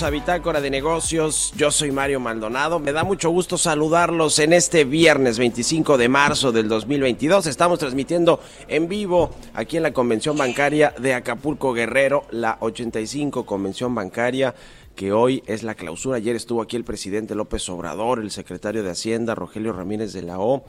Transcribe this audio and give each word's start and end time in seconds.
Bienvenidos 0.00 0.62
de 0.62 0.70
Negocios. 0.70 1.52
Yo 1.56 1.70
soy 1.70 1.92
Mario 1.92 2.18
Maldonado. 2.18 2.80
Me 2.80 2.90
da 2.90 3.04
mucho 3.04 3.30
gusto 3.30 3.56
saludarlos 3.56 4.40
en 4.40 4.52
este 4.52 4.84
viernes 4.84 5.38
25 5.38 5.96
de 5.96 6.08
marzo 6.08 6.50
del 6.50 6.68
2022. 6.68 7.46
Estamos 7.46 7.78
transmitiendo 7.78 8.40
en 8.66 8.88
vivo 8.88 9.30
aquí 9.54 9.76
en 9.76 9.84
la 9.84 9.92
Convención 9.92 10.36
Bancaria 10.36 10.92
de 10.98 11.14
Acapulco 11.14 11.72
Guerrero, 11.72 12.24
la 12.32 12.56
85 12.60 13.46
Convención 13.46 13.94
Bancaria 13.94 14.54
que 14.96 15.12
hoy 15.12 15.42
es 15.46 15.62
la 15.62 15.74
clausura. 15.74 16.16
Ayer 16.16 16.34
estuvo 16.34 16.60
aquí 16.60 16.76
el 16.76 16.84
presidente 16.84 17.36
López 17.36 17.68
Obrador, 17.68 18.18
el 18.18 18.32
secretario 18.32 18.82
de 18.82 18.90
Hacienda 18.90 19.36
Rogelio 19.36 19.72
Ramírez 19.72 20.12
de 20.12 20.22
la 20.22 20.40
O 20.40 20.64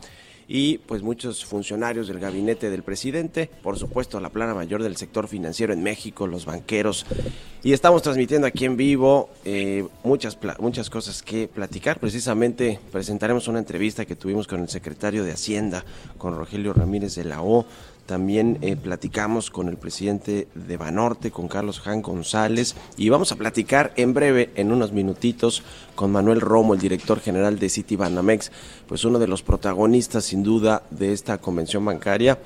y 0.47 0.77
pues 0.79 1.01
muchos 1.01 1.45
funcionarios 1.45 2.07
del 2.07 2.19
gabinete 2.19 2.69
del 2.69 2.83
presidente, 2.83 3.49
por 3.63 3.77
supuesto 3.77 4.19
la 4.19 4.29
plana 4.29 4.53
mayor 4.53 4.83
del 4.83 4.95
sector 4.97 5.27
financiero 5.27 5.73
en 5.73 5.83
México, 5.83 6.27
los 6.27 6.45
banqueros, 6.45 7.05
y 7.63 7.73
estamos 7.73 8.03
transmitiendo 8.03 8.45
aquí 8.45 8.65
en 8.65 8.77
vivo 8.77 9.29
eh, 9.43 9.87
muchas, 10.03 10.37
muchas 10.59 10.89
cosas 10.89 11.23
que 11.23 11.47
platicar. 11.47 11.99
Precisamente 11.99 12.79
presentaremos 12.91 13.47
una 13.47 13.59
entrevista 13.59 14.05
que 14.05 14.15
tuvimos 14.15 14.45
con 14.45 14.61
el 14.61 14.69
secretario 14.69 15.23
de 15.23 15.31
Hacienda, 15.31 15.83
con 16.17 16.37
Rogelio 16.37 16.73
Ramírez 16.73 17.15
de 17.15 17.25
la 17.25 17.41
O. 17.41 17.65
También 18.05 18.59
eh, 18.61 18.75
platicamos 18.75 19.49
con 19.49 19.67
el 19.67 19.77
presidente 19.77 20.47
de 20.53 20.77
Banorte, 20.77 21.31
con 21.31 21.47
Carlos 21.47 21.79
Jan 21.79 22.03
González, 22.03 22.75
y 22.97 23.09
vamos 23.09 23.31
a 23.31 23.35
platicar 23.35 23.93
en 23.95 24.13
breve, 24.13 24.51
en 24.55 24.71
unos 24.71 24.91
minutitos, 24.91 25.63
con 25.95 26.11
Manuel 26.11 26.41
Romo, 26.41 26.75
el 26.75 26.79
director 26.79 27.19
general 27.19 27.57
de 27.57 27.69
City 27.69 27.95
Banamex, 27.95 28.51
pues 28.87 29.05
uno 29.05 29.17
de 29.17 29.27
los 29.27 29.41
protagonistas 29.41 30.25
sin 30.25 30.43
duda 30.43 30.83
de 30.91 31.13
esta 31.13 31.39
convención 31.39 31.83
bancaria 31.83 32.37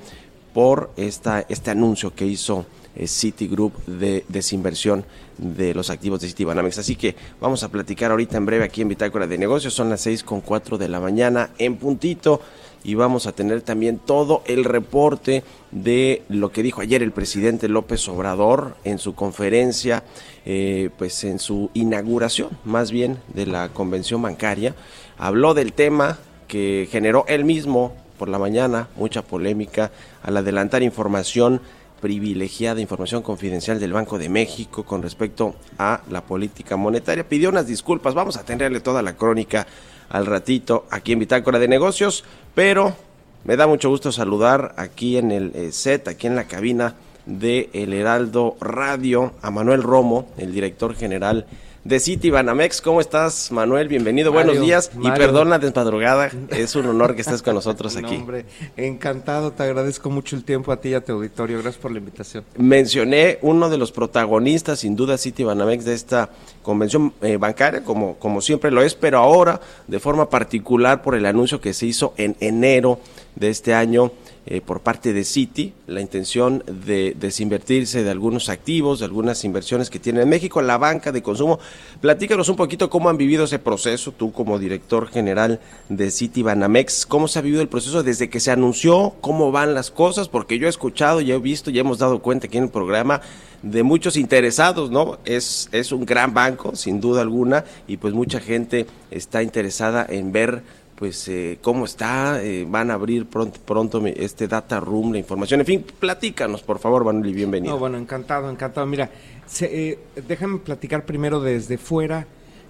por 0.54 0.90
esta, 0.96 1.44
este 1.48 1.70
anuncio 1.70 2.14
que 2.14 2.26
hizo 2.26 2.64
Citigroup 3.06 3.72
de 3.86 4.24
desinversión 4.28 5.04
de 5.38 5.74
los 5.74 5.90
activos 5.90 6.20
de 6.20 6.28
Citibanamex. 6.28 6.78
Así 6.78 6.96
que 6.96 7.14
vamos 7.40 7.62
a 7.62 7.68
platicar 7.68 8.10
ahorita 8.10 8.36
en 8.36 8.46
breve 8.46 8.64
aquí 8.64 8.82
en 8.82 8.88
Bitácora 8.88 9.26
de 9.26 9.38
Negocios. 9.38 9.74
Son 9.74 9.88
las 9.90 10.00
seis 10.02 10.22
con 10.22 10.40
cuatro 10.40 10.76
de 10.78 10.88
la 10.88 11.00
mañana 11.00 11.50
en 11.58 11.76
puntito 11.76 12.40
y 12.82 12.94
vamos 12.94 13.26
a 13.26 13.32
tener 13.32 13.62
también 13.62 13.98
todo 13.98 14.42
el 14.46 14.64
reporte 14.64 15.44
de 15.70 16.22
lo 16.28 16.50
que 16.50 16.62
dijo 16.62 16.80
ayer 16.80 17.02
el 17.02 17.12
presidente 17.12 17.68
López 17.68 18.08
Obrador 18.08 18.76
en 18.84 18.98
su 18.98 19.14
conferencia, 19.14 20.02
eh, 20.46 20.90
pues 20.98 21.24
en 21.24 21.38
su 21.38 21.70
inauguración 21.74 22.50
más 22.64 22.90
bien 22.90 23.18
de 23.34 23.46
la 23.46 23.68
convención 23.68 24.22
bancaria. 24.22 24.74
Habló 25.18 25.54
del 25.54 25.72
tema 25.72 26.18
que 26.48 26.88
generó 26.90 27.24
él 27.28 27.44
mismo 27.44 27.94
por 28.18 28.28
la 28.28 28.38
mañana, 28.38 28.88
mucha 28.96 29.22
polémica, 29.22 29.92
al 30.22 30.36
adelantar 30.36 30.82
información 30.82 31.60
privilegiada, 32.00 32.80
información 32.80 33.22
confidencial 33.22 33.78
del 33.78 33.92
Banco 33.92 34.18
de 34.18 34.28
México 34.28 34.84
con 34.84 35.02
respecto 35.02 35.54
a 35.78 36.00
la 36.10 36.22
política 36.22 36.76
monetaria. 36.76 37.28
Pidió 37.28 37.50
unas 37.50 37.66
disculpas, 37.66 38.14
vamos 38.14 38.36
a 38.36 38.44
tenerle 38.44 38.80
toda 38.80 39.02
la 39.02 39.16
crónica 39.16 39.66
al 40.08 40.26
ratito 40.26 40.86
aquí 40.90 41.12
en 41.12 41.20
Bitácora 41.20 41.58
de 41.58 41.68
Negocios, 41.68 42.24
pero 42.54 42.96
me 43.44 43.56
da 43.56 43.66
mucho 43.66 43.88
gusto 43.88 44.12
saludar 44.12 44.74
aquí 44.76 45.16
en 45.16 45.30
el 45.30 45.52
eh, 45.54 45.72
set, 45.72 46.08
aquí 46.08 46.26
en 46.26 46.36
la 46.36 46.44
cabina 46.44 46.94
de 47.26 47.70
El 47.72 47.92
Heraldo 47.92 48.56
Radio, 48.60 49.32
a 49.42 49.50
Manuel 49.50 49.82
Romo, 49.82 50.28
el 50.36 50.52
director 50.52 50.94
general 50.94 51.46
de 51.46 51.60
City 51.98 52.30
Banamex. 52.30 52.82
¿Cómo 52.82 53.00
estás, 53.00 53.50
Manuel? 53.50 53.88
Bienvenido, 53.88 54.32
Mario, 54.32 54.52
buenos 54.52 54.66
días 54.66 54.90
y 55.02 55.10
perdón 55.12 55.48
la 55.48 55.58
desmadrugada, 55.58 56.30
es 56.50 56.76
un 56.76 56.86
honor 56.86 57.14
que 57.14 57.22
estés 57.22 57.42
con 57.42 57.54
nosotros 57.54 57.96
No, 58.00 58.06
aquí. 58.06 58.16
hombre, 58.16 58.44
encantado, 58.76 59.52
te 59.52 59.62
agradezco 59.62 60.10
mucho 60.10 60.36
el 60.36 60.44
tiempo 60.44 60.72
a 60.72 60.80
ti 60.80 60.90
y 60.90 60.94
a 60.94 61.02
tu 61.02 61.12
auditorio. 61.12 61.58
Gracias 61.58 61.80
por 61.80 61.90
la 61.90 61.98
invitación. 61.98 62.44
mencioné 62.58 63.38
uno 63.40 63.70
de 63.70 63.78
los 63.78 63.92
protagonistas, 63.92 64.80
sin 64.80 64.94
duda, 64.94 65.16
City 65.16 65.42
Banamex 65.42 65.84
de 65.86 65.94
esta 65.94 66.28
convención 66.62 67.14
eh, 67.22 67.38
bancaria, 67.38 67.82
como, 67.82 68.16
como 68.16 68.42
siempre 68.42 68.70
lo 68.70 68.82
es, 68.82 68.94
pero 68.94 69.18
ahora 69.18 69.60
de 69.86 69.98
forma 70.00 70.28
particular 70.28 71.02
por 71.02 71.14
el 71.14 71.24
anuncio 71.24 71.60
que 71.60 71.72
se 71.72 71.86
hizo 71.86 72.12
en 72.18 72.36
enero 72.40 73.00
de 73.36 73.48
este 73.48 73.72
año 73.74 74.12
eh, 74.46 74.60
por 74.60 74.80
parte 74.80 75.12
de 75.12 75.24
Citi, 75.24 75.74
la 75.86 76.00
intención 76.00 76.64
de 76.66 77.14
desinvertirse 77.18 78.02
de 78.02 78.10
algunos 78.10 78.48
activos, 78.48 78.98
de 78.98 79.04
algunas 79.04 79.44
inversiones 79.44 79.90
que 79.90 79.98
tiene 79.98 80.22
en 80.22 80.28
México, 80.28 80.62
la 80.62 80.78
banca 80.78 81.12
de 81.12 81.22
consumo. 81.22 81.58
Platícanos 82.00 82.48
un 82.48 82.56
poquito 82.56 82.88
cómo 82.88 83.10
han 83.10 83.16
vivido 83.16 83.44
ese 83.44 83.58
proceso, 83.58 84.12
tú 84.12 84.32
como 84.32 84.58
director 84.58 85.08
general 85.08 85.60
de 85.88 86.10
Citi 86.10 86.42
Banamex, 86.42 87.06
cómo 87.06 87.28
se 87.28 87.38
ha 87.38 87.42
vivido 87.42 87.62
el 87.62 87.68
proceso 87.68 88.02
desde 88.02 88.30
que 88.30 88.40
se 88.40 88.50
anunció, 88.50 89.14
cómo 89.20 89.52
van 89.52 89.74
las 89.74 89.90
cosas, 89.90 90.28
porque 90.28 90.58
yo 90.58 90.66
he 90.66 90.70
escuchado, 90.70 91.20
ya 91.20 91.34
he 91.34 91.38
visto, 91.38 91.70
ya 91.70 91.82
hemos 91.82 91.98
dado 91.98 92.20
cuenta 92.20 92.46
aquí 92.46 92.58
en 92.58 92.64
el 92.64 92.70
programa 92.70 93.20
de 93.62 93.82
muchos 93.82 94.16
interesados, 94.16 94.90
¿no? 94.90 95.18
Es, 95.24 95.68
es 95.72 95.92
un 95.92 96.06
gran 96.06 96.32
banco, 96.32 96.74
sin 96.76 97.00
duda 97.00 97.20
alguna, 97.20 97.64
y 97.86 97.98
pues 97.98 98.14
mucha 98.14 98.40
gente 98.40 98.86
está 99.10 99.42
interesada 99.42 100.06
en 100.08 100.32
ver 100.32 100.62
pues 101.00 101.26
eh, 101.28 101.58
cómo 101.62 101.86
está, 101.86 102.42
eh, 102.44 102.66
van 102.68 102.90
a 102.90 102.94
abrir 102.94 103.24
pronto, 103.24 103.58
pronto 103.64 104.04
este 104.06 104.46
data 104.46 104.78
room, 104.80 105.12
la 105.12 105.18
información, 105.18 105.60
en 105.60 105.66
fin, 105.66 105.84
platícanos 105.98 106.60
por 106.62 106.78
favor, 106.78 107.04
Manuel, 107.04 107.30
y 107.30 107.32
bienvenido. 107.32 107.72
No, 107.72 107.78
bueno, 107.80 107.96
encantado, 107.96 108.50
encantado. 108.50 108.86
Mira, 108.86 109.10
se- 109.46 109.88
eh, 109.92 109.98
déjame 110.28 110.58
platicar 110.58 111.06
primero 111.06 111.40
desde 111.40 111.78
fuera 111.78 112.26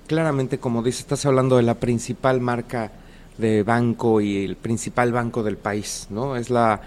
claramente, 0.07 0.59
como 0.59 0.81
dice, 0.85 1.01
estás 1.01 1.27
hablando 1.27 1.57
de 1.57 1.65
la 1.65 1.75
principal 1.75 2.41
marca 2.41 2.93
de 3.37 3.65
banco 3.65 4.21
y 4.21 4.45
el 4.45 4.55
principal 4.55 5.11
banco 5.13 5.43
del 5.43 5.57
país, 5.57 6.07
¿no? 6.11 6.37
Es 6.37 6.51
la, 6.51 6.83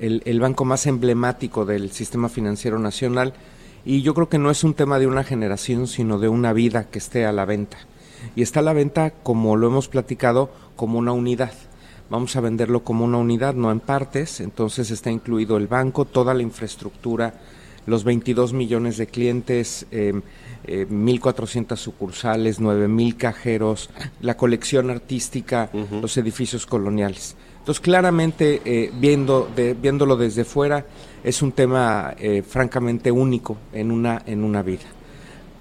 el 0.00 0.40
banco 0.40 0.64
más 0.64 0.86
emblemático 0.86 1.64
del 1.64 1.92
sistema 1.92 2.28
financiero 2.28 2.78
nacional 2.80 3.34
y 3.84 4.02
yo 4.02 4.14
creo 4.14 4.28
que 4.28 4.38
no 4.38 4.50
es 4.50 4.64
un 4.64 4.74
tema 4.74 4.98
de 4.98 5.06
una 5.06 5.22
generación, 5.22 5.86
sino 5.86 6.18
de 6.18 6.28
una 6.28 6.52
vida 6.52 6.84
que 6.90 6.98
esté 6.98 7.24
a 7.24 7.30
la 7.32 7.44
venta. 7.44 7.78
Y 8.36 8.42
está 8.42 8.60
a 8.60 8.62
la 8.62 8.72
venta, 8.72 9.10
como 9.10 9.56
lo 9.56 9.66
hemos 9.66 9.88
platicado, 9.88 10.50
como 10.76 10.98
una 10.98 11.12
unidad. 11.12 11.52
Vamos 12.10 12.36
a 12.36 12.40
venderlo 12.40 12.84
como 12.84 13.04
una 13.04 13.18
unidad, 13.18 13.54
no 13.54 13.70
en 13.70 13.80
partes, 13.80 14.40
entonces 14.40 14.90
está 14.90 15.10
incluido 15.10 15.56
el 15.56 15.66
banco, 15.66 16.04
toda 16.04 16.32
la 16.32 16.42
infraestructura, 16.42 17.34
los 17.86 18.04
22 18.04 18.52
millones 18.54 18.96
de 18.96 19.06
clientes, 19.06 19.86
eh, 19.90 20.18
eh, 20.64 20.86
1.400 20.88 21.76
sucursales, 21.76 22.60
9.000 22.60 23.16
cajeros, 23.16 23.90
la 24.20 24.36
colección 24.36 24.90
artística, 24.90 25.70
los 25.90 26.16
edificios 26.16 26.66
coloniales. 26.66 27.36
Entonces, 27.68 27.82
claramente, 27.82 28.62
eh, 28.64 28.90
viendo 28.98 29.46
de, 29.54 29.74
viéndolo 29.74 30.16
desde 30.16 30.44
fuera, 30.44 30.86
es 31.22 31.42
un 31.42 31.52
tema 31.52 32.14
eh, 32.18 32.42
francamente 32.42 33.10
único 33.10 33.58
en 33.74 33.90
una, 33.90 34.22
en 34.24 34.42
una 34.42 34.62
vida. 34.62 34.84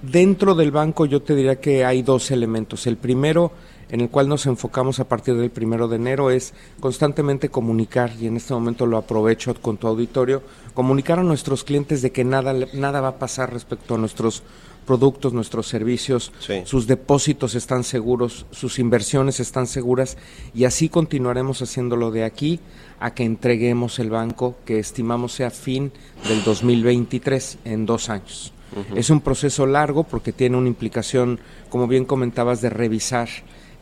Dentro 0.01 0.53
del 0.53 0.71
banco 0.71 1.05
yo 1.05 1.21
te 1.21 1.35
diría 1.35 1.59
que 1.59 1.83
hay 1.83 2.03
dos 2.03 2.29
elementos. 2.29 2.85
El 2.85 2.97
primero, 2.97 3.51
en 3.89 4.01
el 4.01 4.09
cual 4.09 4.29
nos 4.29 4.45
enfocamos 4.45 4.99
a 4.99 5.07
partir 5.07 5.35
del 5.35 5.49
primero 5.49 5.87
de 5.87 5.95
enero, 5.95 6.29
es 6.29 6.53
constantemente 6.79 7.49
comunicar, 7.49 8.11
y 8.19 8.27
en 8.27 8.37
este 8.37 8.53
momento 8.53 8.85
lo 8.85 8.97
aprovecho 8.97 9.55
con 9.59 9.77
tu 9.77 9.87
auditorio, 9.87 10.43
comunicar 10.75 11.17
a 11.19 11.23
nuestros 11.23 11.63
clientes 11.63 12.01
de 12.03 12.11
que 12.11 12.23
nada, 12.23 12.53
nada 12.73 13.01
va 13.01 13.07
a 13.09 13.19
pasar 13.19 13.51
respecto 13.51 13.95
a 13.95 13.97
nuestros 13.97 14.43
productos, 14.85 15.33
nuestros 15.33 15.67
servicios, 15.67 16.31
Sí. 16.39 16.61
sus 16.63 16.87
depósitos 16.87 17.55
están 17.55 17.83
seguros, 17.83 18.45
sus 18.51 18.79
inversiones 18.79 19.39
están 19.41 19.67
seguras 19.67 20.15
y 20.53 20.63
así 20.63 20.87
continuaremos 20.89 21.61
haciéndolo 21.61 22.11
de 22.11 22.23
aquí 22.23 22.61
a 22.99 23.13
que 23.13 23.25
entreguemos 23.25 23.99
el 23.99 24.11
banco 24.11 24.55
que 24.63 24.79
estimamos 24.79 25.33
sea 25.33 25.49
fin 25.51 25.91
del 26.27 26.41
2023, 26.43 27.57
en 27.65 27.85
dos 27.85 28.09
años. 28.09 28.53
Es 28.95 29.09
un 29.09 29.21
proceso 29.21 29.65
largo 29.65 30.03
porque 30.03 30.33
tiene 30.33 30.57
una 30.57 30.67
implicación, 30.67 31.39
como 31.69 31.87
bien 31.87 32.05
comentabas, 32.05 32.61
de 32.61 32.69
revisar 32.69 33.29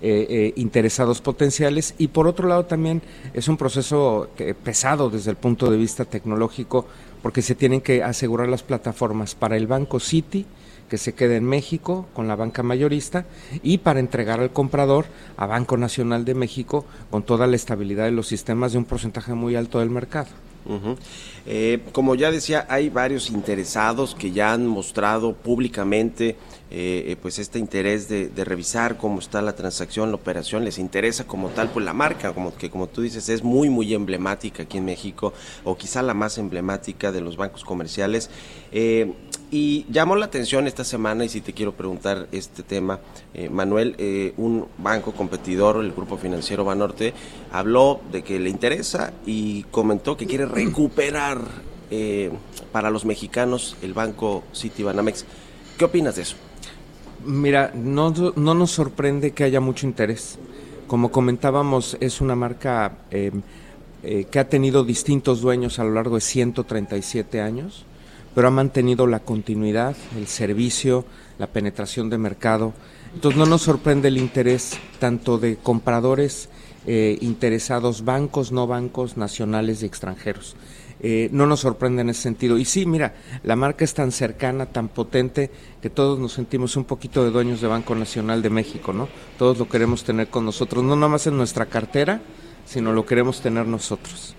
eh, 0.02 0.28
eh, 0.30 0.54
interesados 0.58 1.22
potenciales 1.22 1.96
y 1.98 2.10
por 2.10 2.28
otro 2.28 2.48
lado 2.48 2.66
también 2.66 3.02
es 3.34 3.48
un 3.48 3.58
proceso 3.58 4.30
pesado 4.64 5.10
desde 5.10 5.32
el 5.32 5.38
punto 5.38 5.72
de 5.72 5.78
vista 5.78 6.06
tecnológico 6.06 6.86
porque 7.24 7.42
se 7.42 7.56
tienen 7.56 7.82
que 7.82 8.04
asegurar 8.04 8.50
las 8.50 8.62
plataformas 8.62 9.36
para 9.36 9.58
el 9.58 9.68
banco 9.68 10.00
Citi 10.00 10.46
que 10.90 10.98
se 10.98 11.14
quede 11.14 11.38
en 11.38 11.46
México 11.46 12.08
con 12.14 12.28
la 12.28 12.36
banca 12.36 12.64
mayorista 12.64 13.26
y 13.64 13.80
para 13.80 14.00
entregar 14.00 14.40
al 14.40 14.52
comprador 14.52 15.06
a 15.38 15.46
Banco 15.46 15.78
Nacional 15.78 16.26
de 16.26 16.36
México 16.36 16.86
con 17.10 17.24
toda 17.24 17.48
la 17.48 17.56
estabilidad 17.56 18.06
de 18.06 18.12
los 18.12 18.28
sistemas 18.28 18.74
de 18.74 18.78
un 18.78 18.86
porcentaje 18.86 19.34
muy 19.34 19.56
alto 19.56 19.80
del 19.80 19.90
mercado. 19.90 20.28
Ujú. 20.66 20.98
Eh, 21.46 21.80
como 21.92 22.16
ya 22.16 22.32
decía, 22.32 22.66
hay 22.70 22.90
varios 22.90 23.30
interesados 23.30 24.16
que 24.16 24.32
ya 24.32 24.52
han 24.52 24.66
mostrado 24.66 25.34
públicamente 25.34 26.36
eh, 26.72 27.12
eh, 27.12 27.18
pues 27.22 27.38
este 27.38 27.60
interés 27.60 28.10
de, 28.10 28.28
de 28.28 28.44
revisar 28.44 28.98
cómo 28.98 29.20
está 29.20 29.42
la 29.44 29.56
transacción, 29.56 30.10
la 30.10 30.16
operación, 30.16 30.66
les 30.66 30.80
interesa 30.80 31.26
como 31.26 31.50
tal, 31.50 31.70
pues 31.70 31.86
la 31.86 31.94
marca, 31.94 32.34
como 32.34 32.56
que 32.56 32.72
como 32.72 32.88
tú 32.88 33.02
dices, 33.02 33.30
es 33.30 33.44
muy 33.44 33.70
muy 33.70 33.94
emblemática 33.94 34.64
aquí 34.64 34.80
en 34.80 34.86
México, 34.86 35.32
o 35.64 35.78
quizá 35.78 36.02
la 36.02 36.16
más 36.16 36.40
emblemática 36.40 37.12
de 37.12 37.22
los 37.22 37.38
bancos 37.38 37.64
comerciales. 37.64 38.32
Eh, 38.72 39.14
y 39.52 39.86
llamó 39.90 40.16
la 40.16 40.26
atención 40.26 40.68
esta 40.68 40.84
semana, 40.84 41.26
y 41.26 41.30
si 41.30 41.42
te 41.42 41.54
quiero 41.54 41.74
preguntar 41.74 42.28
este 42.32 42.64
tema, 42.64 43.00
eh, 43.34 43.50
Manuel, 43.50 43.96
eh, 43.98 44.34
un 44.38 44.66
banco 44.78 45.12
competidor, 45.14 45.84
el 45.84 45.92
Grupo 45.92 46.18
Financiero 46.18 46.64
Banorte, 46.64 47.14
habló 47.52 48.02
de 48.12 48.24
que 48.24 48.40
le 48.40 48.50
interesa 48.50 49.14
y 49.26 49.64
comentó 49.64 50.18
que 50.18 50.26
quiere 50.26 50.46
recuperar 50.46 51.40
eh, 51.92 52.32
para 52.72 52.90
los 52.90 53.06
mexicanos 53.06 53.78
el 53.82 53.94
banco 53.94 54.44
Citibanamex. 54.54 55.26
¿Qué 55.78 55.86
opinas 55.86 56.16
de 56.16 56.24
eso? 56.24 56.36
Mira, 57.26 57.72
no, 57.74 58.14
no 58.36 58.54
nos 58.54 58.72
sorprende 58.72 59.32
que 59.32 59.44
haya 59.44 59.60
mucho 59.60 59.86
interés. 59.86 60.38
Como 60.88 61.12
comentábamos, 61.12 61.98
es 62.00 62.22
una 62.22 62.36
marca 62.36 62.98
eh, 64.08 64.28
que 64.30 64.38
ha 64.38 64.48
tenido 64.48 64.84
distintos 64.84 65.42
dueños 65.42 65.80
a 65.80 65.84
lo 65.84 65.90
largo 65.90 66.14
de 66.14 66.22
137 66.22 67.42
años, 67.42 67.86
pero 68.36 68.50
ha 68.50 68.52
mantenido 68.52 69.08
la 69.08 69.22
continuidad, 69.22 69.96
el 70.18 70.28
servicio, 70.28 71.06
la 71.40 71.48
penetración 71.48 72.10
de 72.10 72.18
mercado. 72.18 72.74
Entonces 73.14 73.40
no 73.40 73.46
nos 73.46 73.62
sorprende 73.62 74.10
el 74.10 74.18
interés 74.18 74.78
tanto 75.00 75.38
de 75.38 75.56
compradores 75.56 76.50
eh, 76.86 77.18
interesados, 77.22 78.04
bancos, 78.04 78.52
no 78.52 78.68
bancos, 78.68 79.16
nacionales 79.16 79.82
y 79.82 79.86
extranjeros. 79.86 80.58
Eh, 81.00 81.30
no 81.32 81.46
nos 81.46 81.62
sorprende 81.62 82.02
en 82.02 82.10
ese 82.10 82.24
sentido. 82.24 82.58
Y 82.58 82.66
sí, 82.66 82.86
mira, 82.86 83.16
la 83.44 83.56
marca 83.56 83.86
es 83.86 83.94
tan 83.94 84.12
cercana, 84.12 84.66
tan 84.66 84.90
potente, 84.90 85.50
que 85.82 85.90
todos 85.90 86.20
nos 86.20 86.34
sentimos 86.34 86.76
un 86.76 86.84
poquito 86.84 87.24
de 87.24 87.32
dueños 87.32 87.62
de 87.62 87.68
Banco 87.68 87.96
Nacional 87.96 88.42
de 88.42 88.50
México, 88.50 88.92
¿no? 88.92 89.08
Todos 89.38 89.58
lo 89.58 89.70
queremos 89.70 90.04
tener 90.04 90.28
con 90.28 90.46
nosotros, 90.46 90.84
no 90.84 90.96
nada 90.96 91.10
más 91.10 91.28
en 91.28 91.38
nuestra 91.38 91.68
cartera, 91.68 92.22
sino 92.66 92.92
lo 92.92 93.06
queremos 93.06 93.42
tener 93.42 93.66
nosotros. 93.66 94.36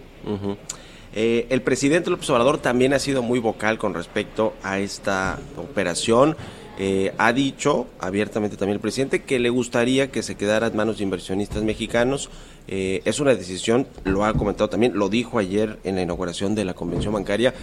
Eh, 1.18 1.46
el 1.48 1.62
presidente 1.62 2.10
López 2.10 2.28
Obrador 2.28 2.58
también 2.58 2.92
ha 2.92 2.98
sido 2.98 3.22
muy 3.22 3.38
vocal 3.38 3.78
con 3.78 3.94
respecto 3.94 4.52
a 4.62 4.78
esta 4.78 5.38
operación. 5.56 6.36
Eh, 6.78 7.14
ha 7.16 7.32
dicho 7.32 7.86
abiertamente 7.98 8.58
también 8.58 8.74
el 8.74 8.80
presidente 8.80 9.22
que 9.22 9.38
le 9.38 9.48
gustaría 9.48 10.10
que 10.10 10.22
se 10.22 10.34
quedara 10.34 10.66
en 10.66 10.76
manos 10.76 10.98
de 10.98 11.04
inversionistas 11.04 11.62
mexicanos. 11.62 12.28
Eh, 12.68 13.00
es 13.06 13.18
una 13.18 13.34
decisión, 13.34 13.86
lo 14.04 14.26
ha 14.26 14.34
comentado 14.34 14.68
también, 14.68 14.92
lo 14.98 15.08
dijo 15.08 15.38
ayer 15.38 15.78
en 15.84 15.94
la 15.94 16.02
inauguración 16.02 16.54
de 16.54 16.66
la 16.66 16.74
convención 16.74 17.14
bancaria, 17.14 17.54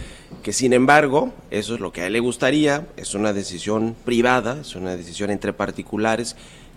que 0.42 0.52
sin 0.52 0.72
embargo, 0.72 1.32
eso 1.52 1.74
es 1.74 1.80
lo 1.80 1.92
que 1.92 2.00
a 2.00 2.08
él 2.08 2.14
le 2.14 2.20
gustaría, 2.20 2.88
es 2.96 3.14
una 3.14 3.32
decisión 3.32 3.94
privada, 4.04 4.62
es 4.62 4.74
una 4.74 4.96
decisión 4.96 5.30
entre 5.30 5.52
particulares. 5.52 6.34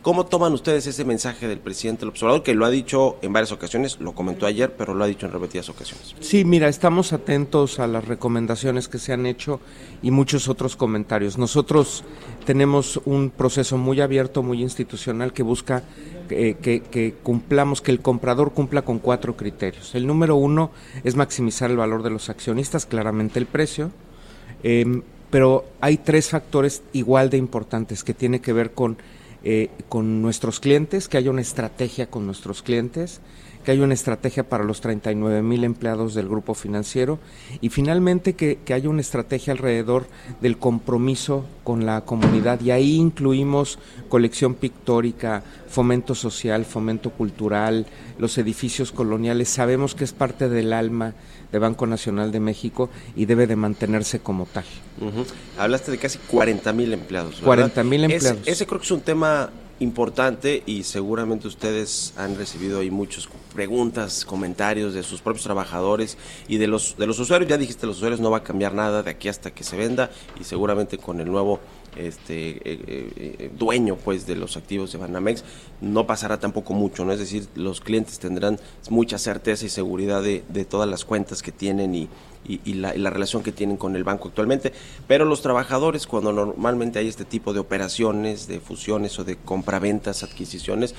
¿Cómo 0.07 0.25
toman 0.25 0.53
ustedes 0.53 0.87
ese 0.87 1.03
mensaje 1.03 1.49
del 1.49 1.59
presidente 1.59 2.05
López 2.05 2.23
Obrador, 2.23 2.41
que 2.41 2.55
lo 2.55 2.65
ha 2.65 2.69
dicho 2.69 3.17
en 3.21 3.33
varias 3.33 3.51
ocasiones, 3.51 3.99
lo 3.99 4.13
comentó 4.13 4.45
ayer, 4.45 4.73
pero 4.73 4.93
lo 4.93 5.03
ha 5.03 5.07
dicho 5.07 5.25
en 5.25 5.33
repetidas 5.33 5.67
ocasiones? 5.67 6.15
Sí, 6.21 6.45
mira, 6.45 6.69
estamos 6.69 7.11
atentos 7.11 7.77
a 7.81 7.87
las 7.87 8.07
recomendaciones 8.07 8.87
que 8.87 8.99
se 8.99 9.11
han 9.11 9.25
hecho 9.25 9.59
y 10.01 10.11
muchos 10.11 10.47
otros 10.47 10.77
comentarios. 10.77 11.37
Nosotros 11.37 12.05
tenemos 12.45 13.01
un 13.03 13.31
proceso 13.31 13.77
muy 13.77 13.99
abierto, 13.99 14.43
muy 14.43 14.61
institucional 14.61 15.33
que 15.33 15.43
busca 15.43 15.83
eh, 16.29 16.55
que, 16.61 17.15
cumplamos, 17.21 17.81
que 17.81 17.91
el 17.91 17.99
comprador 17.99 18.53
cumpla 18.53 18.83
con 18.83 18.99
cuatro 18.99 19.35
criterios. 19.35 19.93
El 19.93 20.07
número 20.07 20.37
uno 20.37 20.71
es 21.03 21.17
maximizar 21.17 21.69
el 21.69 21.75
valor 21.75 22.01
de 22.01 22.11
los 22.11 22.29
accionistas, 22.29 22.85
claramente 22.85 23.39
el 23.39 23.45
precio, 23.45 23.91
eh, 24.63 25.01
pero 25.29 25.65
hay 25.81 25.97
tres 25.97 26.29
factores 26.29 26.81
igual 26.93 27.29
de 27.29 27.35
importantes 27.35 28.05
que 28.05 28.13
tiene 28.13 28.39
que 28.39 28.53
ver 28.53 28.71
con 28.71 28.95
eh, 29.43 29.69
con 29.89 30.21
nuestros 30.21 30.59
clientes, 30.59 31.07
que 31.07 31.17
haya 31.17 31.31
una 31.31 31.41
estrategia 31.41 32.07
con 32.07 32.25
nuestros 32.25 32.61
clientes, 32.61 33.21
que 33.67 33.71
haya 33.71 33.83
una 33.83 33.95
estrategia 33.95 34.47
para 34.47 34.63
los 34.63 34.79
39 34.79 35.41
mil 35.41 35.65
empleados 35.65 36.13
del 36.13 36.29
grupo 36.29 36.53
financiero 36.53 37.19
y 37.59 37.67
finalmente 37.67 38.33
que, 38.33 38.59
que 38.63 38.73
haya 38.73 38.87
una 38.87 39.01
estrategia 39.01 39.51
alrededor 39.51 40.07
del 40.39 40.57
compromiso 40.57 41.45
con 41.65 41.85
la 41.85 42.05
comunidad. 42.05 42.61
Y 42.61 42.71
ahí 42.71 42.95
incluimos 42.95 43.77
colección 44.07 44.55
pictórica, 44.55 45.43
fomento 45.67 46.15
social, 46.15 46.63
fomento 46.63 47.11
cultural, 47.11 47.85
los 48.17 48.37
edificios 48.37 48.93
coloniales, 48.93 49.49
sabemos 49.49 49.95
que 49.95 50.05
es 50.05 50.13
parte 50.13 50.47
del 50.47 50.71
alma 50.71 51.13
de 51.51 51.59
Banco 51.59 51.87
Nacional 51.87 52.31
de 52.31 52.39
México 52.39 52.89
y 53.15 53.25
debe 53.25 53.47
de 53.47 53.55
mantenerse 53.55 54.19
como 54.19 54.45
tal. 54.45 54.65
Hablaste 55.57 55.91
de 55.91 55.97
casi 55.97 56.17
40 56.19 56.73
mil 56.73 56.93
empleados. 56.93 57.35
¿verdad? 57.41 57.45
40,000 57.45 58.03
Ese- 58.05 58.13
empleados. 58.15 58.47
Ese, 58.47 58.65
creo 58.65 58.79
que 58.79 58.85
es 58.85 58.91
un 58.91 59.01
tema 59.01 59.49
importante 59.79 60.63
y 60.65 60.83
seguramente 60.83 61.47
ustedes 61.47 62.13
han 62.17 62.35
recibido 62.35 62.79
ahí 62.79 62.89
muchas 62.91 63.27
preguntas, 63.57 64.23
comentarios 64.23 64.93
de 64.93 65.01
sus 65.01 65.19
propios 65.19 65.43
trabajadores 65.43 66.15
y 66.47 66.57
de 66.57 66.67
los, 66.67 66.95
de 66.95 67.07
los 67.07 67.17
usuarios. 67.17 67.49
Ya 67.49 67.57
dijiste, 67.57 67.87
los 67.87 67.97
usuarios 67.97 68.19
no 68.19 68.29
va 68.29 68.37
a 68.37 68.43
cambiar 68.43 68.75
nada 68.75 69.01
de 69.01 69.09
aquí 69.09 69.29
hasta 69.29 69.49
que 69.49 69.63
se 69.63 69.75
venda 69.75 70.11
y 70.39 70.43
seguramente 70.43 70.99
con 70.99 71.19
el 71.19 71.31
nuevo 71.31 71.59
este 71.95 72.49
eh, 72.49 72.59
eh, 72.63 73.11
eh, 73.17 73.51
dueño 73.57 73.95
pues 73.95 74.27
de 74.27 74.35
los 74.35 74.55
activos 74.55 74.91
de 74.91 74.99
Banamex 74.99 75.43
no 75.81 76.05
pasará 76.05 76.39
tampoco 76.39 76.73
mucho 76.73 77.03
no 77.03 77.11
es 77.11 77.17
decir 77.17 77.47
los 77.55 77.81
clientes 77.81 78.19
tendrán 78.19 78.59
mucha 78.91 79.17
certeza 79.17 79.65
y 79.65 79.69
seguridad 79.69 80.21
de, 80.21 80.43
todas 80.65 80.87
las 80.87 81.05
cuentas 81.05 81.41
que 81.41 81.51
tienen 81.51 81.95
y 81.95 82.09
la 82.75 83.09
relación 83.09 83.41
que 83.41 83.51
tienen 83.51 83.77
con 83.77 83.95
el 83.95 84.03
banco 84.03 84.27
actualmente 84.27 84.73
pero 85.07 85.25
los 85.25 85.41
trabajadores 85.41 86.05
cuando 86.05 86.31
normalmente 86.31 86.99
hay 86.99 87.07
este 87.07 87.25
tipo 87.25 87.51
de 87.53 87.61
operaciones 87.61 88.47
de 88.47 88.59
fusiones 88.59 89.17
o 89.17 89.23
de 89.23 89.37
compraventas 89.37 90.21
adquisiciones 90.21 90.93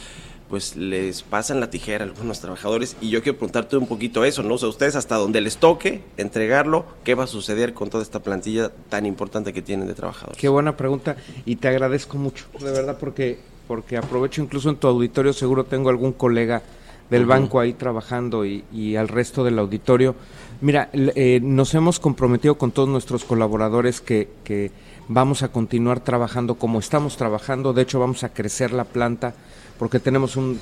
pues 0.49 0.77
les 0.77 1.23
pasan 1.23 1.61
la 1.61 1.71
tijera 1.71 2.05
a 2.05 2.09
algunos 2.09 2.41
trabajadores 2.41 2.97
y 3.01 3.11
yo 3.11 3.23
quiero 3.23 3.39
preguntarte 3.39 3.77
un 3.77 3.87
poquito 3.87 4.25
eso, 4.25 4.43
¿no? 4.43 4.55
O 4.55 4.59
sea, 4.59 4.69
ustedes 4.69 4.97
hasta 4.97 5.17
donde 5.17 5.41
les 5.41 5.59
toque 5.59 6.03
entregarlo, 6.17 6.87
¿qué 7.05 7.15
va 7.15 7.25
a 7.25 7.27
suceder 7.27 7.75
con 7.75 7.91
toda 7.91 8.03
esta 8.03 8.21
plantilla 8.21 8.71
tan 8.89 9.07
importante 9.07 9.53
que 9.53 9.63
tienen 9.63 9.87
de 9.87 9.95
trabajadores? 9.95 10.39
Qué 10.39 10.49
buena 10.49 10.77
pregunta 10.77 11.17
y 11.45 11.57
te 11.57 11.69
agradezco 11.69 12.17
mucho, 12.17 12.47
de 12.59 12.73
verdad, 12.73 12.97
porque, 12.99 13.39
porque 13.67 13.97
aprovecho 13.97 14.43
incluso 14.43 14.71
en 14.71 14.77
tu 14.77 14.89
auditorio, 14.89 15.33
seguro 15.33 15.65
tengo 15.65 15.91
algún 15.91 16.13
colega 16.13 16.63
del 17.11 17.25
banco 17.25 17.61
ahí 17.61 17.73
trabajando 17.73 18.45
y, 18.45 18.65
y, 18.73 18.97
al 18.97 19.09
resto 19.09 19.43
del 19.43 19.59
auditorio. 19.59 20.15
Mira, 20.61 20.91
eh, 20.93 21.41
nos 21.43 21.73
hemos 21.75 22.01
comprometido 22.01 22.59
con 22.59 22.71
todos 22.71 22.89
nuestros 22.89 23.25
colaboradores 23.25 24.03
que, 24.03 24.29
que 24.45 24.71
vamos 25.09 25.43
a 25.43 25.49
continuar 25.49 26.01
trabajando 26.01 26.57
como 26.57 26.79
estamos 26.79 27.17
trabajando, 27.17 27.73
de 27.73 27.83
hecho 27.83 27.99
vamos 27.99 28.25
a 28.25 28.29
crecer 28.29 28.73
la 28.73 28.85
planta 28.85 29.35
porque 29.79 30.01
tenemos 30.01 30.37
un, 30.37 30.59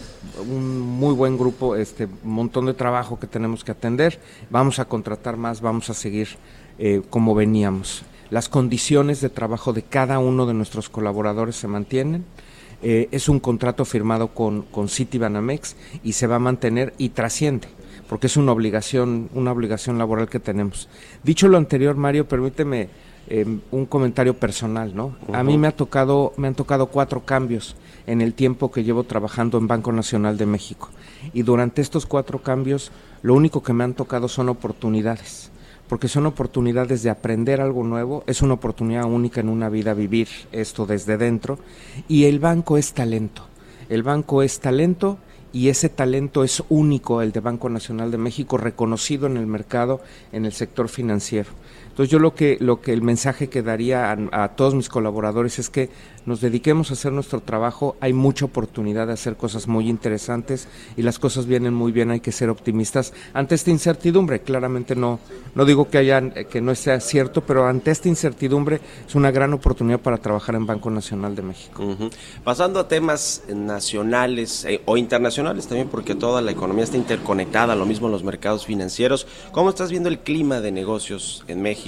un, 0.49 0.81
muy 0.81 1.15
buen 1.15 1.39
grupo, 1.39 1.77
este 1.77 2.09
montón 2.23 2.67
de 2.67 2.75
trabajo 2.75 3.19
que 3.19 3.27
tenemos 3.27 3.65
que 3.65 3.73
atender, 3.73 4.21
vamos 4.51 4.79
a 4.79 4.85
contratar 4.85 5.37
más, 5.37 5.61
vamos 5.61 5.91
a 5.91 5.95
seguir 5.95 6.29
eh, 6.79 7.03
como 7.11 7.35
veníamos. 7.35 8.03
Las 8.31 8.49
condiciones 8.49 9.21
de 9.21 9.31
trabajo 9.31 9.73
de 9.73 9.83
cada 9.83 10.19
uno 10.19 10.47
de 10.47 10.55
nuestros 10.55 10.89
colaboradores 10.89 11.57
se 11.57 11.69
mantienen. 11.69 12.25
Eh, 12.83 13.09
es 13.11 13.29
un 13.29 13.41
contrato 13.41 13.87
firmado 13.87 14.35
con, 14.35 14.63
con 14.63 14.89
Citibanamex 14.89 15.77
y 16.05 16.13
se 16.13 16.27
va 16.27 16.37
a 16.37 16.41
mantener 16.41 16.93
y 16.99 17.11
trasciende 17.11 17.69
porque 18.09 18.29
es 18.29 18.37
una 18.37 18.53
obligación, 18.53 19.31
una 19.35 19.53
obligación 19.53 19.99
laboral 19.99 20.29
que 20.29 20.41
tenemos. 20.41 20.89
Dicho 21.23 21.49
lo 21.49 21.57
anterior, 21.57 21.97
Mario, 21.97 22.29
permíteme 22.29 22.89
eh, 23.29 23.45
un 23.71 23.87
comentario 23.87 24.35
personal, 24.35 24.95
¿no? 24.95 25.07
Uh 25.07 25.33
-huh. 25.33 25.37
A 25.39 25.43
mí 25.43 25.59
me 25.59 25.69
ha 25.69 25.73
tocado, 25.73 26.33
me 26.37 26.49
han 26.49 26.55
tocado 26.55 26.87
cuatro 26.87 27.25
cambios 27.25 27.77
en 28.07 28.21
el 28.21 28.35
tiempo 28.35 28.71
que 28.71 28.85
llevo 28.85 29.05
trabajando 29.05 29.59
en 29.59 29.67
Banco 29.67 29.93
Nacional 29.93 30.37
de 30.39 30.47
México. 30.47 30.91
Y 31.33 31.43
durante 31.43 31.83
estos 31.83 32.07
cuatro 32.07 32.41
cambios, 32.41 32.93
lo 33.23 33.35
único 33.35 33.63
que 33.63 33.73
me 33.73 33.85
han 33.85 33.95
tocado 33.95 34.29
son 34.29 34.49
oportunidades, 34.49 35.51
porque 35.89 36.09
son 36.09 36.27
oportunidades 36.27 37.03
de 37.03 37.11
aprender 37.11 37.61
algo 37.61 37.83
nuevo, 37.83 38.23
es 38.27 38.43
una 38.43 38.55
oportunidad 38.55 39.05
única 39.05 39.41
en 39.41 39.49
una 39.49 39.69
vida 39.69 39.95
vivir 39.95 40.29
esto 40.53 40.87
desde 40.87 41.17
dentro, 41.17 41.59
y 42.09 42.25
el 42.25 42.39
banco 42.39 42.79
es 42.79 42.93
talento. 42.93 43.43
El 43.89 44.03
banco 44.03 44.43
es 44.43 44.61
talento 44.61 45.19
y 45.53 45.69
ese 45.69 45.89
talento 45.89 46.45
es 46.45 46.63
único, 46.69 47.23
el 47.23 47.33
de 47.33 47.41
Banco 47.41 47.69
Nacional 47.69 48.11
de 48.11 48.19
México, 48.19 48.59
reconocido 48.59 49.27
en 49.27 49.37
el 49.37 49.47
mercado, 49.47 50.01
en 50.33 50.45
el 50.45 50.53
sector 50.53 50.89
financiero. 50.89 51.51
Entonces 51.97 52.13
yo 52.13 52.19
lo 52.19 52.35
que, 52.35 52.59
lo 52.61 52.83
que 52.83 52.93
el 52.93 53.01
mensaje 53.01 53.49
que 53.49 53.63
daría 53.63 54.15
a, 54.31 54.49
todos 54.49 54.75
mis 54.75 54.91
colaboradores 54.91 55.59
es 55.59 55.71
que 55.71 55.89
nos 56.27 56.43
dediquemos 56.43 56.91
a 56.91 56.93
hacer 56.93 57.11
nuestro 57.11 57.41
trabajo, 57.41 57.97
hay 58.01 58.13
mucha 58.13 58.45
oportunidad 58.45 59.07
de 59.07 59.15
hacer 59.15 59.37
cosas 59.37 59.67
muy 59.67 59.89
interesantes 59.89 60.69
y 60.99 61.03
las 61.03 61.19
cosas 61.19 61.47
vienen 61.47 61.73
muy 61.73 61.93
bien, 61.93 62.11
hay 62.11 62.21
que 62.21 62.33
ser 62.33 62.51
optimistas 62.51 63.15
ante 63.33 63.55
esta 63.55 63.71
incertidumbre. 63.71 64.41
Claramente 64.41 64.95
no, 64.95 65.21
no 65.55 65.65
digo 65.65 65.89
que 65.89 65.97
haya, 65.97 66.21
que 66.45 66.61
no 66.61 66.75
sea 66.75 67.01
cierto, 67.01 67.41
pero 67.41 67.67
ante 67.67 67.93
esta 67.93 68.11
incertidumbre 68.11 68.79
es 69.09 69.15
una 69.15 69.31
gran 69.31 69.55
oportunidad 69.55 70.01
para 70.01 70.19
trabajar 70.19 70.55
en 70.57 70.67
Banco 70.67 70.91
Nacional 70.91 71.35
de 71.35 71.43
México. 71.43 71.83
Pasando 72.45 72.79
a 72.79 72.89
temas 72.89 73.45
nacionales 73.49 74.67
eh, 74.67 74.83
o 74.85 74.99
internacionales 74.99 75.67
también, 75.67 75.89
porque 75.89 76.15
toda 76.15 76.43
la 76.43 76.51
economía 76.51 76.85
está 76.85 76.99
interconectada, 76.99 77.75
lo 77.75 77.87
mismo 77.87 78.11
los 78.11 78.23
mercados 78.23 78.67
financieros. 78.67 79.27
¿Cómo 79.51 79.71
estás 79.71 79.91
viendo 79.91 80.11
el 80.11 80.19
clima 80.19 80.61
de 80.61 80.73
negocios 80.73 81.43
en 81.49 81.63
México? 81.63 81.86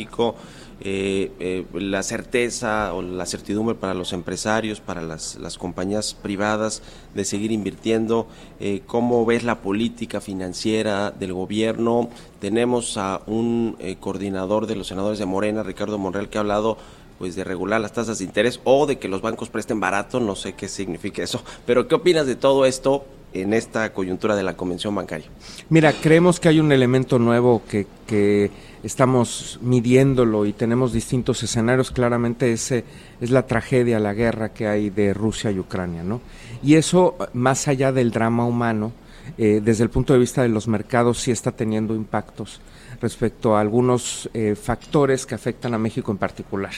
Eh, 0.81 1.33
eh, 1.41 1.65
la 1.75 2.05
certeza 2.05 2.95
o 2.95 3.03
la 3.03 3.27
certidumbre 3.27 3.75
para 3.75 3.95
los 3.95 4.13
empresarios, 4.13 4.81
para 4.81 5.03
las, 5.03 5.35
las 5.35 5.59
compañías 5.59 6.15
privadas 6.15 6.83
de 7.15 7.25
seguir 7.25 7.51
invirtiendo, 7.51 8.29
eh, 8.61 8.83
cómo 8.87 9.27
ves 9.27 9.43
la 9.43 9.59
política 9.59 10.21
financiera 10.21 11.11
del 11.11 11.33
gobierno. 11.33 12.11
Tenemos 12.41 12.97
a 12.97 13.23
un 13.27 13.77
coordinador 13.99 14.69
de 14.69 14.77
los 14.77 14.87
senadores 14.87 15.19
de 15.19 15.27
Morena, 15.27 15.65
Ricardo 15.65 15.99
Monreal, 15.99 16.29
que 16.29 16.39
ha 16.39 16.43
hablado 16.43 16.79
pues 17.19 17.35
de 17.35 17.43
regular 17.43 17.81
las 17.81 17.93
tasas 17.93 18.19
de 18.19 18.25
interés 18.25 18.61
o 18.63 18.87
de 18.87 19.01
que 19.01 19.09
los 19.09 19.21
bancos 19.21 19.49
presten 19.49 19.81
barato, 19.81 20.21
no 20.21 20.37
sé 20.37 20.53
qué 20.53 20.69
significa 20.69 21.21
eso, 21.21 21.43
pero 21.67 21.89
¿qué 21.89 21.97
opinas 21.97 22.29
de 22.29 22.37
todo 22.37 22.65
esto 22.65 23.05
en 23.43 23.55
esta 23.55 23.93
coyuntura 23.93 24.37
de 24.37 24.43
la 24.43 24.57
convención 24.57 24.95
bancaria? 24.95 25.27
Mira, 25.69 25.93
creemos 25.93 26.41
que 26.41 26.49
hay 26.49 26.61
un 26.61 26.73
elemento 26.73 27.19
nuevo 27.19 27.63
que, 27.69 28.51
estamos 28.83 29.59
midiéndolo 29.61 30.47
y 30.47 30.53
tenemos 30.53 30.93
distintos 30.93 31.43
escenarios, 31.43 31.91
claramente 31.91 32.53
ese 32.53 32.85
es 33.21 33.31
la 33.31 33.47
tragedia, 33.47 33.99
la 33.99 34.15
guerra 34.15 34.51
que 34.51 34.69
hay 34.69 34.89
de 34.89 35.13
Rusia 35.13 35.51
y 35.51 35.59
Ucrania, 35.59 36.05
¿no? 36.05 36.21
Y 36.63 36.77
eso, 36.77 37.17
más 37.33 37.67
allá 37.67 37.91
del 37.93 38.13
drama 38.13 38.47
humano, 38.47 38.93
eh, 39.37 39.61
desde 39.63 39.83
el 39.83 39.91
punto 39.91 40.13
de 40.13 40.21
vista 40.21 40.43
de 40.43 40.49
los 40.49 40.69
mercados, 40.69 41.19
sí 41.19 41.33
está 41.33 41.51
teniendo 41.51 41.95
impactos 41.95 42.61
respecto 43.01 43.57
a 43.57 43.61
algunos 43.61 44.29
eh, 44.35 44.55
factores 44.55 45.27
que 45.27 45.35
afectan 45.35 45.75
a 45.75 45.79
México 45.79 46.11
en 46.11 46.19
particular. 46.19 46.73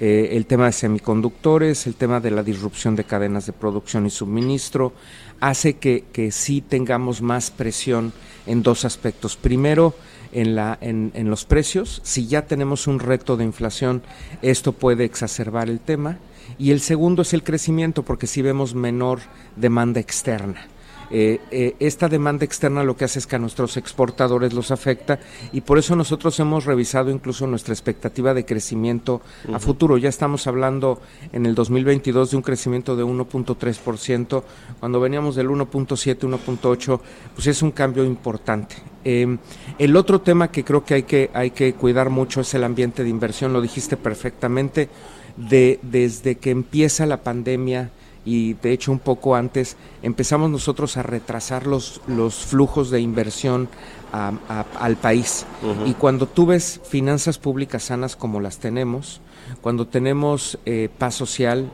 Eh, 0.00 0.30
el 0.32 0.46
tema 0.46 0.66
de 0.66 0.72
semiconductores, 0.72 1.86
el 1.86 1.94
tema 1.94 2.20
de 2.20 2.30
la 2.30 2.42
disrupción 2.42 2.96
de 2.96 3.04
cadenas 3.04 3.46
de 3.46 3.52
producción 3.52 4.06
y 4.06 4.10
suministro, 4.10 4.92
hace 5.40 5.74
que, 5.74 6.04
que 6.12 6.32
sí 6.32 6.60
tengamos 6.60 7.22
más 7.22 7.50
presión 7.50 8.12
en 8.46 8.62
dos 8.62 8.84
aspectos. 8.84 9.36
Primero, 9.36 9.94
en, 10.32 10.54
la, 10.54 10.78
en, 10.80 11.12
en, 11.14 11.30
los 11.30 11.44
precios. 11.44 12.00
Si 12.04 12.26
ya 12.26 12.46
tenemos 12.46 12.86
un 12.86 13.00
reto 13.00 13.36
de 13.36 13.44
inflación, 13.44 14.02
esto 14.42 14.72
puede 14.72 15.04
exacerbar 15.04 15.68
el 15.68 15.80
tema. 15.80 16.18
Y 16.58 16.70
el 16.70 16.80
segundo 16.80 17.22
es 17.22 17.34
el 17.34 17.42
crecimiento, 17.42 18.02
porque 18.02 18.26
si 18.26 18.42
vemos 18.42 18.74
menor 18.74 19.20
demanda 19.56 20.00
externa. 20.00 20.66
Eh, 21.10 21.40
eh, 21.50 21.74
esta 21.78 22.08
demanda 22.08 22.44
externa 22.44 22.82
lo 22.82 22.96
que 22.96 23.04
hace 23.04 23.18
es 23.18 23.26
que 23.26 23.36
a 23.36 23.38
nuestros 23.38 23.76
exportadores 23.76 24.52
los 24.52 24.70
afecta 24.70 25.18
y 25.52 25.62
por 25.62 25.78
eso 25.78 25.96
nosotros 25.96 26.38
hemos 26.40 26.66
revisado 26.66 27.10
incluso 27.10 27.46
nuestra 27.46 27.72
expectativa 27.72 28.34
de 28.34 28.44
crecimiento 28.44 29.22
uh 29.46 29.50
-huh. 29.50 29.56
a 29.56 29.58
futuro. 29.58 29.96
Ya 29.96 30.08
estamos 30.08 30.46
hablando 30.46 31.00
en 31.32 31.46
el 31.46 31.54
2022 31.54 32.30
de 32.30 32.36
un 32.36 32.42
crecimiento 32.42 32.96
de 32.96 33.04
1.3%, 33.04 34.42
cuando 34.80 35.00
veníamos 35.00 35.36
del 35.36 35.48
1.7, 35.48 36.18
1.8, 36.20 37.00
pues 37.34 37.46
es 37.46 37.62
un 37.62 37.70
cambio 37.70 38.04
importante. 38.04 38.76
Eh, 39.04 39.38
el 39.78 39.96
otro 39.96 40.20
tema 40.20 40.50
que 40.50 40.64
creo 40.64 40.84
que 40.84 40.94
hay, 40.94 41.02
que 41.04 41.30
hay 41.32 41.52
que 41.52 41.72
cuidar 41.74 42.10
mucho 42.10 42.40
es 42.40 42.52
el 42.54 42.64
ambiente 42.64 43.02
de 43.04 43.08
inversión, 43.08 43.52
lo 43.52 43.60
dijiste 43.60 43.96
perfectamente, 43.96 44.88
de, 45.36 45.78
desde 45.82 46.36
que 46.36 46.50
empieza 46.50 47.06
la 47.06 47.22
pandemia 47.22 47.90
y 48.24 48.54
de 48.54 48.72
hecho 48.72 48.92
un 48.92 48.98
poco 48.98 49.34
antes 49.34 49.76
empezamos 50.02 50.50
nosotros 50.50 50.96
a 50.96 51.02
retrasar 51.02 51.66
los, 51.66 52.00
los 52.06 52.34
flujos 52.34 52.90
de 52.90 53.00
inversión 53.00 53.68
a, 54.12 54.32
a, 54.48 54.64
al 54.80 54.96
país. 54.96 55.46
Uh 55.62 55.66
-huh. 55.66 55.90
Y 55.90 55.94
cuando 55.94 56.26
tú 56.26 56.46
ves 56.46 56.80
finanzas 56.88 57.38
públicas 57.38 57.84
sanas 57.84 58.16
como 58.16 58.40
las 58.40 58.58
tenemos, 58.58 59.20
cuando 59.60 59.86
tenemos 59.86 60.58
eh, 60.66 60.88
paz 60.98 61.14
social 61.14 61.70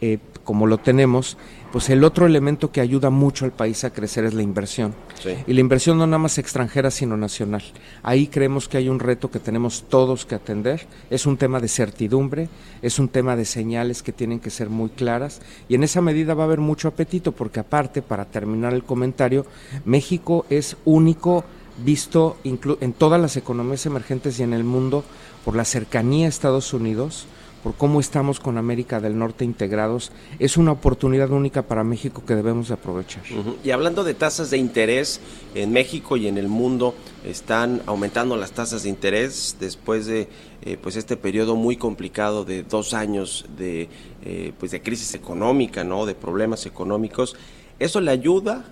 eh, 0.00 0.18
como 0.44 0.66
lo 0.66 0.78
tenemos, 0.78 1.36
pues 1.72 1.90
el 1.90 2.04
otro 2.04 2.26
elemento 2.26 2.70
que 2.70 2.80
ayuda 2.80 3.10
mucho 3.10 3.44
al 3.44 3.50
país 3.50 3.82
a 3.82 3.90
crecer 3.90 4.24
es 4.24 4.34
la 4.34 4.42
inversión. 4.42 4.94
Sí. 5.20 5.30
Y 5.46 5.52
la 5.54 5.60
inversión 5.60 5.98
no 5.98 6.06
nada 6.06 6.18
más 6.18 6.38
extranjera, 6.38 6.90
sino 6.90 7.16
nacional. 7.16 7.64
Ahí 8.02 8.28
creemos 8.28 8.68
que 8.68 8.76
hay 8.76 8.88
un 8.88 9.00
reto 9.00 9.30
que 9.30 9.40
tenemos 9.40 9.84
todos 9.88 10.24
que 10.24 10.36
atender. 10.36 10.86
Es 11.10 11.26
un 11.26 11.36
tema 11.36 11.58
de 11.58 11.68
certidumbre, 11.68 12.48
es 12.82 12.98
un 12.98 13.08
tema 13.08 13.34
de 13.34 13.44
señales 13.44 14.02
que 14.02 14.12
tienen 14.12 14.38
que 14.38 14.50
ser 14.50 14.70
muy 14.70 14.90
claras. 14.90 15.40
Y 15.68 15.74
en 15.74 15.82
esa 15.82 16.00
medida 16.00 16.34
va 16.34 16.44
a 16.44 16.46
haber 16.46 16.60
mucho 16.60 16.86
apetito, 16.86 17.32
porque 17.32 17.60
aparte, 17.60 18.02
para 18.02 18.26
terminar 18.26 18.72
el 18.72 18.84
comentario, 18.84 19.46
México 19.84 20.46
es 20.50 20.76
único 20.84 21.44
visto 21.84 22.36
en 22.44 22.92
todas 22.92 23.20
las 23.20 23.36
economías 23.36 23.84
emergentes 23.86 24.38
y 24.38 24.44
en 24.44 24.52
el 24.52 24.62
mundo 24.62 25.04
por 25.44 25.56
la 25.56 25.64
cercanía 25.64 26.26
a 26.26 26.28
Estados 26.28 26.72
Unidos, 26.72 27.26
por 27.64 27.74
cómo 27.76 27.98
estamos 27.98 28.40
con 28.40 28.58
América 28.58 29.00
del 29.00 29.18
Norte 29.18 29.42
integrados, 29.42 30.12
es 30.38 30.58
una 30.58 30.72
oportunidad 30.72 31.30
única 31.30 31.62
para 31.62 31.82
México 31.82 32.22
que 32.26 32.34
debemos 32.34 32.68
de 32.68 32.74
aprovechar. 32.74 33.22
Uh 33.30 33.36
-huh. 33.36 33.56
Y 33.64 33.70
hablando 33.70 34.04
de 34.04 34.12
tasas 34.12 34.50
de 34.50 34.58
interés, 34.58 35.18
en 35.54 35.72
México 35.72 36.18
y 36.18 36.26
en 36.26 36.36
el 36.36 36.48
mundo 36.48 36.94
están 37.24 37.80
aumentando 37.86 38.36
las 38.36 38.52
tasas 38.52 38.82
de 38.82 38.90
interés 38.90 39.56
después 39.58 40.04
de 40.04 40.28
eh, 40.60 40.76
pues 40.76 40.96
este 40.96 41.16
periodo 41.16 41.56
muy 41.56 41.78
complicado 41.78 42.44
de 42.44 42.64
dos 42.64 42.92
años 42.92 43.46
de, 43.56 43.88
eh, 44.26 44.52
pues 44.60 44.70
de 44.70 44.82
crisis 44.82 45.14
económica, 45.14 45.84
¿no? 45.84 46.04
de 46.04 46.14
problemas 46.14 46.66
económicos. 46.66 47.34
¿Eso 47.78 48.02
le 48.02 48.10
ayuda 48.10 48.66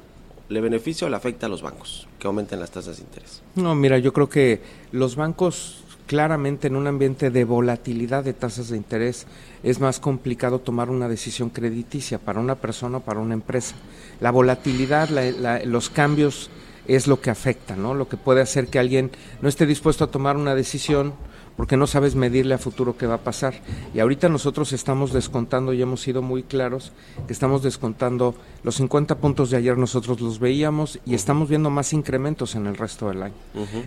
le 0.51 0.61
beneficia 0.61 1.07
o 1.07 1.11
le 1.11 1.17
afecta 1.17 1.47
a 1.47 1.49
los 1.49 1.63
bancos 1.63 2.07
que 2.19 2.27
aumenten 2.27 2.61
las 2.61 2.71
tasas 2.71 2.99
de 2.99 3.05
interés? 3.05 3.43
No, 3.55 3.75
mira, 3.75 3.99
yo 3.99 4.13
creo 4.13 4.29
que 4.29 4.61
los 4.93 5.17
bancos 5.17 5.82
claramente 6.07 6.67
en 6.67 6.77
un 6.77 6.87
ambiente 6.87 7.31
de 7.31 7.45
volatilidad 7.45 8.25
de 8.25 8.33
tasas 8.33 8.69
de 8.69 8.77
interés 8.77 9.27
es 9.63 9.81
más 9.81 10.01
complicado 10.01 10.59
tomar 10.59 10.91
una 10.91 11.09
decisión 11.09 11.51
crediticia 11.51 12.19
para 12.19 12.41
una 12.41 12.57
persona 12.57 12.99
o 12.99 13.01
para 13.01 13.21
una 13.21 13.35
empresa. 13.35 13.75
La 14.21 14.31
volatilidad, 14.31 15.09
la, 15.09 15.31
la, 15.31 15.65
los 15.65 15.91
cambios 15.91 16.51
es 16.87 17.07
lo 17.07 17.21
que 17.21 17.31
afecta, 17.31 17.77
¿no? 17.77 17.95
Lo 17.95 18.09
que 18.09 18.17
puede 18.17 18.41
hacer 18.41 18.67
que 18.67 18.79
alguien 18.79 19.11
no 19.41 19.49
esté 19.49 19.67
dispuesto 19.67 20.05
a 20.05 20.11
tomar 20.11 20.37
una 20.37 20.55
decisión 20.55 21.15
porque 21.57 21.77
no 21.77 21.87
sabes 21.87 22.15
medirle 22.15 22.55
a 22.55 22.59
futuro 22.59 22.97
qué 22.97 23.07
va 23.07 23.15
a 23.15 23.19
pasar. 23.19 23.55
Y 23.95 24.01
ahorita 24.01 24.29
nosotros 24.29 24.73
estamos 24.73 25.13
descontando, 25.13 25.73
y 25.73 25.83
hemos 25.83 26.01
sido 26.01 26.23
muy 26.23 26.43
claros, 26.43 26.93
que 27.27 27.33
estamos 27.33 27.63
descontando 27.63 28.35
los 28.63 28.77
50 28.77 29.17
puntos 29.17 29.51
de 29.51 29.57
ayer 29.57 29.77
nosotros 29.77 30.21
los 30.21 30.39
veíamos 30.39 31.01
y 31.05 31.15
estamos 31.15 31.49
viendo 31.49 31.69
más 31.69 31.93
incrementos 31.93 32.55
en 32.55 32.67
el 32.67 32.77
resto 32.77 33.09
del 33.09 33.25
año. 33.25 33.35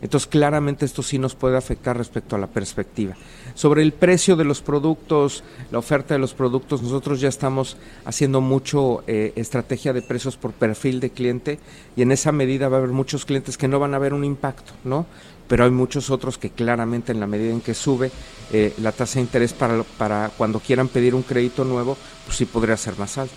Entonces, 0.02 0.28
claramente 0.28 0.86
esto 0.86 1.02
sí 1.02 1.18
nos 1.18 1.36
puede 1.36 1.58
afectar 1.58 1.98
respecto 1.98 2.36
a 2.36 2.40
la 2.40 2.48
perspectiva. 2.48 3.16
Sobre 3.54 3.84
el 3.84 3.94
precio 3.94 4.36
de 4.36 4.44
los 4.44 4.62
productos, 4.62 5.44
la 5.72 5.80
oferta 5.80 6.14
de 6.14 6.20
los 6.20 6.34
productos, 6.34 6.82
nosotros 6.82 7.22
ya 7.22 7.30
estamos 7.30 7.78
haciendo 8.04 8.42
mucho 8.42 9.04
eh, 9.08 9.32
estrategia 9.36 9.94
de 9.94 10.02
precios 10.02 10.36
por 10.36 10.52
perfil 10.52 11.00
de 11.00 11.10
cliente 11.10 11.60
y 11.96 12.02
en 12.02 12.12
esa 12.12 12.32
medida 12.32 12.68
va 12.68 12.78
a 12.78 12.80
haber 12.80 12.92
muchos 12.92 13.26
clientes 13.26 13.58
que 13.58 13.68
no 13.68 13.80
van 13.80 13.94
a 13.94 14.00
ver 14.00 14.14
un 14.14 14.26
impacto, 14.26 14.74
¿no? 14.84 15.06
Pero 15.48 15.64
hay 15.64 15.72
muchos 15.72 16.10
otros 16.10 16.38
que 16.38 16.50
claramente 16.50 17.12
en 17.12 17.20
la 17.20 17.28
medida 17.28 17.52
en 17.52 17.62
que 17.62 17.74
sube 17.74 18.12
eh, 18.52 18.74
la 18.82 18.92
tasa 18.92 19.16
de 19.16 19.22
interés 19.22 19.54
para, 19.54 19.84
para 19.98 20.32
cuando 20.38 20.60
quieran 20.60 20.88
pedir 20.88 21.16
un 21.16 21.24
crédito 21.24 21.64
nuevo, 21.64 21.98
pues 22.26 22.38
sí 22.38 22.46
podría 22.46 22.78
ser 22.78 22.98
más 22.98 23.18
alto. 23.18 23.36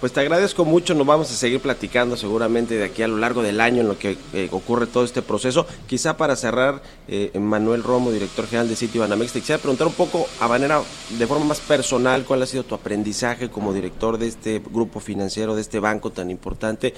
Pues 0.00 0.12
te 0.12 0.20
agradezco 0.20 0.64
mucho, 0.64 0.94
nos 0.94 1.06
vamos 1.06 1.28
a 1.30 1.34
seguir 1.34 1.60
platicando 1.60 2.16
seguramente 2.16 2.76
de 2.76 2.84
aquí 2.84 3.02
a 3.02 3.08
lo 3.08 3.16
largo 3.16 3.42
del 3.42 3.60
año 3.60 3.80
en 3.80 3.88
lo 3.88 3.98
que 3.98 4.16
eh, 4.32 4.48
ocurre 4.52 4.86
todo 4.86 5.02
este 5.02 5.22
proceso. 5.22 5.66
Quizá 5.88 6.16
para 6.16 6.36
cerrar, 6.36 6.82
eh, 7.08 7.36
Manuel 7.36 7.82
Romo, 7.82 8.12
director 8.12 8.46
general 8.46 8.68
de 8.68 8.76
City 8.76 8.98
Banamex, 8.98 9.32
te 9.32 9.40
quisiera 9.40 9.60
preguntar 9.60 9.88
un 9.88 9.94
poco 9.94 10.28
a 10.38 10.46
manera, 10.46 10.80
de 11.18 11.26
forma 11.26 11.46
más 11.46 11.58
personal, 11.58 12.24
cuál 12.24 12.42
ha 12.42 12.46
sido 12.46 12.62
tu 12.62 12.76
aprendizaje 12.76 13.50
como 13.50 13.74
director 13.74 14.18
de 14.18 14.28
este 14.28 14.62
grupo 14.70 15.00
financiero, 15.00 15.56
de 15.56 15.62
este 15.62 15.80
banco 15.80 16.10
tan 16.10 16.30
importante 16.30 16.94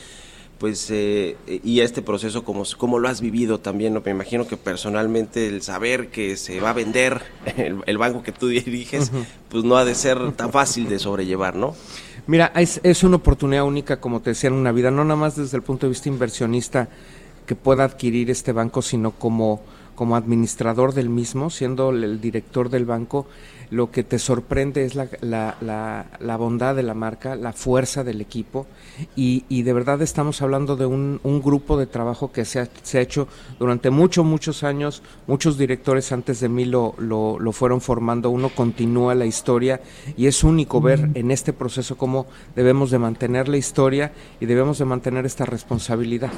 pues 0.60 0.88
eh, 0.90 1.38
y 1.64 1.80
este 1.80 2.02
proceso 2.02 2.44
como, 2.44 2.64
como 2.76 2.98
lo 2.98 3.08
has 3.08 3.22
vivido 3.22 3.60
también, 3.60 3.94
¿no? 3.94 4.02
me 4.04 4.10
imagino 4.10 4.46
que 4.46 4.58
personalmente 4.58 5.46
el 5.46 5.62
saber 5.62 6.08
que 6.08 6.36
se 6.36 6.60
va 6.60 6.70
a 6.70 6.72
vender 6.74 7.22
el, 7.86 7.98
banco 7.98 8.22
que 8.22 8.30
tú 8.30 8.48
diriges, 8.48 9.10
pues 9.48 9.64
no 9.64 9.78
ha 9.78 9.86
de 9.86 9.94
ser 9.94 10.32
tan 10.32 10.52
fácil 10.52 10.86
de 10.90 10.98
sobrellevar, 10.98 11.56
¿no? 11.56 11.74
Mira, 12.26 12.52
es, 12.54 12.78
es 12.82 13.02
una 13.02 13.16
oportunidad 13.16 13.64
única, 13.64 14.00
como 14.00 14.20
te 14.20 14.30
decía, 14.30 14.48
en 14.48 14.54
una 14.54 14.70
vida, 14.70 14.90
no 14.90 15.02
nada 15.02 15.16
más 15.18 15.34
desde 15.34 15.56
el 15.56 15.62
punto 15.62 15.86
de 15.86 15.90
vista 15.90 16.10
inversionista 16.10 16.88
que 17.46 17.56
pueda 17.56 17.84
adquirir 17.84 18.30
este 18.30 18.52
banco, 18.52 18.82
sino 18.82 19.12
como, 19.12 19.62
como 19.94 20.14
administrador 20.14 20.92
del 20.92 21.08
mismo, 21.08 21.48
siendo 21.48 21.88
el 21.88 22.20
director 22.20 22.68
del 22.68 22.84
banco, 22.84 23.26
lo 23.70 23.90
que 23.90 24.02
te 24.02 24.18
sorprende 24.18 24.84
es 24.84 24.94
la, 24.94 25.08
la, 25.20 26.06
la, 26.18 26.36
bondad 26.36 26.74
de 26.74 26.82
la 26.82 26.94
marca, 26.94 27.36
la 27.36 27.52
fuerza 27.52 28.02
del 28.04 28.20
equipo. 28.20 28.66
Y, 29.16 29.44
y 29.48 29.62
de 29.62 29.72
verdad 29.72 30.02
estamos 30.02 30.42
hablando 30.42 30.76
de 30.76 30.86
un, 30.86 31.20
un 31.22 31.40
grupo 31.40 31.78
de 31.78 31.86
trabajo 31.86 32.32
que 32.32 32.44
se 32.44 32.60
ha, 32.60 32.68
se 32.82 32.98
ha, 32.98 33.00
hecho 33.00 33.28
durante 33.58 33.90
muchos, 33.90 34.24
muchos 34.24 34.64
años, 34.64 35.02
muchos 35.26 35.56
directores 35.56 36.10
antes 36.12 36.40
de 36.40 36.48
mí 36.48 36.64
lo, 36.64 36.94
lo, 36.98 37.38
lo 37.38 37.52
fueron 37.52 37.80
formando, 37.80 38.30
uno 38.30 38.50
continúa 38.50 39.14
la 39.14 39.26
historia 39.26 39.80
y 40.16 40.26
es 40.26 40.42
único 40.42 40.80
ver 40.80 41.10
en 41.14 41.30
este 41.30 41.52
proceso 41.52 41.96
cómo 41.96 42.26
debemos 42.56 42.90
de 42.90 42.98
mantener 42.98 43.48
la 43.48 43.56
historia 43.56 44.12
y 44.40 44.46
debemos 44.46 44.78
de 44.78 44.84
mantener 44.84 45.26
esta 45.26 45.44
responsabilidad. 45.44 46.32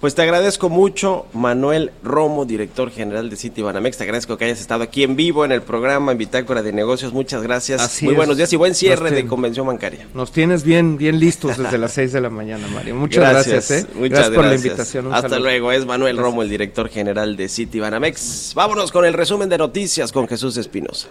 Pues 0.00 0.14
te 0.14 0.22
agradezco 0.22 0.68
mucho, 0.68 1.26
Manuel 1.32 1.92
Romo, 2.02 2.44
director 2.44 2.90
general 2.90 3.30
de 3.30 3.36
City 3.36 3.62
Banamex. 3.62 3.98
Te 3.98 4.04
agradezco 4.04 4.36
que 4.36 4.46
hayas 4.46 4.60
estado 4.60 4.82
aquí 4.82 5.02
en 5.02 5.16
vivo 5.16 5.44
en 5.44 5.52
el 5.52 5.62
programa 5.62 6.07
en 6.12 6.18
Bitácora 6.18 6.62
de 6.62 6.72
Negocios. 6.72 7.12
Muchas 7.12 7.42
gracias. 7.42 8.02
Muy 8.02 8.14
buenos 8.14 8.36
días 8.36 8.52
y 8.52 8.56
buen 8.56 8.74
cierre 8.74 9.10
de 9.10 9.26
convención 9.26 9.66
bancaria. 9.66 10.06
Nos 10.14 10.32
tienes 10.32 10.64
bien, 10.64 10.96
bien 10.96 11.18
listos 11.18 11.56
desde 11.56 11.78
las 11.78 11.92
6 11.92 12.12
de 12.12 12.20
la 12.20 12.30
mañana, 12.30 12.66
Mario. 12.68 12.94
Muchas 12.94 13.30
gracias. 13.30 13.70
¿eh? 13.70 13.86
Muchas 13.94 14.10
gracias 14.10 14.34
por 14.34 14.44
la 14.44 14.54
invitación. 14.54 15.14
Hasta 15.14 15.38
luego. 15.38 15.72
Es 15.72 15.86
Manuel 15.86 16.16
Romo, 16.16 16.42
el 16.42 16.48
director 16.48 16.88
general 16.88 17.36
de 17.36 17.48
City 17.48 17.80
Banamex. 17.80 18.52
Vámonos 18.54 18.92
con 18.92 19.04
el 19.04 19.14
resumen 19.14 19.48
de 19.48 19.58
noticias 19.58 20.12
con 20.12 20.28
Jesús 20.28 20.56
Espinosa. 20.56 21.08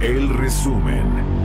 El 0.00 0.28
resumen. 0.36 1.37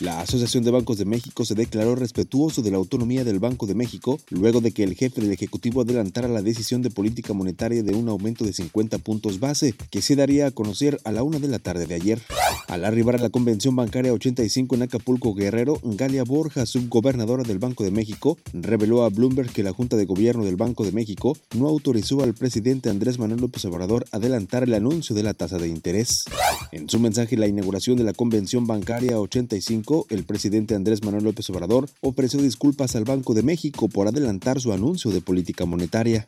La 0.00 0.22
Asociación 0.22 0.64
de 0.64 0.70
Bancos 0.70 0.96
de 0.96 1.04
México 1.04 1.44
se 1.44 1.54
declaró 1.54 1.94
respetuoso 1.94 2.62
de 2.62 2.70
la 2.70 2.78
autonomía 2.78 3.22
del 3.22 3.38
Banco 3.38 3.66
de 3.66 3.74
México 3.74 4.18
luego 4.30 4.62
de 4.62 4.72
que 4.72 4.82
el 4.82 4.94
jefe 4.94 5.20
del 5.20 5.30
Ejecutivo 5.30 5.82
adelantara 5.82 6.26
la 6.26 6.40
decisión 6.40 6.80
de 6.80 6.88
política 6.88 7.34
monetaria 7.34 7.82
de 7.82 7.94
un 7.94 8.08
aumento 8.08 8.46
de 8.46 8.54
50 8.54 8.96
puntos 8.96 9.40
base, 9.40 9.74
que 9.90 10.00
se 10.00 10.16
daría 10.16 10.46
a 10.46 10.52
conocer 10.52 10.98
a 11.04 11.12
la 11.12 11.22
una 11.22 11.38
de 11.38 11.48
la 11.48 11.58
tarde 11.58 11.86
de 11.86 11.96
ayer. 11.96 12.22
Al 12.66 12.86
arribar 12.86 13.16
a 13.16 13.18
la 13.18 13.28
Convención 13.28 13.76
Bancaria 13.76 14.14
85 14.14 14.74
en 14.74 14.82
Acapulco 14.84 15.34
Guerrero, 15.34 15.78
Galia 15.82 16.24
Borja, 16.24 16.64
subgobernadora 16.64 17.42
del 17.42 17.58
Banco 17.58 17.84
de 17.84 17.90
México, 17.90 18.38
reveló 18.54 19.04
a 19.04 19.10
Bloomberg 19.10 19.52
que 19.52 19.62
la 19.62 19.72
Junta 19.72 19.98
de 19.98 20.06
Gobierno 20.06 20.46
del 20.46 20.56
Banco 20.56 20.82
de 20.86 20.92
México 20.92 21.36
no 21.54 21.68
autorizó 21.68 22.22
al 22.22 22.32
presidente 22.32 22.88
Andrés 22.88 23.18
Manuel 23.18 23.42
López 23.42 23.66
Obrador 23.66 24.06
adelantar 24.12 24.62
el 24.62 24.72
anuncio 24.72 25.14
de 25.14 25.24
la 25.24 25.34
tasa 25.34 25.58
de 25.58 25.68
interés. 25.68 26.24
En 26.72 26.88
su 26.88 26.98
mensaje, 27.00 27.36
la 27.36 27.48
inauguración 27.48 27.98
de 27.98 28.04
la 28.04 28.14
Convención 28.14 28.66
Bancaria 28.66 29.20
85 29.20 29.89
el 30.08 30.24
presidente 30.24 30.74
Andrés 30.74 31.02
Manuel 31.02 31.24
López 31.24 31.48
Obrador 31.50 31.88
ofreció 32.00 32.40
disculpas 32.40 32.94
al 32.94 33.04
Banco 33.04 33.34
de 33.34 33.42
México 33.42 33.88
por 33.88 34.06
adelantar 34.06 34.60
su 34.60 34.72
anuncio 34.72 35.10
de 35.10 35.20
política 35.20 35.64
monetaria. 35.64 36.26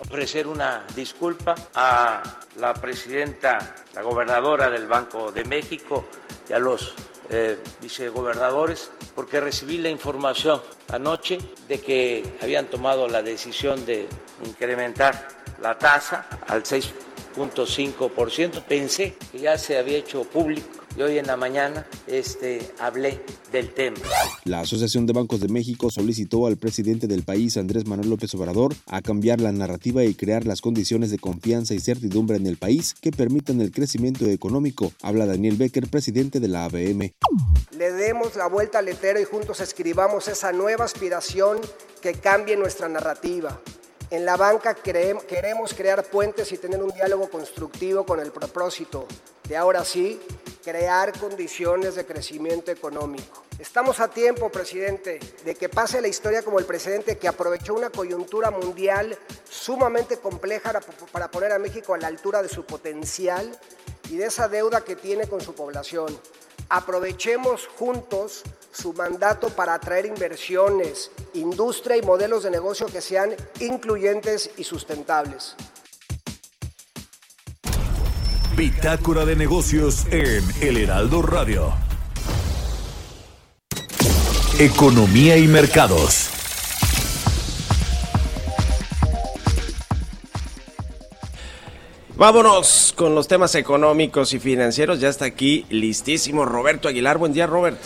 Ofrecer 0.00 0.46
una 0.46 0.86
disculpa 0.94 1.54
a 1.74 2.40
la 2.58 2.72
presidenta, 2.74 3.76
la 3.94 4.02
gobernadora 4.02 4.70
del 4.70 4.86
Banco 4.86 5.30
de 5.30 5.44
México 5.44 6.06
y 6.48 6.54
a 6.54 6.58
los 6.58 6.94
eh, 7.28 7.58
vicegobernadores 7.82 8.90
porque 9.14 9.40
recibí 9.40 9.78
la 9.78 9.90
información 9.90 10.62
anoche 10.88 11.38
de 11.68 11.80
que 11.80 12.24
habían 12.40 12.66
tomado 12.66 13.08
la 13.08 13.22
decisión 13.22 13.84
de 13.84 14.08
incrementar 14.46 15.28
la 15.60 15.76
tasa 15.76 16.26
al 16.46 16.62
6.5%. 16.62 18.62
Pensé 18.62 19.16
que 19.32 19.38
ya 19.38 19.58
se 19.58 19.76
había 19.76 19.98
hecho 19.98 20.24
público 20.24 20.85
y 20.96 21.02
hoy 21.02 21.18
en 21.18 21.26
la 21.26 21.36
mañana 21.36 21.86
este, 22.06 22.72
hablé 22.78 23.20
del 23.52 23.72
tema. 23.72 23.96
La 24.44 24.60
Asociación 24.60 25.06
de 25.06 25.12
Bancos 25.12 25.40
de 25.40 25.48
México 25.48 25.90
solicitó 25.90 26.46
al 26.46 26.56
presidente 26.56 27.06
del 27.06 27.22
país, 27.22 27.56
Andrés 27.56 27.86
Manuel 27.86 28.10
López 28.10 28.34
Obrador, 28.34 28.74
a 28.86 29.02
cambiar 29.02 29.40
la 29.40 29.52
narrativa 29.52 30.04
y 30.04 30.14
crear 30.14 30.46
las 30.46 30.60
condiciones 30.60 31.10
de 31.10 31.18
confianza 31.18 31.74
y 31.74 31.80
certidumbre 31.80 32.36
en 32.36 32.46
el 32.46 32.56
país 32.56 32.94
que 32.94 33.10
permitan 33.10 33.60
el 33.60 33.70
crecimiento 33.70 34.26
económico. 34.26 34.92
Habla 35.02 35.26
Daniel 35.26 35.56
Becker, 35.56 35.88
presidente 35.88 36.40
de 36.40 36.48
la 36.48 36.64
ABM. 36.64 37.12
Le 37.76 37.92
demos 37.92 38.36
la 38.36 38.48
vuelta 38.48 38.78
al 38.78 38.86
letero 38.86 39.20
y 39.20 39.24
juntos 39.24 39.60
escribamos 39.60 40.28
esa 40.28 40.52
nueva 40.52 40.84
aspiración 40.84 41.58
que 42.00 42.14
cambie 42.14 42.56
nuestra 42.56 42.88
narrativa. 42.88 43.60
En 44.08 44.24
la 44.24 44.36
banca 44.36 44.74
queremos 44.74 45.74
crear 45.74 46.04
puentes 46.04 46.52
y 46.52 46.58
tener 46.58 46.80
un 46.80 46.90
diálogo 46.90 47.28
constructivo 47.28 48.06
con 48.06 48.20
el 48.20 48.30
propósito 48.30 49.06
de 49.48 49.56
ahora 49.56 49.84
sí 49.84 50.20
crear 50.62 51.18
condiciones 51.18 51.96
de 51.96 52.06
crecimiento 52.06 52.70
económico. 52.70 53.42
Estamos 53.58 53.98
a 53.98 54.08
tiempo, 54.08 54.48
presidente, 54.48 55.18
de 55.44 55.54
que 55.56 55.68
pase 55.68 56.00
la 56.00 56.06
historia 56.06 56.42
como 56.42 56.60
el 56.60 56.66
presidente 56.66 57.18
que 57.18 57.26
aprovechó 57.26 57.74
una 57.74 57.90
coyuntura 57.90 58.52
mundial 58.52 59.18
sumamente 59.48 60.18
compleja 60.18 60.78
para 61.10 61.30
poner 61.30 61.50
a 61.50 61.58
México 61.58 61.94
a 61.94 61.98
la 61.98 62.06
altura 62.06 62.42
de 62.42 62.48
su 62.48 62.64
potencial 62.64 63.58
y 64.08 64.18
de 64.18 64.26
esa 64.26 64.48
deuda 64.48 64.82
que 64.82 64.94
tiene 64.94 65.26
con 65.26 65.40
su 65.40 65.52
población. 65.52 66.16
Aprovechemos 66.68 67.66
juntos 67.78 68.44
su 68.76 68.92
mandato 68.92 69.48
para 69.48 69.74
atraer 69.74 70.06
inversiones, 70.06 71.10
industria 71.34 71.96
y 71.96 72.02
modelos 72.02 72.42
de 72.42 72.50
negocio 72.50 72.86
que 72.86 73.00
sean 73.00 73.34
incluyentes 73.60 74.50
y 74.58 74.64
sustentables. 74.64 75.56
Bitácora 78.54 79.24
de 79.24 79.36
negocios 79.36 80.06
en 80.10 80.44
El 80.60 80.76
Heraldo 80.76 81.22
Radio. 81.22 81.72
Economía 84.58 85.36
y 85.36 85.46
mercados. 85.46 86.30
Vámonos 92.16 92.94
con 92.96 93.14
los 93.14 93.28
temas 93.28 93.54
económicos 93.54 94.32
y 94.32 94.38
financieros. 94.38 95.00
Ya 95.00 95.10
está 95.10 95.26
aquí 95.26 95.66
listísimo 95.68 96.46
Roberto 96.46 96.88
Aguilar. 96.88 97.18
Buen 97.18 97.34
día, 97.34 97.46
Robert. 97.46 97.78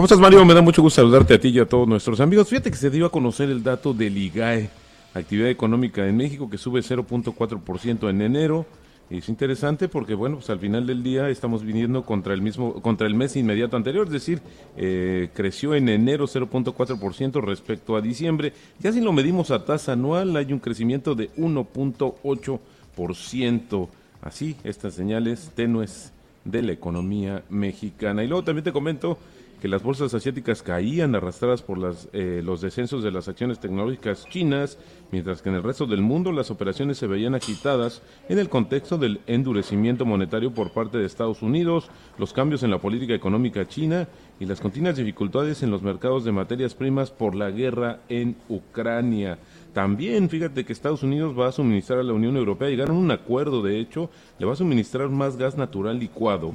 ¿Cómo 0.00 0.06
estás, 0.06 0.18
Mario? 0.18 0.42
Me 0.46 0.54
da 0.54 0.62
mucho 0.62 0.80
gusto 0.80 1.02
saludarte 1.02 1.34
a 1.34 1.38
ti 1.38 1.48
y 1.48 1.58
a 1.58 1.66
todos 1.66 1.86
nuestros 1.86 2.20
amigos. 2.20 2.48
Fíjate 2.48 2.70
que 2.70 2.76
se 2.78 2.88
dio 2.88 3.04
a 3.04 3.12
conocer 3.12 3.50
el 3.50 3.62
dato 3.62 3.92
del 3.92 4.16
IGAE, 4.16 4.70
actividad 5.12 5.50
económica 5.50 6.06
en 6.06 6.16
México, 6.16 6.48
que 6.48 6.56
sube 6.56 6.80
0.4% 6.80 8.08
en 8.08 8.22
enero 8.22 8.64
es 9.10 9.28
interesante 9.28 9.88
porque, 9.88 10.14
bueno, 10.14 10.36
pues 10.36 10.48
al 10.48 10.58
final 10.58 10.86
del 10.86 11.02
día 11.02 11.28
estamos 11.28 11.62
viniendo 11.62 12.06
contra 12.06 12.32
el 12.32 12.40
mismo, 12.40 12.80
contra 12.80 13.06
el 13.06 13.14
mes 13.14 13.36
inmediato 13.36 13.76
anterior, 13.76 14.06
es 14.06 14.12
decir, 14.14 14.40
eh, 14.78 15.28
creció 15.34 15.74
en 15.74 15.90
enero 15.90 16.26
0.4% 16.26 17.42
respecto 17.42 17.94
a 17.94 18.00
diciembre. 18.00 18.54
Ya 18.78 18.92
si 18.92 19.02
lo 19.02 19.12
medimos 19.12 19.50
a 19.50 19.66
tasa 19.66 19.92
anual, 19.92 20.34
hay 20.34 20.50
un 20.50 20.60
crecimiento 20.60 21.14
de 21.14 21.30
1.8%. 21.32 23.88
Así, 24.22 24.56
estas 24.64 24.94
señales 24.94 25.50
tenues 25.54 26.10
de 26.46 26.62
la 26.62 26.72
economía 26.72 27.42
mexicana. 27.50 28.24
Y 28.24 28.28
luego 28.28 28.44
también 28.44 28.64
te 28.64 28.72
comento 28.72 29.18
que 29.60 29.68
las 29.68 29.82
bolsas 29.82 30.14
asiáticas 30.14 30.62
caían 30.62 31.14
arrastradas 31.14 31.62
por 31.62 31.78
las, 31.78 32.08
eh, 32.12 32.40
los 32.42 32.60
descensos 32.60 33.04
de 33.04 33.10
las 33.10 33.28
acciones 33.28 33.60
tecnológicas 33.60 34.26
chinas, 34.28 34.78
mientras 35.12 35.42
que 35.42 35.50
en 35.50 35.56
el 35.56 35.62
resto 35.62 35.86
del 35.86 36.00
mundo 36.00 36.32
las 36.32 36.50
operaciones 36.50 36.98
se 36.98 37.06
veían 37.06 37.34
agitadas 37.34 38.02
en 38.28 38.38
el 38.38 38.48
contexto 38.48 38.96
del 38.96 39.20
endurecimiento 39.26 40.06
monetario 40.06 40.52
por 40.52 40.72
parte 40.72 40.98
de 40.98 41.06
Estados 41.06 41.42
Unidos, 41.42 41.90
los 42.18 42.32
cambios 42.32 42.62
en 42.62 42.70
la 42.70 42.78
política 42.78 43.14
económica 43.14 43.68
china 43.68 44.08
y 44.40 44.46
las 44.46 44.60
continuas 44.60 44.96
dificultades 44.96 45.62
en 45.62 45.70
los 45.70 45.82
mercados 45.82 46.24
de 46.24 46.32
materias 46.32 46.74
primas 46.74 47.10
por 47.10 47.34
la 47.34 47.50
guerra 47.50 48.00
en 48.08 48.36
Ucrania. 48.48 49.38
También, 49.74 50.30
fíjate 50.30 50.64
que 50.64 50.72
Estados 50.72 51.02
Unidos 51.02 51.38
va 51.38 51.48
a 51.48 51.52
suministrar 51.52 52.00
a 52.00 52.02
la 52.02 52.14
Unión 52.14 52.36
Europea, 52.36 52.70
llegaron 52.70 52.96
a 52.96 53.00
un 53.00 53.10
acuerdo, 53.10 53.62
de 53.62 53.78
hecho, 53.78 54.10
le 54.38 54.46
va 54.46 54.54
a 54.54 54.56
suministrar 54.56 55.10
más 55.10 55.36
gas 55.36 55.56
natural 55.56 55.98
licuado 55.98 56.54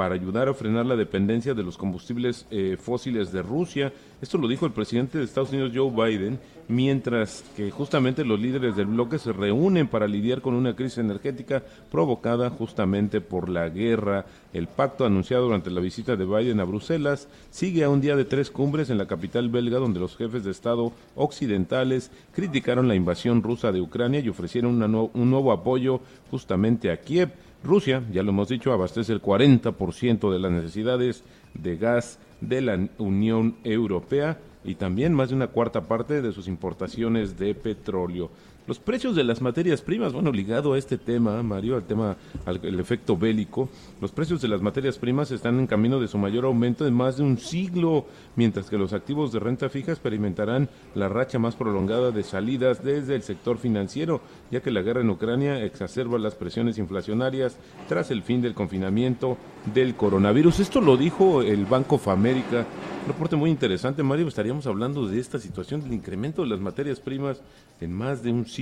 para 0.00 0.14
ayudar 0.14 0.48
a 0.48 0.54
frenar 0.54 0.86
la 0.86 0.96
dependencia 0.96 1.52
de 1.52 1.62
los 1.62 1.76
combustibles 1.76 2.46
eh, 2.50 2.78
fósiles 2.80 3.32
de 3.32 3.42
Rusia. 3.42 3.92
Esto 4.22 4.38
lo 4.38 4.48
dijo 4.48 4.64
el 4.64 4.72
presidente 4.72 5.18
de 5.18 5.24
Estados 5.24 5.50
Unidos, 5.50 5.72
Joe 5.74 5.90
Biden, 5.90 6.38
mientras 6.68 7.44
que 7.54 7.70
justamente 7.70 8.24
los 8.24 8.40
líderes 8.40 8.76
del 8.76 8.86
bloque 8.86 9.18
se 9.18 9.34
reúnen 9.34 9.88
para 9.88 10.08
lidiar 10.08 10.40
con 10.40 10.54
una 10.54 10.74
crisis 10.74 10.96
energética 10.96 11.62
provocada 11.90 12.48
justamente 12.48 13.20
por 13.20 13.50
la 13.50 13.68
guerra. 13.68 14.24
El 14.54 14.68
pacto 14.68 15.04
anunciado 15.04 15.44
durante 15.44 15.70
la 15.70 15.82
visita 15.82 16.16
de 16.16 16.24
Biden 16.24 16.60
a 16.60 16.64
Bruselas 16.64 17.28
sigue 17.50 17.84
a 17.84 17.90
un 17.90 18.00
día 18.00 18.16
de 18.16 18.24
tres 18.24 18.50
cumbres 18.50 18.88
en 18.88 18.96
la 18.96 19.06
capital 19.06 19.50
belga 19.50 19.76
donde 19.76 20.00
los 20.00 20.16
jefes 20.16 20.44
de 20.44 20.50
Estado 20.50 20.92
occidentales 21.14 22.10
criticaron 22.32 22.88
la 22.88 22.94
invasión 22.94 23.42
rusa 23.42 23.70
de 23.70 23.82
Ucrania 23.82 24.20
y 24.20 24.30
ofrecieron 24.30 24.82
un 24.82 25.30
nuevo 25.30 25.52
apoyo 25.52 26.00
justamente 26.30 26.90
a 26.90 26.96
Kiev. 27.02 27.32
Rusia, 27.62 28.02
ya 28.10 28.22
lo 28.22 28.30
hemos 28.30 28.48
dicho, 28.48 28.72
abastece 28.72 29.12
el 29.12 29.20
40% 29.20 30.32
de 30.32 30.38
las 30.38 30.50
necesidades 30.50 31.24
de 31.54 31.76
gas 31.76 32.18
de 32.40 32.62
la 32.62 32.88
Unión 32.98 33.56
Europea 33.64 34.38
y 34.64 34.74
también 34.76 35.12
más 35.12 35.30
de 35.30 35.36
una 35.36 35.48
cuarta 35.48 35.82
parte 35.82 36.22
de 36.22 36.32
sus 36.32 36.48
importaciones 36.48 37.38
de 37.38 37.54
petróleo. 37.54 38.30
Los 38.70 38.78
precios 38.78 39.16
de 39.16 39.24
las 39.24 39.42
materias 39.42 39.82
primas, 39.82 40.12
bueno, 40.12 40.30
ligado 40.30 40.74
a 40.74 40.78
este 40.78 40.96
tema, 40.96 41.42
Mario, 41.42 41.74
al 41.74 41.82
tema, 41.82 42.16
al 42.46 42.78
efecto 42.78 43.16
bélico, 43.16 43.68
los 44.00 44.12
precios 44.12 44.40
de 44.42 44.46
las 44.46 44.62
materias 44.62 44.96
primas 44.96 45.32
están 45.32 45.58
en 45.58 45.66
camino 45.66 45.98
de 45.98 46.06
su 46.06 46.18
mayor 46.18 46.44
aumento 46.44 46.86
en 46.86 46.94
más 46.94 47.16
de 47.16 47.24
un 47.24 47.36
siglo, 47.36 48.06
mientras 48.36 48.70
que 48.70 48.78
los 48.78 48.92
activos 48.92 49.32
de 49.32 49.40
renta 49.40 49.68
fija 49.70 49.90
experimentarán 49.90 50.68
la 50.94 51.08
racha 51.08 51.40
más 51.40 51.56
prolongada 51.56 52.12
de 52.12 52.22
salidas 52.22 52.84
desde 52.84 53.16
el 53.16 53.24
sector 53.24 53.58
financiero, 53.58 54.20
ya 54.52 54.60
que 54.60 54.70
la 54.70 54.82
guerra 54.82 55.00
en 55.00 55.10
Ucrania 55.10 55.64
exacerba 55.64 56.16
las 56.20 56.36
presiones 56.36 56.78
inflacionarias 56.78 57.56
tras 57.88 58.12
el 58.12 58.22
fin 58.22 58.40
del 58.40 58.54
confinamiento 58.54 59.36
del 59.74 59.96
coronavirus. 59.96 60.60
Esto 60.60 60.80
lo 60.80 60.96
dijo 60.96 61.42
el 61.42 61.66
Banco 61.66 61.96
of 61.96 62.06
America, 62.06 62.64
un 63.02 63.08
reporte 63.08 63.34
muy 63.34 63.50
interesante, 63.50 64.04
Mario, 64.04 64.28
estaríamos 64.28 64.68
hablando 64.68 65.08
de 65.08 65.18
esta 65.18 65.40
situación 65.40 65.82
del 65.82 65.92
incremento 65.92 66.42
de 66.42 66.48
las 66.48 66.60
materias 66.60 67.00
primas 67.00 67.42
en 67.80 67.92
más 67.92 68.22
de 68.22 68.30
un 68.30 68.46
siglo 68.46 68.59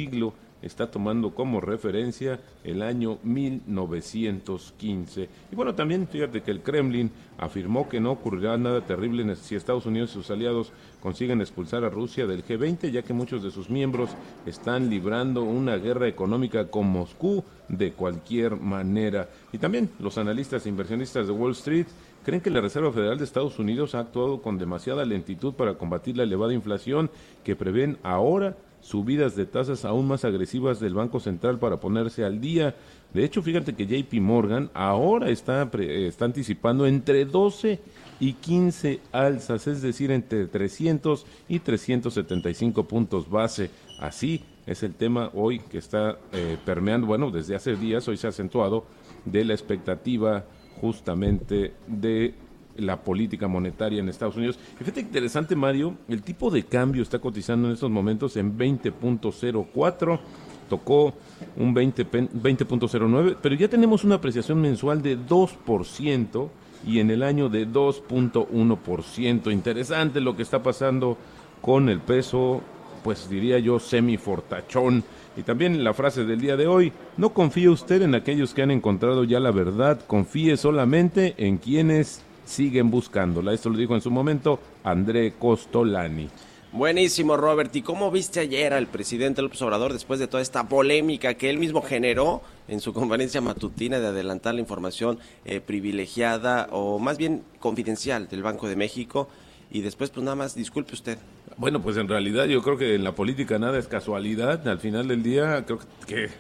está 0.63 0.91
tomando 0.91 1.35
como 1.35 1.61
referencia 1.61 2.41
el 2.65 2.83
año 2.83 3.19
1915. 3.23 5.29
Y 5.51 5.57
bueno, 5.57 5.75
también 5.75 6.09
fíjate 6.09 6.43
que 6.43 6.51
el 6.51 6.63
Kremlin 6.63 7.11
afirmó 7.39 7.89
que 7.89 8.01
no 8.01 8.13
ocurrirá 8.13 8.59
nada 8.59 8.85
terrible 8.85 9.37
si 9.37 9.55
Estados 9.55 9.87
Unidos 9.87 10.11
y 10.11 10.15
sus 10.15 10.31
aliados 10.31 10.73
consiguen 11.01 11.41
expulsar 11.41 11.85
a 11.85 11.91
Rusia 11.91 12.27
del 12.27 12.45
G20, 12.45 12.91
ya 12.91 13.03
que 13.03 13.13
muchos 13.13 13.43
de 13.43 13.51
sus 13.51 13.71
miembros 13.71 14.11
están 14.47 14.91
librando 14.91 15.43
una 15.43 15.77
guerra 15.77 16.09
económica 16.09 16.69
con 16.69 16.89
Moscú 16.89 17.45
de 17.69 17.93
cualquier 17.93 18.57
manera. 18.57 19.29
Y 19.53 19.59
también 19.59 19.91
los 20.01 20.19
analistas 20.19 20.67
e 20.67 20.69
inversionistas 20.69 21.27
de 21.27 21.33
Wall 21.33 21.53
Street 21.53 21.87
creen 22.25 22.41
que 22.41 22.51
la 22.51 22.61
Reserva 22.61 22.93
Federal 22.93 23.19
de 23.19 23.25
Estados 23.25 23.59
Unidos 23.59 23.95
ha 23.95 24.01
actuado 24.01 24.43
con 24.43 24.59
demasiada 24.59 25.05
lentitud 25.05 25.55
para 25.55 25.75
combatir 25.75 26.17
la 26.17 26.25
elevada 26.25 26.53
inflación 26.53 27.11
que 27.45 27.57
prevén 27.57 27.99
ahora 28.03 28.57
subidas 28.81 29.37
de 29.37 29.47
tasas 29.47 29.85
aún 29.85 30.07
más 30.09 30.25
agresivas 30.25 30.81
del 30.81 30.95
Banco 30.95 31.21
Central 31.21 31.59
para 31.59 31.81
ponerse 31.81 32.25
al 32.25 32.41
día. 32.41 32.75
De 33.13 33.25
hecho, 33.25 33.43
fíjate 33.43 33.75
que 33.75 33.87
JP 33.87 34.21
Morgan 34.21 34.71
ahora 34.75 35.31
está, 35.31 35.71
está 35.79 36.25
anticipando 36.25 36.87
entre 36.87 37.25
12 37.25 37.81
y 38.21 38.33
15 38.35 39.01
alzas, 39.13 39.67
es 39.67 39.83
decir, 39.83 40.11
entre 40.11 40.47
300 40.47 41.27
y 41.49 41.61
375 41.61 42.85
puntos 42.87 43.31
base. 43.31 43.71
Así 44.01 44.45
es 44.67 44.83
el 44.83 44.95
tema 44.95 45.31
hoy 45.35 45.61
que 45.61 45.79
está 45.79 46.19
eh, 46.33 46.59
permeando, 46.65 47.07
bueno, 47.07 47.31
desde 47.31 47.55
hace 47.55 47.77
días, 47.77 48.07
hoy 48.09 48.17
se 48.17 48.27
ha 48.27 48.31
acentuado, 48.31 48.85
de 49.25 49.45
la 49.45 49.55
expectativa 49.55 50.45
justamente 50.81 51.75
de 51.87 52.35
la 52.79 53.03
política 53.03 53.49
monetaria 53.49 54.01
en 54.01 54.09
Estados 54.09 54.37
Unidos. 54.37 54.59
Fíjate 54.77 55.01
interesante, 55.01 55.55
Mario, 55.55 55.95
el 56.09 56.23
tipo 56.23 56.51
de 56.51 56.65
cambio 56.65 57.03
está 57.03 57.19
cotizando 57.19 57.69
en 57.69 57.75
estos 57.75 57.91
momentos 57.91 58.37
en 58.37 58.57
20.04, 58.57 60.21
tocó 60.69 61.15
un 61.57 61.75
20.09, 61.75 63.37
pero 63.41 63.55
ya 63.55 63.69
tenemos 63.69 64.05
una 64.05 64.17
apreciación 64.17 64.61
mensual 64.61 65.03
de 65.03 65.19
2% 65.19 66.49
y 66.87 67.01
en 67.01 67.11
el 67.11 67.23
año 67.23 67.49
de 67.49 67.67
2.1%. 67.67 69.53
Interesante 69.53 70.21
lo 70.21 70.37
que 70.37 70.43
está 70.43 70.63
pasando 70.63 71.19
con 71.61 71.89
el 71.89 72.01
peso, 72.01 72.61
pues 73.03 73.29
diría 73.29 73.59
yo 73.59 73.79
semifortachón. 73.79 75.05
Y 75.37 75.43
también 75.43 75.85
la 75.85 75.95
frase 75.95 76.25
del 76.25 76.41
día 76.41 76.57
de 76.57 76.67
hoy, 76.67 76.93
no 77.17 77.33
confíe 77.33 77.69
usted 77.69 78.03
en 78.03 78.15
aquellos 78.15 78.55
que 78.55 78.63
han 78.63 78.71
encontrado 78.71 79.25
ya 79.25 79.39
la 79.39 79.53
verdad, 79.53 80.01
confíe 80.07 80.57
solamente 80.57 81.35
en 81.39 81.59
quienes 81.59 82.23
siguen 82.49 82.91
buscándola. 82.91 83.53
Esto 83.53 83.71
lo 83.71 83.79
dijo 83.79 83.95
en 83.95 84.01
su 84.01 84.11
momento 84.11 84.59
André 84.83 85.35
Costolani. 85.39 86.29
Buenísimo, 86.73 87.37
Robert. 87.37 87.75
¿Y 87.77 87.83
cómo 87.83 88.11
viste 88.11 88.41
ayer 88.41 88.75
al 88.75 88.89
presidente 88.89 89.41
López 89.41 89.63
Obrador 89.63 89.93
después 89.93 90.21
de 90.21 90.27
toda 90.27 90.43
esta 90.43 90.69
polémica 90.69 91.35
que 91.35 91.49
él 91.49 91.59
mismo 91.59 91.81
generó 91.81 92.43
en 92.69 92.81
su 92.81 92.93
conferencia 92.93 93.41
matutina 93.41 93.99
de 94.01 94.09
adelantar 94.09 94.55
la 94.55 94.61
información 94.61 95.19
eh, 95.47 95.61
privilegiada 95.61 96.69
o 96.71 96.99
más 96.99 97.17
bien 97.17 97.43
confidencial 97.59 98.29
del 98.29 98.43
Banco 98.43 98.69
de 98.69 98.77
México? 98.77 99.29
Y 99.71 99.83
después, 99.83 100.11
pues 100.11 100.25
nada 100.25 100.35
más, 100.35 100.55
disculpe 100.55 100.95
usted. 100.95 101.19
Bueno, 101.59 101.83
pues 101.83 101.97
en 101.97 102.09
realidad 102.09 102.47
yo 102.47 102.63
creo 102.63 102.79
que 102.79 102.95
en 102.95 103.05
la 103.05 103.15
política 103.15 103.59
nada 103.59 103.79
es 103.79 103.87
casualidad. 103.87 104.67
Al 104.67 104.79
final 104.79 105.09
del 105.09 105.23
día 105.23 105.65
creo 105.67 105.81
que 106.07 106.31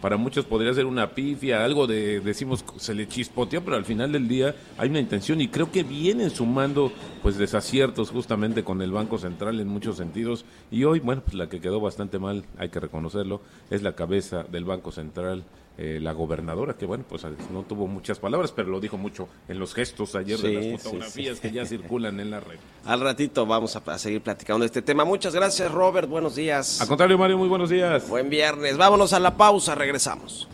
para 0.00 0.16
muchos 0.16 0.46
podría 0.46 0.72
ser 0.72 0.86
una 0.86 1.10
pifia, 1.10 1.64
algo 1.64 1.86
de, 1.86 2.20
decimos, 2.20 2.64
se 2.76 2.94
le 2.94 3.08
chispoteó, 3.08 3.62
pero 3.62 3.76
al 3.76 3.84
final 3.84 4.12
del 4.12 4.28
día 4.28 4.54
hay 4.78 4.88
una 4.88 5.00
intención 5.00 5.40
y 5.40 5.48
creo 5.48 5.70
que 5.70 5.82
vienen 5.82 6.30
sumando 6.30 6.92
pues 7.22 7.36
desaciertos 7.36 8.10
justamente 8.10 8.64
con 8.64 8.80
el 8.80 8.92
Banco 8.92 9.18
Central 9.18 9.60
en 9.60 9.68
muchos 9.68 9.96
sentidos. 9.96 10.44
Y 10.70 10.84
hoy, 10.84 11.00
bueno, 11.00 11.22
pues 11.22 11.34
la 11.34 11.48
que 11.48 11.60
quedó 11.60 11.80
bastante 11.80 12.18
mal, 12.18 12.44
hay 12.56 12.70
que 12.70 12.80
reconocerlo, 12.80 13.42
es 13.70 13.82
la 13.82 13.94
cabeza 13.94 14.44
del 14.44 14.64
Banco 14.64 14.92
Central, 14.92 15.44
eh, 15.82 15.98
la 15.98 16.12
gobernadora, 16.12 16.74
que 16.74 16.84
bueno, 16.84 17.04
pues 17.08 17.24
no 17.50 17.62
tuvo 17.62 17.86
muchas 17.86 18.18
palabras, 18.18 18.52
pero 18.52 18.68
lo 18.68 18.80
dijo 18.80 18.98
mucho 18.98 19.30
en 19.48 19.58
los 19.58 19.72
gestos 19.72 20.14
ayer 20.14 20.38
de 20.38 20.72
las 20.72 20.82
fotografías 20.82 21.40
que 21.40 21.50
ya 21.50 21.64
circulan 21.64 22.20
en 22.20 22.30
la 22.30 22.40
red. 22.40 22.58
Al 22.84 23.00
ratito 23.00 23.46
vamos 23.46 23.76
a, 23.76 23.82
a, 23.86 23.98
seguir 23.98 24.20
platicando 24.20 24.60
de 24.60 24.66
este 24.66 24.82
tema. 24.82 25.06
Muchas 25.06 25.34
gracias, 25.34 25.72
Robert. 25.72 26.06
Buenos 26.06 26.36
días. 26.36 26.82
Al 26.82 26.86
contrario, 26.86 27.16
Mario, 27.16 27.38
muy 27.38 27.48
buenos 27.48 27.70
días. 27.70 28.06
Buen 28.10 28.28
viernes. 28.28 28.76
Vámonos 28.76 29.14
a 29.14 29.20
la 29.20 29.38
pausa. 29.38 29.74
Regresamos. 29.74 30.50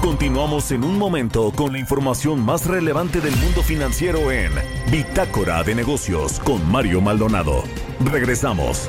Continuamos 0.00 0.72
en 0.72 0.82
un 0.82 0.98
momento 0.98 1.52
con 1.54 1.72
la 1.72 1.78
información 1.78 2.40
más 2.40 2.66
relevante 2.66 3.20
del 3.20 3.36
mundo 3.36 3.62
financiero 3.62 4.32
en 4.32 4.50
Bitácora 4.90 5.62
de 5.62 5.74
Negocios 5.74 6.40
con 6.40 6.66
Mario 6.70 7.02
Maldonado. 7.02 7.64
Regresamos. 8.10 8.88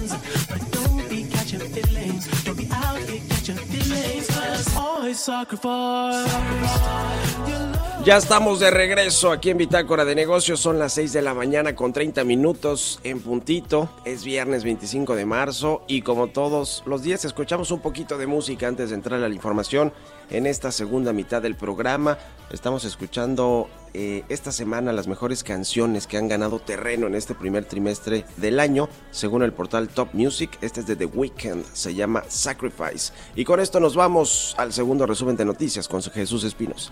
Ya 8.03 8.17
estamos 8.17 8.59
de 8.59 8.71
regreso 8.71 9.31
aquí 9.31 9.51
en 9.51 9.57
Bitácora 9.57 10.05
de 10.05 10.15
Negocios. 10.15 10.59
Son 10.59 10.79
las 10.79 10.93
6 10.93 11.13
de 11.13 11.21
la 11.21 11.35
mañana 11.35 11.75
con 11.75 11.93
30 11.93 12.23
minutos 12.23 12.99
en 13.03 13.19
puntito. 13.19 13.89
Es 14.05 14.23
viernes 14.23 14.63
25 14.63 15.15
de 15.15 15.25
marzo 15.25 15.83
y 15.87 16.01
como 16.01 16.27
todos 16.27 16.81
los 16.87 17.03
días 17.03 17.25
escuchamos 17.25 17.69
un 17.69 17.79
poquito 17.79 18.17
de 18.17 18.25
música 18.25 18.67
antes 18.67 18.89
de 18.89 18.95
entrar 18.95 19.21
a 19.21 19.29
la 19.29 19.35
información. 19.35 19.93
En 20.31 20.47
esta 20.47 20.71
segunda 20.71 21.13
mitad 21.13 21.41
del 21.41 21.55
programa 21.55 22.17
estamos 22.49 22.85
escuchando 22.85 23.69
eh, 23.93 24.23
esta 24.29 24.51
semana 24.51 24.93
las 24.93 25.07
mejores 25.07 25.43
canciones 25.43 26.07
que 26.07 26.17
han 26.17 26.27
ganado 26.27 26.59
terreno 26.59 27.07
en 27.07 27.15
este 27.15 27.35
primer 27.35 27.65
trimestre 27.65 28.25
del 28.37 28.59
año, 28.59 28.89
según 29.11 29.43
el 29.43 29.53
portal 29.53 29.89
Top 29.89 30.09
Music. 30.13 30.57
Este 30.61 30.81
es 30.81 30.87
de 30.87 30.95
The 30.95 31.05
Weeknd, 31.05 31.63
se 31.73 31.93
llama 31.93 32.23
Sacrifice. 32.27 33.13
Y 33.35 33.45
con 33.45 33.59
esto 33.59 33.79
nos 33.79 33.95
vamos 33.95 34.55
al 34.57 34.73
segundo 34.73 35.05
resumen 35.05 35.35
de 35.35 35.45
noticias 35.45 35.87
con 35.87 36.01
Jesús 36.01 36.43
Espinos. 36.43 36.91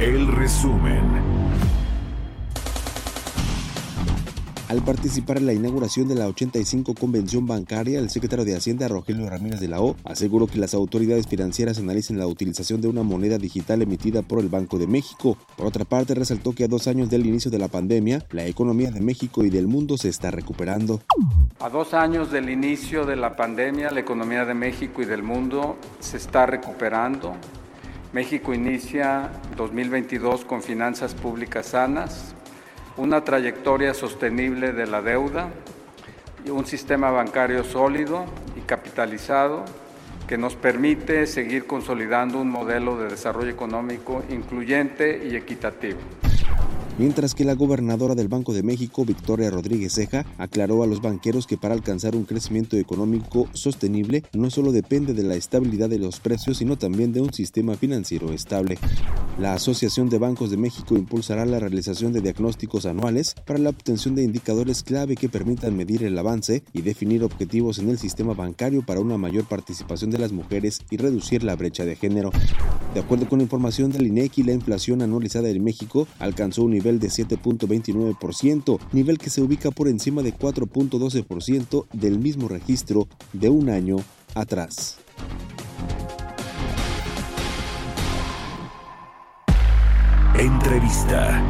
El 0.00 0.26
resumen. 0.26 1.04
Al 4.68 4.82
participar 4.82 5.36
en 5.36 5.46
la 5.46 5.52
inauguración 5.52 6.08
de 6.08 6.16
la 6.16 6.26
85 6.26 6.96
Convención 6.96 7.46
Bancaria, 7.46 8.00
el 8.00 8.10
secretario 8.10 8.44
de 8.44 8.56
Hacienda, 8.56 8.88
Rogelio 8.88 9.30
Ramírez 9.30 9.60
de 9.60 9.68
la 9.68 9.80
O, 9.80 9.94
aseguró 10.02 10.48
que 10.48 10.58
las 10.58 10.74
autoridades 10.74 11.28
financieras 11.28 11.78
analicen 11.78 12.18
la 12.18 12.26
utilización 12.26 12.80
de 12.80 12.88
una 12.88 13.04
moneda 13.04 13.38
digital 13.38 13.82
emitida 13.82 14.22
por 14.22 14.40
el 14.40 14.48
Banco 14.48 14.78
de 14.78 14.88
México. 14.88 15.38
Por 15.56 15.66
otra 15.66 15.84
parte, 15.84 16.16
resaltó 16.16 16.56
que 16.56 16.64
a 16.64 16.68
dos 16.68 16.88
años 16.88 17.08
del 17.08 17.24
inicio 17.24 17.52
de 17.52 17.60
la 17.60 17.68
pandemia, 17.68 18.26
la 18.32 18.46
economía 18.46 18.90
de 18.90 19.00
México 19.00 19.44
y 19.44 19.50
del 19.50 19.68
mundo 19.68 19.96
se 19.96 20.08
está 20.08 20.32
recuperando. 20.32 21.02
A 21.60 21.68
dos 21.68 21.94
años 21.94 22.32
del 22.32 22.50
inicio 22.50 23.06
de 23.06 23.14
la 23.14 23.36
pandemia, 23.36 23.92
la 23.92 24.00
economía 24.00 24.44
de 24.44 24.54
México 24.54 25.02
y 25.02 25.04
del 25.04 25.22
mundo 25.22 25.76
se 26.00 26.16
está 26.16 26.46
recuperando. 26.46 27.36
México 28.14 28.54
inicia 28.54 29.28
2022 29.56 30.44
con 30.44 30.62
finanzas 30.62 31.14
públicas 31.14 31.66
sanas, 31.66 32.32
una 32.96 33.24
trayectoria 33.24 33.92
sostenible 33.92 34.72
de 34.72 34.86
la 34.86 35.02
deuda 35.02 35.48
un 36.48 36.64
sistema 36.64 37.10
bancario 37.10 37.64
sólido 37.64 38.26
y 38.56 38.60
capitalizado 38.60 39.64
que 40.28 40.38
nos 40.38 40.54
permite 40.54 41.26
seguir 41.26 41.66
consolidando 41.66 42.38
un 42.38 42.50
modelo 42.50 42.96
de 42.98 43.08
desarrollo 43.08 43.50
económico 43.50 44.22
incluyente 44.30 45.26
y 45.28 45.34
equitativo 45.34 45.98
mientras 46.98 47.34
que 47.34 47.44
la 47.44 47.54
gobernadora 47.54 48.14
del 48.14 48.28
Banco 48.28 48.52
de 48.52 48.62
México, 48.62 49.04
Victoria 49.04 49.50
Rodríguez 49.50 49.94
Ceja, 49.94 50.24
aclaró 50.38 50.82
a 50.82 50.86
los 50.86 51.00
banqueros 51.00 51.46
que 51.46 51.56
para 51.56 51.74
alcanzar 51.74 52.16
un 52.16 52.24
crecimiento 52.24 52.76
económico 52.76 53.48
sostenible 53.52 54.24
no 54.32 54.50
solo 54.50 54.72
depende 54.72 55.14
de 55.14 55.22
la 55.22 55.34
estabilidad 55.34 55.88
de 55.88 55.98
los 55.98 56.20
precios, 56.20 56.58
sino 56.58 56.76
también 56.76 57.12
de 57.12 57.20
un 57.20 57.32
sistema 57.32 57.74
financiero 57.74 58.32
estable. 58.32 58.78
La 59.38 59.54
Asociación 59.54 60.08
de 60.08 60.18
Bancos 60.18 60.50
de 60.50 60.56
México 60.56 60.96
impulsará 60.96 61.44
la 61.44 61.58
realización 61.58 62.12
de 62.12 62.20
diagnósticos 62.20 62.86
anuales 62.86 63.34
para 63.46 63.58
la 63.58 63.70
obtención 63.70 64.14
de 64.14 64.22
indicadores 64.22 64.82
clave 64.84 65.16
que 65.16 65.28
permitan 65.28 65.76
medir 65.76 66.04
el 66.04 66.16
avance 66.16 66.62
y 66.72 66.82
definir 66.82 67.24
objetivos 67.24 67.78
en 67.78 67.88
el 67.88 67.98
sistema 67.98 68.34
bancario 68.34 68.82
para 68.82 69.00
una 69.00 69.18
mayor 69.18 69.44
participación 69.44 70.10
de 70.10 70.18
las 70.18 70.32
mujeres 70.32 70.80
y 70.90 70.98
reducir 70.98 71.42
la 71.42 71.56
brecha 71.56 71.84
de 71.84 71.96
género. 71.96 72.30
De 72.94 73.00
acuerdo 73.00 73.28
con 73.28 73.40
información 73.40 73.90
del 73.90 74.06
INEGI, 74.06 74.44
la 74.44 74.52
inflación 74.52 75.02
anualizada 75.02 75.48
en 75.48 75.64
México 75.64 76.06
alcanzó 76.20 76.62
un 76.62 76.70
nivel 76.70 76.83
de 76.84 77.08
7.29%, 77.08 78.78
nivel 78.92 79.18
que 79.18 79.30
se 79.30 79.40
ubica 79.40 79.70
por 79.70 79.88
encima 79.88 80.22
de 80.22 80.34
4.12% 80.34 81.86
del 81.92 82.18
mismo 82.18 82.48
registro 82.48 83.08
de 83.32 83.48
un 83.48 83.70
año 83.70 83.96
atrás. 84.34 84.98
Entrevista. 90.38 91.42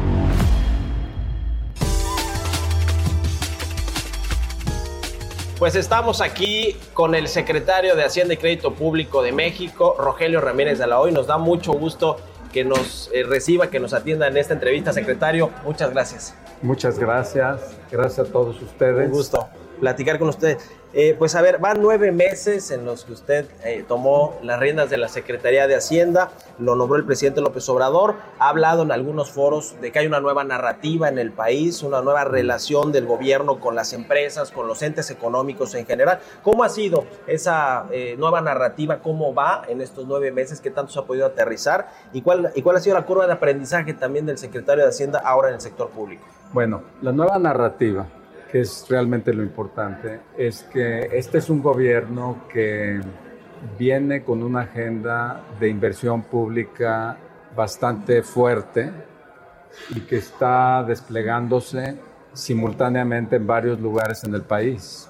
Pues 5.57 5.75
estamos 5.75 6.19
aquí 6.19 6.75
con 6.93 7.15
el 7.15 7.27
secretario 7.27 7.95
de 7.95 8.03
Hacienda 8.03 8.33
y 8.33 8.37
Crédito 8.37 8.73
Público 8.73 9.21
de 9.23 9.31
México, 9.31 9.95
Rogelio 9.97 10.41
Ramírez 10.41 10.79
de 10.79 10.85
la 10.85 10.99
Hoy. 10.99 11.11
Nos 11.11 11.27
da 11.27 11.37
mucho 11.37 11.73
gusto 11.73 12.17
que 12.55 12.63
nos 12.63 13.09
eh, 13.13 13.23
reciba, 13.23 13.69
que 13.69 13.81
nos 13.81 13.93
atienda 13.93 14.29
en 14.29 14.37
esta 14.37 14.53
entrevista, 14.53 14.93
secretario. 14.93 15.51
Muchas 15.65 15.91
gracias. 15.91 16.33
Muchas 16.61 16.97
gracias. 16.97 17.75
Gracias 17.91 18.29
a 18.29 18.31
todos 18.31 18.61
ustedes. 18.61 19.07
Un 19.07 19.11
gusto 19.11 19.49
platicar 19.79 20.19
con 20.19 20.29
usted. 20.29 20.57
Eh, 20.97 21.13
pues 21.19 21.35
a 21.35 21.41
ver, 21.41 21.57
van 21.59 21.81
nueve 21.81 22.13
meses 22.13 22.71
en 22.71 22.85
los 22.85 23.03
que 23.03 23.11
usted 23.11 23.45
eh, 23.65 23.83
tomó 23.85 24.39
las 24.41 24.61
riendas 24.61 24.89
de 24.89 24.95
la 24.95 25.09
Secretaría 25.09 25.67
de 25.67 25.75
Hacienda, 25.75 26.31
lo 26.57 26.77
nombró 26.77 26.95
el 26.97 27.03
presidente 27.03 27.41
López 27.41 27.67
Obrador, 27.67 28.15
ha 28.39 28.47
hablado 28.47 28.83
en 28.83 28.93
algunos 28.93 29.29
foros 29.29 29.75
de 29.81 29.91
que 29.91 29.99
hay 29.99 30.07
una 30.07 30.21
nueva 30.21 30.45
narrativa 30.45 31.09
en 31.09 31.19
el 31.19 31.33
país, 31.33 31.83
una 31.83 32.01
nueva 32.01 32.23
relación 32.23 32.93
del 32.93 33.07
gobierno 33.07 33.59
con 33.59 33.75
las 33.75 33.91
empresas, 33.91 34.51
con 34.51 34.69
los 34.69 34.81
entes 34.83 35.11
económicos 35.11 35.75
en 35.75 35.85
general. 35.85 36.19
¿Cómo 36.43 36.63
ha 36.63 36.69
sido 36.69 37.03
esa 37.27 37.87
eh, 37.91 38.15
nueva 38.17 38.39
narrativa? 38.39 38.99
¿Cómo 38.99 39.33
va 39.33 39.63
en 39.67 39.81
estos 39.81 40.07
nueve 40.07 40.31
meses? 40.31 40.61
¿Qué 40.61 40.71
tanto 40.71 40.93
se 40.93 40.99
ha 40.99 41.03
podido 41.03 41.25
aterrizar? 41.25 41.89
¿Y 42.13 42.21
cuál, 42.21 42.53
¿Y 42.55 42.61
cuál 42.61 42.77
ha 42.77 42.79
sido 42.79 42.95
la 42.95 43.05
curva 43.05 43.27
de 43.27 43.33
aprendizaje 43.33 43.93
también 43.95 44.25
del 44.25 44.37
secretario 44.37 44.85
de 44.85 44.91
Hacienda 44.91 45.19
ahora 45.19 45.49
en 45.49 45.55
el 45.55 45.61
sector 45.61 45.89
público? 45.89 46.23
Bueno, 46.53 46.83
la 47.01 47.11
nueva 47.11 47.37
narrativa 47.37 48.07
que 48.51 48.61
es 48.61 48.85
realmente 48.89 49.33
lo 49.33 49.43
importante, 49.43 50.19
es 50.37 50.63
que 50.63 51.09
este 51.11 51.39
es 51.39 51.49
un 51.49 51.61
gobierno 51.61 52.43
que 52.51 53.01
viene 53.77 54.23
con 54.23 54.43
una 54.43 54.61
agenda 54.61 55.41
de 55.59 55.69
inversión 55.69 56.23
pública 56.23 57.17
bastante 57.55 58.21
fuerte 58.21 58.91
y 59.89 60.01
que 60.01 60.17
está 60.17 60.83
desplegándose 60.83 61.97
simultáneamente 62.33 63.37
en 63.37 63.47
varios 63.47 63.79
lugares 63.79 64.23
en 64.23 64.35
el 64.35 64.41
país. 64.41 65.09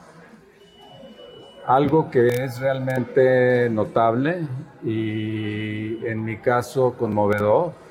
Algo 1.65 2.11
que 2.11 2.27
es 2.27 2.59
realmente 2.59 3.69
notable 3.71 4.47
y 4.83 6.05
en 6.05 6.23
mi 6.23 6.37
caso 6.37 6.93
conmovedor 6.93 7.84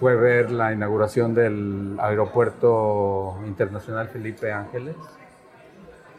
fue 0.00 0.16
ver 0.16 0.50
la 0.50 0.72
inauguración 0.72 1.34
del 1.34 1.98
Aeropuerto 2.00 3.38
Internacional 3.46 4.08
Felipe 4.08 4.50
Ángeles 4.50 4.96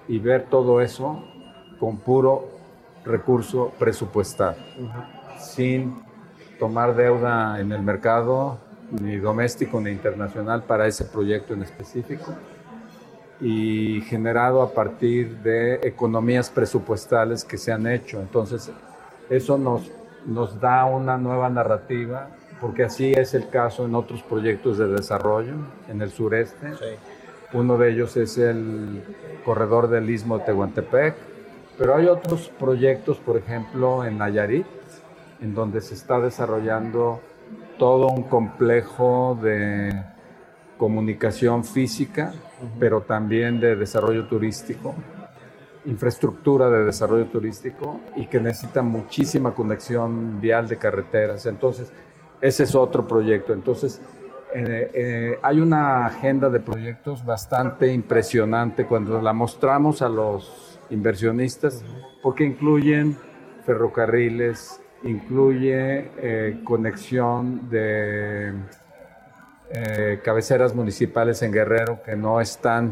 y 0.08 0.20
ver 0.20 0.44
todo 0.44 0.82
eso 0.82 1.24
con 1.80 1.98
puro 1.98 2.48
recurso 3.04 3.74
presupuestal, 3.80 4.56
sin 5.40 6.04
tomar 6.60 6.96
deuda 6.96 7.60
en 7.60 7.72
el 7.72 7.82
mercado, 7.82 8.60
ni 8.92 9.18
doméstico 9.18 9.82
ni 9.82 9.90
internacional, 9.90 10.62
para 10.62 10.86
ese 10.86 11.06
proyecto 11.06 11.56
en 11.56 11.64
específico, 11.64 12.36
y 13.40 14.02
generado 14.02 14.62
a 14.62 14.72
partir 14.72 15.38
de 15.38 15.80
economías 15.82 16.52
presupuestales 16.52 17.44
que 17.44 17.58
se 17.58 17.72
han 17.72 17.88
hecho. 17.88 18.20
Entonces, 18.20 18.72
eso 19.28 19.58
nos, 19.58 19.90
nos 20.26 20.60
da 20.60 20.86
una 20.86 21.18
nueva 21.18 21.50
narrativa 21.50 22.30
porque 22.62 22.84
así 22.84 23.12
es 23.12 23.34
el 23.34 23.50
caso 23.50 23.86
en 23.86 23.96
otros 23.96 24.22
proyectos 24.22 24.78
de 24.78 24.88
desarrollo 24.88 25.56
en 25.90 26.02
el 26.02 26.12
sureste. 26.12 26.74
Uno 27.54 27.78
de 27.78 27.92
ellos 27.92 28.16
es 28.16 28.38
el 28.38 29.04
corredor 29.44 29.90
del 29.90 30.10
Istmo 30.10 30.38
de 30.38 30.46
Tehuantepec, 30.46 31.16
pero 31.78 31.96
hay 31.96 32.06
otros 32.06 32.50
proyectos, 32.60 33.18
por 33.18 33.36
ejemplo, 33.36 34.06
en 34.06 34.20
Nayarit, 34.20 34.68
en 35.42 35.56
donde 35.56 35.82
se 35.82 35.96
está 35.96 36.20
desarrollando 36.20 37.20
todo 37.80 38.08
un 38.08 38.24
complejo 38.24 39.38
de 39.42 40.04
comunicación 40.78 41.66
física, 41.66 42.32
pero 42.80 43.02
también 43.02 43.60
de 43.60 43.76
desarrollo 43.76 44.28
turístico, 44.28 44.94
infraestructura 45.86 46.70
de 46.70 46.86
desarrollo 46.86 47.26
turístico 47.26 48.00
y 48.16 48.28
que 48.28 48.40
necesita 48.40 48.82
muchísima 48.82 49.54
conexión 49.54 50.40
vial 50.40 50.68
de 50.68 50.78
carreteras. 50.78 51.46
Entonces, 51.46 51.92
ese 52.40 52.64
es 52.64 52.76
otro 52.76 53.08
proyecto. 53.08 53.54
Entonces, 53.54 54.02
eh, 54.54 54.92
eh, 54.94 55.40
hay 55.42 55.62
una 55.62 56.06
agenda 56.06 56.50
de 56.50 56.60
proyectos 56.60 57.24
bastante 57.24 57.94
impresionante 57.94 58.86
cuando 58.86 59.22
la 59.22 59.32
mostramos 59.32 60.02
a 60.02 60.10
los 60.10 60.80
inversionistas, 60.90 61.86
porque 62.22 62.44
incluyen 62.44 63.16
ferrocarriles, 63.66 64.82
incluye 65.04 66.12
eh, 66.18 66.62
conexión 66.64 67.70
de 67.70 68.54
cabeceras 70.22 70.76
municipales 70.76 71.42
en 71.44 71.54
Guerrero 71.54 72.04
que 72.04 72.18
no 72.18 72.42
están 72.42 72.92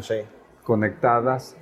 conectadas. 0.64 1.58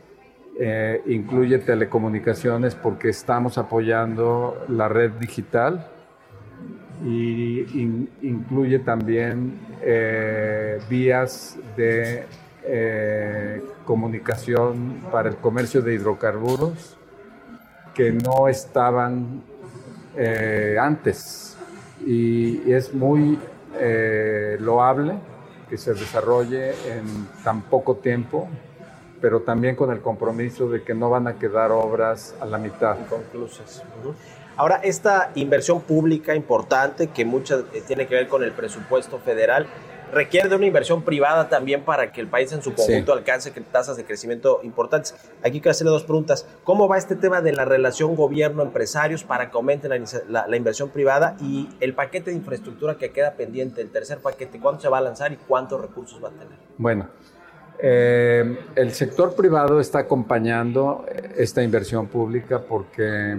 Eh, 0.60 1.04
incluye 1.06 1.60
telecomunicaciones 1.60 2.74
porque 2.74 3.10
estamos 3.10 3.60
apoyando 3.60 4.66
la 4.70 4.88
red 4.90 5.12
digital 5.12 5.86
y 7.06 7.60
in- 7.80 8.10
incluye 8.24 8.80
también 8.80 9.54
eh, 9.84 10.80
vías 10.90 11.58
de 11.76 12.26
eh, 12.64 13.62
comunicación 13.86 15.04
para 15.12 15.30
el 15.30 15.36
comercio 15.36 15.84
de 15.84 15.94
hidrocarburos 15.94 16.98
que 17.94 18.12
no 18.12 18.48
estaban 18.48 19.44
antes. 20.80 21.56
Y 22.04 22.72
es 22.72 22.92
muy 22.96 23.38
loable 24.60 25.14
que 25.70 25.78
se 25.78 25.94
desarrolle 25.94 26.72
en 26.72 27.28
tan 27.44 27.62
poco 27.62 27.98
tiempo, 27.98 28.48
pero 29.22 29.42
también 29.42 29.76
con 29.76 29.92
el 29.92 30.02
compromiso 30.02 30.70
de 30.70 30.84
que 30.84 30.94
no 30.94 31.10
van 31.10 31.28
a 31.28 31.38
quedar 31.40 31.72
obras 31.72 32.36
a 32.40 32.46
la 32.46 32.58
mitad. 32.58 32.98
Inconclusas. 33.00 33.84
Ahora, 34.56 34.78
esta 34.84 35.32
inversión 35.36 35.82
pública 35.82 36.34
importante, 36.36 37.08
que 37.08 37.26
mucha 37.26 37.58
eh, 37.74 37.84
tiene 37.86 38.08
que 38.08 38.16
ver 38.16 38.28
con 38.28 38.44
el 38.44 38.52
presupuesto 38.54 39.20
federal, 39.20 39.68
requiere 40.12 40.48
de 40.50 40.56
una 40.56 40.66
inversión 40.66 41.04
privada 41.04 41.50
también 41.50 41.84
para 41.84 42.12
que 42.14 42.22
el 42.22 42.28
país 42.28 42.52
en 42.54 42.62
su 42.64 42.74
conjunto 42.74 43.12
alcance 43.14 43.52
tasas 43.52 43.98
de 43.98 44.06
crecimiento 44.06 44.62
importantes. 44.64 45.14
Aquí 45.42 45.60
quiero 45.60 45.72
hacerle 45.72 45.92
dos 45.92 46.04
preguntas. 46.04 46.48
¿Cómo 46.64 46.88
va 46.88 46.98
este 46.98 47.16
tema 47.16 47.42
de 47.42 47.52
la 47.52 47.66
relación 47.66 48.16
gobierno-empresarios 48.16 49.24
para 49.26 49.52
que 49.52 49.58
aumente 49.58 49.90
la, 49.90 50.00
la- 50.30 50.48
la 50.48 50.58
inversión 50.58 50.90
privada 50.90 51.36
y 51.42 51.70
el 51.82 51.94
paquete 51.94 52.32
de 52.32 52.38
infraestructura 52.38 52.98
que 52.98 53.12
queda 53.12 53.34
pendiente, 53.34 53.82
el 53.82 53.92
tercer 53.92 54.20
paquete, 54.20 54.60
cuándo 54.60 54.82
se 54.82 54.88
va 54.90 55.00
a 55.00 55.02
lanzar 55.02 55.34
y 55.34 55.36
cuántos 55.36 55.82
recursos 55.82 56.24
va 56.24 56.30
a 56.30 56.32
tener? 56.32 56.58
Bueno, 56.78 57.10
eh, 57.80 58.60
el 58.76 58.92
sector 58.92 59.36
privado 59.36 59.80
está 59.80 60.00
acompañando 60.00 61.06
esta 61.36 61.62
inversión 61.64 62.08
pública 62.08 62.60
porque 62.60 63.38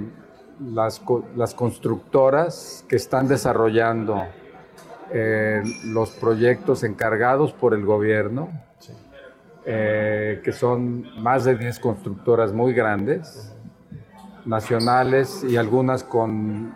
las, 0.60 1.02
las 1.36 1.54
constructoras 1.54 2.84
que 2.88 2.96
están 2.96 3.28
desarrollando 3.28 4.22
eh, 5.10 5.62
los 5.86 6.10
proyectos 6.10 6.84
encargados 6.84 7.52
por 7.52 7.72
el 7.72 7.84
gobierno, 7.84 8.50
eh, 9.64 10.40
que 10.44 10.52
son 10.52 11.22
más 11.22 11.44
de 11.44 11.56
10 11.56 11.78
constructoras 11.78 12.52
muy 12.52 12.74
grandes, 12.74 13.54
nacionales 14.44 15.44
y 15.44 15.56
algunas 15.56 16.04
con 16.04 16.74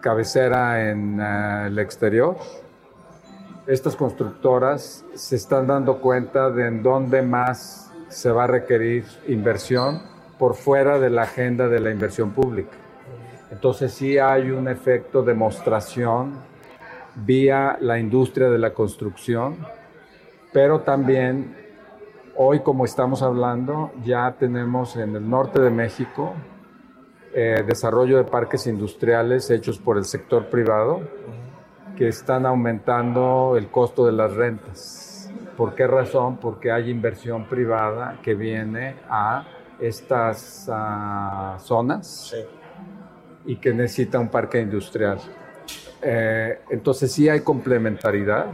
cabecera 0.00 0.90
en 0.90 1.20
eh, 1.20 1.66
el 1.66 1.78
exterior, 1.78 2.38
estas 3.68 3.96
constructoras 3.96 5.04
se 5.12 5.36
están 5.36 5.66
dando 5.66 6.00
cuenta 6.00 6.50
de 6.50 6.66
en 6.66 6.82
dónde 6.82 7.20
más 7.20 7.92
se 8.08 8.30
va 8.30 8.44
a 8.44 8.46
requerir 8.46 9.04
inversión 9.28 10.00
por 10.38 10.54
fuera 10.54 10.98
de 10.98 11.10
la 11.10 11.24
agenda 11.24 11.68
de 11.68 11.78
la 11.78 11.90
inversión 11.90 12.30
pública. 12.30 12.78
Entonces 13.50 13.92
sí 13.92 14.16
hay 14.16 14.50
un 14.50 14.68
efecto 14.68 15.20
de 15.20 15.32
demostración 15.32 16.32
vía 17.14 17.76
la 17.82 17.98
industria 17.98 18.48
de 18.48 18.58
la 18.58 18.72
construcción, 18.72 19.58
pero 20.50 20.80
también 20.80 21.54
hoy 22.36 22.60
como 22.60 22.86
estamos 22.86 23.20
hablando 23.20 23.92
ya 24.02 24.34
tenemos 24.38 24.96
en 24.96 25.14
el 25.14 25.28
norte 25.28 25.60
de 25.60 25.68
México 25.68 26.32
eh, 27.34 27.62
desarrollo 27.66 28.16
de 28.16 28.24
parques 28.24 28.66
industriales 28.66 29.50
hechos 29.50 29.78
por 29.78 29.98
el 29.98 30.06
sector 30.06 30.46
privado 30.46 31.02
que 31.98 32.06
están 32.06 32.46
aumentando 32.46 33.56
el 33.56 33.70
costo 33.70 34.06
de 34.06 34.12
las 34.12 34.32
rentas. 34.32 35.28
¿Por 35.56 35.74
qué 35.74 35.84
razón? 35.88 36.36
Porque 36.36 36.70
hay 36.70 36.90
inversión 36.90 37.46
privada 37.46 38.20
que 38.22 38.36
viene 38.36 38.94
a 39.10 39.44
estas 39.80 40.70
ah, 40.72 41.56
zonas 41.58 42.36
y 43.44 43.56
que 43.56 43.74
necesita 43.74 44.20
un 44.20 44.28
parque 44.28 44.60
industrial. 44.60 45.18
Eh, 46.00 46.60
entonces 46.70 47.10
sí 47.10 47.28
hay 47.28 47.40
complementariedad 47.40 48.46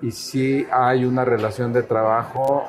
y 0.00 0.10
sí 0.10 0.66
hay 0.72 1.04
una 1.04 1.24
relación 1.24 1.72
de 1.72 1.84
trabajo 1.84 2.64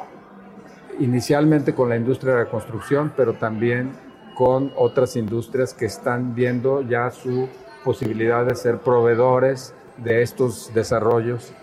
inicialmente 0.99 1.73
con 1.73 1.89
la 1.89 1.95
industria 1.95 2.33
de 2.35 2.43
la 2.43 2.49
construcción, 2.51 3.11
pero 3.17 3.33
también 3.33 3.93
con 4.35 4.71
otras 4.75 5.15
industrias 5.15 5.73
que 5.73 5.85
están 5.85 6.35
viendo 6.35 6.83
ya 6.83 7.09
su 7.09 7.49
posibilidad 7.83 8.45
de 8.45 8.55
ser 8.55 8.77
proveedores 8.79 9.73
de 9.97 10.21
estos 10.21 10.73
desarrollos. 10.73 11.53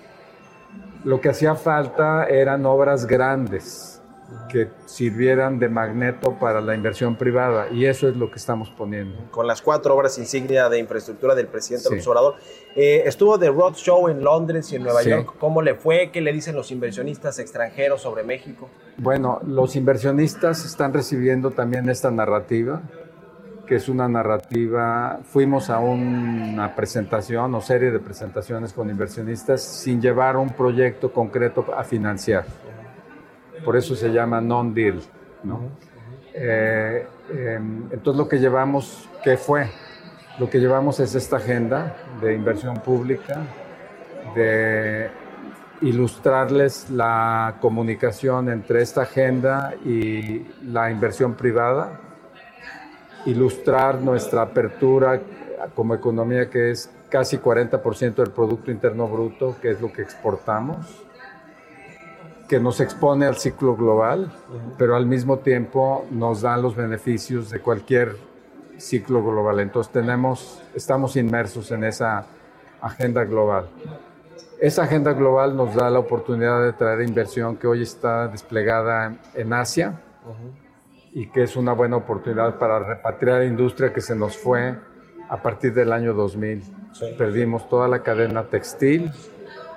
Lo 1.05 1.21
que 1.21 1.31
hacía 1.31 1.55
falta 1.55 2.27
eran 2.27 2.67
obras 2.67 3.07
grandes 3.07 3.97
que 4.49 4.69
sirvieran 4.87 5.59
de 5.59 5.69
magneto 5.69 6.35
para 6.39 6.61
la 6.61 6.77
inversión 6.77 7.17
privada 7.17 7.69
y 7.73 7.87
eso 7.87 8.09
es 8.09 8.15
lo 8.17 8.31
que 8.31 8.37
estamos 8.37 8.71
poniendo. 8.71 9.17
con 9.33 9.47
las 9.49 9.61
cuatro 9.61 9.97
obras 9.97 10.19
insignia 10.19 10.69
de 10.69 10.79
infraestructura 10.79 11.35
del 11.35 11.49
presidente 11.49 11.89
Sí. 11.89 11.95
López 11.95 12.07
Obrador. 12.07 12.35
Eh, 12.77 13.03
estuvo 13.07 13.39
de 13.39 13.49
Roadshow 13.49 14.09
en 14.09 14.23
Londres 14.23 14.71
y 14.73 14.77
en 14.77 14.85
Nueva 14.85 15.03
Sí. 15.03 15.11
York. 15.11 15.35
¿Cómo 15.41 15.63
le 15.63 15.75
fue? 15.75 16.11
¿Qué 16.13 16.21
le 16.21 16.33
dicen 16.33 16.55
los 16.55 16.71
inversionistas 16.71 17.41
extranjeros 17.41 18.03
sobre 18.03 18.23
México? 18.23 18.69
Bueno, 18.99 19.41
los 19.45 19.75
inversionistas 19.75 20.65
están 20.65 20.93
recibiendo 20.93 21.51
también 21.51 21.89
esta 21.89 22.13
narrativa, 22.13 22.83
que 23.71 23.77
es 23.77 23.89
una 23.89 24.09
narrativa, 24.09 25.21
fuimos 25.23 25.71
a 25.71 25.79
una 25.79 26.75
presentación 26.75 27.55
o 27.55 27.61
serie 27.61 27.93
de 27.93 28.01
presentaciones 28.01 28.73
con 28.73 28.91
inversionistas 28.91 29.63
sin 29.63 30.03
llevar 30.03 30.37
un 30.37 30.51
proyecto 30.51 31.13
concreto 31.13 31.65
a 31.73 31.85
financiar. 31.85 32.47
Por 33.65 33.77
eso 33.77 33.95
se 33.95 34.09
llama 34.09 34.41
non-deal. 34.41 35.01
¿no? 35.45 35.61
Eh, 36.35 37.07
eh, 37.31 37.61
entonces 37.93 38.17
lo 38.17 38.27
que 38.27 38.41
llevamos, 38.41 39.09
¿qué 39.23 39.37
fue? 39.37 39.71
Lo 40.41 40.51
que 40.51 40.59
llevamos 40.59 40.99
es 40.99 41.15
esta 41.15 41.37
agenda 41.37 41.95
de 42.21 42.35
inversión 42.35 42.75
pública, 42.79 43.39
de 44.35 45.11
ilustrarles 45.81 46.91
la 46.91 47.55
comunicación 47.61 48.49
entre 48.49 48.83
esta 48.83 49.03
agenda 49.03 49.75
y 49.85 50.45
la 50.65 50.91
inversión 50.91 51.35
privada, 51.35 52.10
ilustrar 53.27 54.01
nuestra 54.01 54.43
apertura 54.43 55.21
como 55.75 55.95
economía 55.95 56.49
que 56.49 56.71
es 56.71 56.91
casi 57.09 57.39
40% 57.39 58.15
del 58.15 58.31
Producto 58.31 58.71
Interno 58.71 59.09
Bruto, 59.09 59.57
que 59.61 59.71
es 59.71 59.81
lo 59.81 59.93
que 59.93 60.03
exportamos, 60.03 61.05
que 62.49 62.59
nos 62.59 62.81
expone 62.81 63.27
al 63.27 63.37
ciclo 63.37 63.77
global, 63.77 64.33
pero 64.79 64.97
al 64.97 65.07
mismo 65.07 65.39
tiempo 65.39 66.07
nos 66.11 66.43
da 66.43 66.57
los 66.57 66.75
beneficios 66.75 67.51
de 67.51 67.61
cualquier 67.61 68.17
ciclo 68.79 69.23
global. 69.23 69.61
Entonces 69.61 69.93
tenemos, 69.93 70.63
estamos 70.75 71.17
inmersos 71.17 71.71
en 71.71 71.85
esa 71.85 72.27
agenda 72.81 73.25
global. 73.25 73.69
Esa 74.59 74.83
agenda 74.83 75.13
global 75.13 75.57
nos 75.57 75.75
da 75.75 75.91
la 75.91 75.99
oportunidad 75.99 76.63
de 76.63 76.73
traer 76.73 77.03
inversión 77.03 77.57
que 77.57 77.67
hoy 77.67 77.83
está 77.83 78.29
desplegada 78.29 79.17
en 79.35 79.53
Asia 79.53 80.01
y 81.13 81.27
que 81.29 81.43
es 81.43 81.57
una 81.57 81.73
buena 81.73 81.97
oportunidad 81.97 82.59
para 82.59 82.79
repatriar 82.79 83.43
industria 83.45 83.93
que 83.93 84.01
se 84.01 84.15
nos 84.15 84.37
fue 84.37 84.77
a 85.29 85.43
partir 85.43 85.75
del 85.75 85.93
año 85.93 86.15
2000. 86.15 86.63
Perdimos 87.19 87.69
toda 87.69 87.89
la 87.89 88.03
cadena 88.03 88.45
textil, 88.45 89.11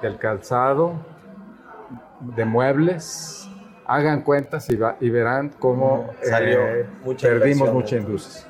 del 0.01 0.17
calzado, 0.17 0.93
de 2.35 2.45
muebles. 2.45 3.47
Hagan 3.85 4.21
cuentas 4.21 4.69
y, 4.69 4.75
va- 4.75 4.95
y 4.99 5.09
verán 5.09 5.49
cómo 5.59 6.09
Salió 6.21 6.59
eh, 6.67 6.85
mucha 7.03 7.27
perdimos 7.27 7.71
mucha 7.73 7.97
industria. 7.97 8.47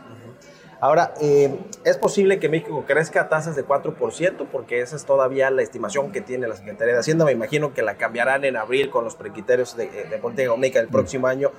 Ahora, 0.80 1.14
eh, 1.22 1.58
¿es 1.86 1.98
posible 1.98 2.40
que 2.40 2.50
México 2.50 2.84
crezca 2.86 3.22
a 3.22 3.30
tasas 3.30 3.56
de 3.56 3.66
4%? 3.66 4.46
Porque 4.52 4.82
esa 4.82 4.98
es 4.98 5.06
todavía 5.06 5.50
la 5.50 5.62
estimación 5.62 6.12
que 6.12 6.20
tiene 6.20 6.46
la 6.48 6.56
Secretaría 6.58 6.94
de 6.94 7.00
Hacienda. 7.00 7.24
Me 7.24 7.32
imagino 7.32 7.74
que 7.74 7.82
la 7.82 7.96
cambiarán 7.96 8.44
en 8.44 8.58
abril 8.58 8.90
con 8.90 9.06
los 9.06 9.16
precriterios 9.16 9.78
de, 9.78 9.88
de 9.88 10.18
política 10.18 10.44
económica 10.44 10.80
del 10.80 10.90
próximo 10.90 11.28
año. 11.28 11.52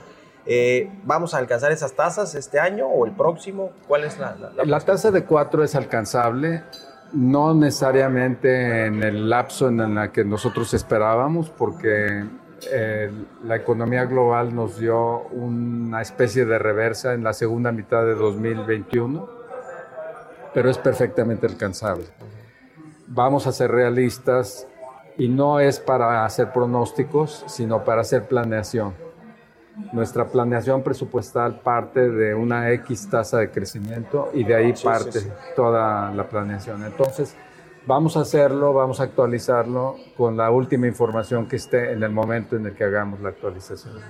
Eh, 0.46 0.90
¿Vamos 1.04 1.32
a 1.34 1.38
alcanzar 1.38 1.72
esas 1.72 1.94
tasas 1.94 2.34
este 2.34 2.60
año 2.60 2.86
o 2.86 3.06
el 3.06 3.12
próximo? 3.12 3.70
¿Cuál 3.88 4.04
es 4.04 4.18
la, 4.18 4.34
la- 4.36 4.50
la- 4.52 4.64
La 4.64 4.80
tasa 4.80 5.10
de 5.10 5.24
4 5.24 5.64
es 5.64 5.74
alcanzable, 5.74 6.62
no 7.14 7.54
necesariamente 7.54 8.86
en 8.86 9.02
el 9.02 9.30
lapso 9.30 9.68
en 9.68 9.80
el 9.80 10.10
que 10.12 10.24
nosotros 10.24 10.74
esperábamos, 10.74 11.48
porque 11.50 12.24
eh, 12.70 13.10
la 13.44 13.56
economía 13.56 14.04
global 14.04 14.54
nos 14.54 14.78
dio 14.78 15.20
una 15.28 16.02
especie 16.02 16.44
de 16.44 16.58
reversa 16.58 17.14
en 17.14 17.24
la 17.24 17.32
segunda 17.32 17.72
mitad 17.72 18.04
de 18.04 18.14
2021, 18.14 19.28
pero 20.52 20.68
es 20.70 20.76
perfectamente 20.78 21.46
alcanzable. 21.46 22.04
Vamos 23.06 23.46
a 23.46 23.52
ser 23.52 23.70
realistas 23.70 24.66
y 25.16 25.28
no 25.28 25.60
es 25.60 25.78
para 25.80 26.24
hacer 26.24 26.52
pronósticos, 26.52 27.44
sino 27.48 27.84
para 27.84 28.00
hacer 28.02 28.26
planeación. 28.28 28.94
Nuestra 29.92 30.26
planeación 30.26 30.82
presupuestal 30.82 31.60
parte 31.60 32.08
de 32.10 32.34
una 32.34 32.70
X 32.70 33.08
tasa 33.10 33.38
de 33.38 33.50
crecimiento 33.50 34.30
y 34.32 34.44
de 34.44 34.54
ahí 34.54 34.70
Sí, 34.70 34.76
sí, 34.76 34.84
parte 34.84 35.20
sí. 35.20 35.28
toda 35.56 36.12
la 36.12 36.28
planeación. 36.28 36.84
Entonces, 36.84 37.34
Vamos 37.86 38.16
a 38.16 38.20
hacerlo, 38.20 38.72
vamos 38.72 39.00
a 39.00 39.04
actualizarlo 39.04 39.96
con 40.16 40.38
la 40.38 40.50
última 40.50 40.86
información 40.86 41.46
que 41.46 41.56
esté 41.56 41.92
en 41.92 42.02
el 42.02 42.10
momento 42.10 42.56
en 42.56 42.64
el 42.64 42.74
que 42.74 42.84
hagamos 42.84 43.20
la 43.20 43.28
actualización. 43.28 44.00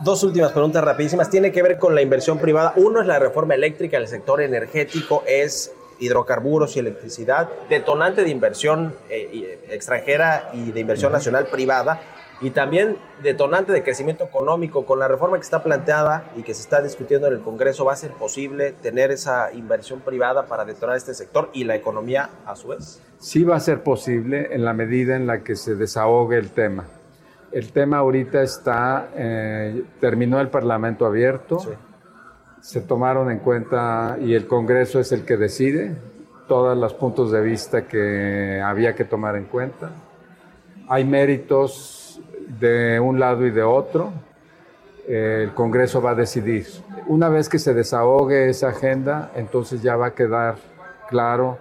Dos 0.00 0.22
últimas 0.22 0.52
preguntas 0.52 0.82
rapidísimas. 0.82 1.28
Tiene 1.28 1.52
que 1.52 1.62
ver 1.62 1.76
con 1.78 1.94
la 1.94 2.00
inversión 2.00 2.38
privada. 2.38 2.72
Uno 2.76 3.02
es 3.02 3.06
la 3.06 3.18
reforma 3.18 3.54
eléctrica, 3.54 3.98
el 3.98 4.08
sector 4.08 4.40
energético 4.40 5.22
es 5.26 5.70
hidrocarburos 5.98 6.76
y 6.76 6.78
electricidad, 6.78 7.50
detonante 7.68 8.22
de 8.22 8.30
inversión 8.30 8.94
eh, 9.10 9.66
extranjera 9.68 10.48
y 10.54 10.72
de 10.72 10.80
inversión 10.80 11.12
nacional 11.12 11.48
privada 11.48 12.00
y 12.40 12.50
también 12.50 12.96
detonante 13.22 13.72
de 13.72 13.82
crecimiento 13.82 14.24
económico. 14.24 14.86
Con 14.86 14.98
la 14.98 15.08
reforma 15.08 15.36
que 15.36 15.42
está 15.42 15.62
planteada 15.62 16.30
y 16.36 16.42
que 16.42 16.54
se 16.54 16.62
está 16.62 16.80
discutiendo 16.80 17.26
en 17.26 17.34
el 17.34 17.40
Congreso, 17.40 17.84
¿va 17.84 17.92
a 17.92 17.96
ser 17.96 18.12
posible 18.12 18.72
tener 18.72 19.10
esa 19.10 19.52
inversión 19.52 20.00
privada 20.00 20.46
para 20.46 20.64
detonar 20.64 20.96
este 20.96 21.14
sector 21.14 21.50
y 21.52 21.64
la 21.64 21.74
economía 21.74 22.30
a 22.46 22.54
su 22.54 22.68
vez? 22.68 23.02
Sí 23.18 23.44
va 23.44 23.56
a 23.56 23.60
ser 23.60 23.82
posible 23.82 24.54
en 24.54 24.64
la 24.64 24.72
medida 24.72 25.16
en 25.16 25.26
la 25.26 25.42
que 25.42 25.56
se 25.56 25.74
desahogue 25.74 26.38
el 26.38 26.50
tema. 26.50 26.84
El 27.50 27.72
tema 27.72 27.98
ahorita 27.98 28.42
está, 28.42 29.08
eh, 29.16 29.82
terminó 30.00 30.38
el 30.40 30.48
Parlamento 30.48 31.06
abierto, 31.06 31.58
se 32.60 32.80
tomaron 32.82 33.30
en 33.30 33.38
cuenta 33.38 34.18
y 34.20 34.34
el 34.34 34.46
Congreso 34.46 35.00
es 35.00 35.12
el 35.12 35.24
que 35.24 35.36
decide 35.36 35.96
todos 36.46 36.76
los 36.76 36.94
puntos 36.94 37.32
de 37.32 37.40
vista 37.40 37.86
que 37.86 38.60
había 38.62 38.94
que 38.94 39.04
tomar 39.04 39.36
en 39.36 39.44
cuenta. 39.44 39.90
Hay 40.88 41.04
méritos 41.04 42.07
de 42.48 42.98
un 42.98 43.20
lado 43.20 43.46
y 43.46 43.50
de 43.50 43.62
otro, 43.62 44.12
el 45.06 45.54
Congreso 45.54 46.02
va 46.02 46.10
a 46.10 46.14
decidir. 46.14 46.66
Una 47.06 47.28
vez 47.28 47.48
que 47.48 47.58
se 47.58 47.72
desahogue 47.72 48.48
esa 48.50 48.68
agenda, 48.68 49.30
entonces 49.34 49.82
ya 49.82 49.96
va 49.96 50.08
a 50.08 50.14
quedar 50.14 50.56
claro 51.08 51.58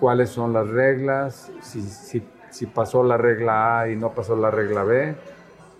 cuáles 0.00 0.30
son 0.30 0.52
las 0.52 0.68
reglas, 0.68 1.50
si, 1.62 2.66
pasó 2.66 3.04
la 3.04 3.16
regla 3.16 3.80
A 3.80 3.88
y 3.88 3.96
no 3.96 4.12
pasó 4.12 4.36
la 4.36 4.50
regla 4.50 4.82
B, 4.82 5.14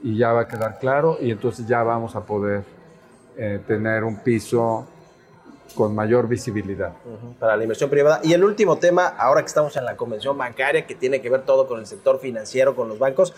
y 0.02 0.16
ya 0.16 0.32
va 0.32 0.42
a 0.42 0.48
quedar 0.48 0.78
claro, 0.78 1.18
y 1.20 1.30
entonces 1.30 1.66
ya 1.66 1.82
vamos 1.82 2.14
a 2.14 2.20
poder 2.20 2.62
eh, 3.36 3.60
tener 3.66 4.04
un 4.04 4.16
piso 4.18 4.86
con 5.74 5.94
mayor 5.94 6.28
visibilidad. 6.28 6.92
Para 7.38 7.56
la 7.56 7.62
inversión 7.62 7.90
privada. 7.90 8.20
Y 8.22 8.32
el 8.32 8.44
último 8.44 8.78
tema, 8.78 9.06
ahora 9.06 9.42
que 9.42 9.48
estamos 9.48 9.76
en 9.76 9.84
la 9.84 9.96
convención 9.96 10.38
bancaria, 10.38 10.86
que 10.86 10.94
tiene 10.94 11.20
que 11.20 11.30
ver 11.30 11.42
todo 11.42 11.66
con 11.66 11.80
el 11.80 11.86
sector 11.86 12.18
financiero, 12.20 12.74
con 12.74 12.88
los 12.88 12.98
bancos, 12.98 13.34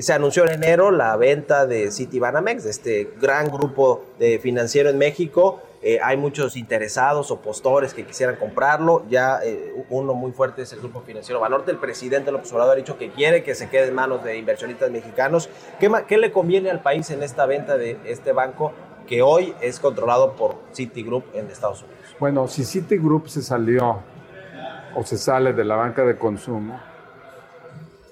se 0.00 0.12
anunció 0.14 0.44
en 0.44 0.52
enero 0.52 0.90
la 0.90 1.16
venta 1.16 1.66
de 1.66 1.90
Citibanamex, 1.90 2.64
de 2.64 2.70
este 2.70 3.10
gran 3.20 3.48
grupo 3.48 4.04
de 4.18 4.38
financiero 4.38 4.88
en 4.88 4.96
México. 4.96 5.60
Eh, 5.82 5.98
hay 6.02 6.16
muchos 6.16 6.56
interesados 6.56 7.30
o 7.30 7.40
postores 7.40 7.92
que 7.92 8.06
quisieran 8.06 8.36
comprarlo. 8.36 9.04
Ya 9.10 9.40
eh, 9.44 9.74
uno 9.90 10.14
muy 10.14 10.32
fuerte 10.32 10.62
es 10.62 10.72
el 10.72 10.78
grupo 10.78 11.02
financiero 11.02 11.40
Banorte. 11.40 11.72
El 11.72 11.78
presidente 11.78 12.30
López 12.32 12.52
Obrador 12.52 12.74
ha 12.74 12.76
dicho 12.76 12.96
que 12.96 13.10
quiere 13.10 13.42
que 13.42 13.54
se 13.54 13.68
quede 13.68 13.88
en 13.88 13.94
manos 13.94 14.24
de 14.24 14.38
inversionistas 14.38 14.90
mexicanos. 14.90 15.50
¿Qué, 15.78 15.90
¿Qué, 16.06 16.16
le 16.16 16.32
conviene 16.32 16.70
al 16.70 16.80
país 16.80 17.10
en 17.10 17.22
esta 17.22 17.44
venta 17.46 17.76
de 17.76 17.98
este 18.06 18.32
banco 18.32 18.72
que 19.06 19.20
hoy 19.20 19.54
es 19.60 19.80
controlado 19.80 20.36
por 20.36 20.56
Citigroup 20.72 21.24
en 21.34 21.50
Estados 21.50 21.82
Unidos? 21.82 22.16
Bueno, 22.18 22.46
si 22.48 22.64
Citigroup 22.64 23.26
se 23.26 23.42
salió 23.42 23.98
o 24.94 25.02
se 25.04 25.18
sale 25.18 25.52
de 25.52 25.64
la 25.64 25.74
banca 25.74 26.04
de 26.04 26.16
consumo, 26.16 26.80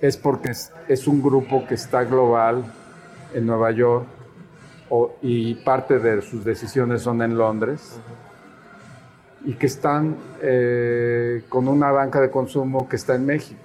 es 0.01 0.17
porque 0.17 0.53
es, 0.89 1.07
un 1.07 1.23
grupo 1.23 1.67
que 1.67 1.75
está 1.75 2.05
global 2.05 2.65
en 3.35 3.47
Nueva 3.47 3.71
York 3.71 4.07
y 5.23 5.55
parte 5.57 5.99
de 5.99 6.23
sus 6.23 6.45
decisiones 6.45 7.03
son 7.03 7.23
en 7.23 7.37
Londres 7.37 8.01
y 9.45 9.55
que 9.55 9.67
están 9.67 10.17
eh, 10.43 11.45
con 11.49 11.69
una 11.69 11.91
banca 11.93 12.21
de 12.21 12.31
consumo 12.31 12.89
que 12.89 12.97
está 12.97 13.15
en 13.15 13.27
México. 13.27 13.61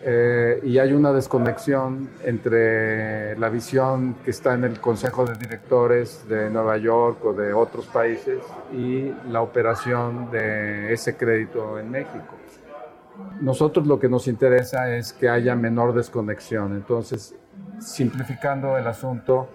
Eh, 0.00 0.60
y 0.62 0.78
hay 0.78 0.92
una 0.92 1.12
desconexión 1.12 2.08
entre 2.24 3.36
la 3.36 3.48
visión 3.48 4.14
que 4.24 4.30
está 4.30 4.54
en 4.54 4.64
el 4.64 4.80
Consejo 4.80 5.26
de 5.26 5.34
Directores 5.34 6.26
de 6.28 6.50
Nueva 6.50 6.76
York 6.78 7.24
o 7.24 7.32
de 7.32 7.52
otros 7.52 7.86
países 7.86 8.38
y 8.72 9.12
la 9.28 9.42
operación 9.42 10.30
de 10.30 10.92
ese 10.92 11.16
crédito 11.16 11.78
en 11.78 11.90
México. 11.90 12.38
Nosotros 13.40 13.86
lo 13.86 13.98
que 13.98 14.08
nos 14.08 14.28
interesa 14.28 14.94
es 14.96 15.12
que 15.12 15.28
haya 15.28 15.54
menor 15.54 15.94
desconexión. 15.94 16.74
Entonces, 16.74 17.34
simplificando 17.80 18.76
el 18.76 18.86
asunto, 18.86 19.48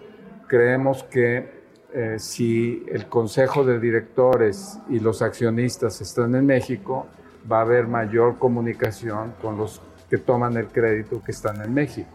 creemos 0.47 1.03
que 1.03 1.63
eh, 1.93 2.15
si 2.17 2.85
el 2.89 3.07
Consejo 3.07 3.63
de 3.63 3.79
Directores 3.79 4.79
y 4.89 4.99
los 4.99 5.21
accionistas 5.21 6.01
están 6.01 6.35
en 6.35 6.45
México, 6.45 7.07
va 7.49 7.59
a 7.59 7.61
haber 7.61 7.87
mayor 7.87 8.37
comunicación 8.37 9.33
con 9.41 9.57
los 9.57 9.81
que 10.09 10.17
toman 10.17 10.57
el 10.57 10.67
crédito 10.67 11.21
que 11.21 11.31
están 11.31 11.61
en 11.61 11.73
México, 11.73 12.09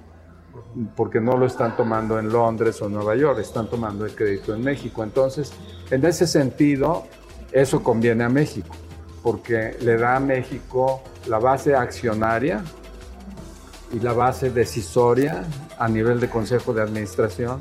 porque 0.97 1.21
no 1.21 1.37
lo 1.37 1.47
están 1.47 1.77
tomando 1.77 2.19
en 2.19 2.31
Londres 2.31 2.81
o 2.81 2.89
Nueva 2.89 3.15
York, 3.15 3.39
están 3.41 3.69
tomando 3.69 4.07
el 4.07 4.15
crédito 4.15 4.55
en 4.55 4.63
México. 4.63 5.03
Entonces, 5.03 5.53
en 5.91 6.05
ese 6.05 6.27
sentido, 6.27 7.05
eso 7.53 7.83
conviene 7.83 8.25
a 8.25 8.29
México 8.29 8.75
porque 9.23 9.77
le 9.81 9.97
da 9.97 10.17
a 10.17 10.21
México 10.21 11.03
la 11.27 11.39
base 11.39 11.75
accionaria 11.75 12.63
y 13.93 14.01
la 14.01 14.13
base 14.13 14.51
decisoria 14.51 15.45
a 15.79 15.89
nivel 15.89 16.21
de 16.21 16.29
Consejo 16.29 16.73
de 16.73 16.83
Administración 16.83 17.61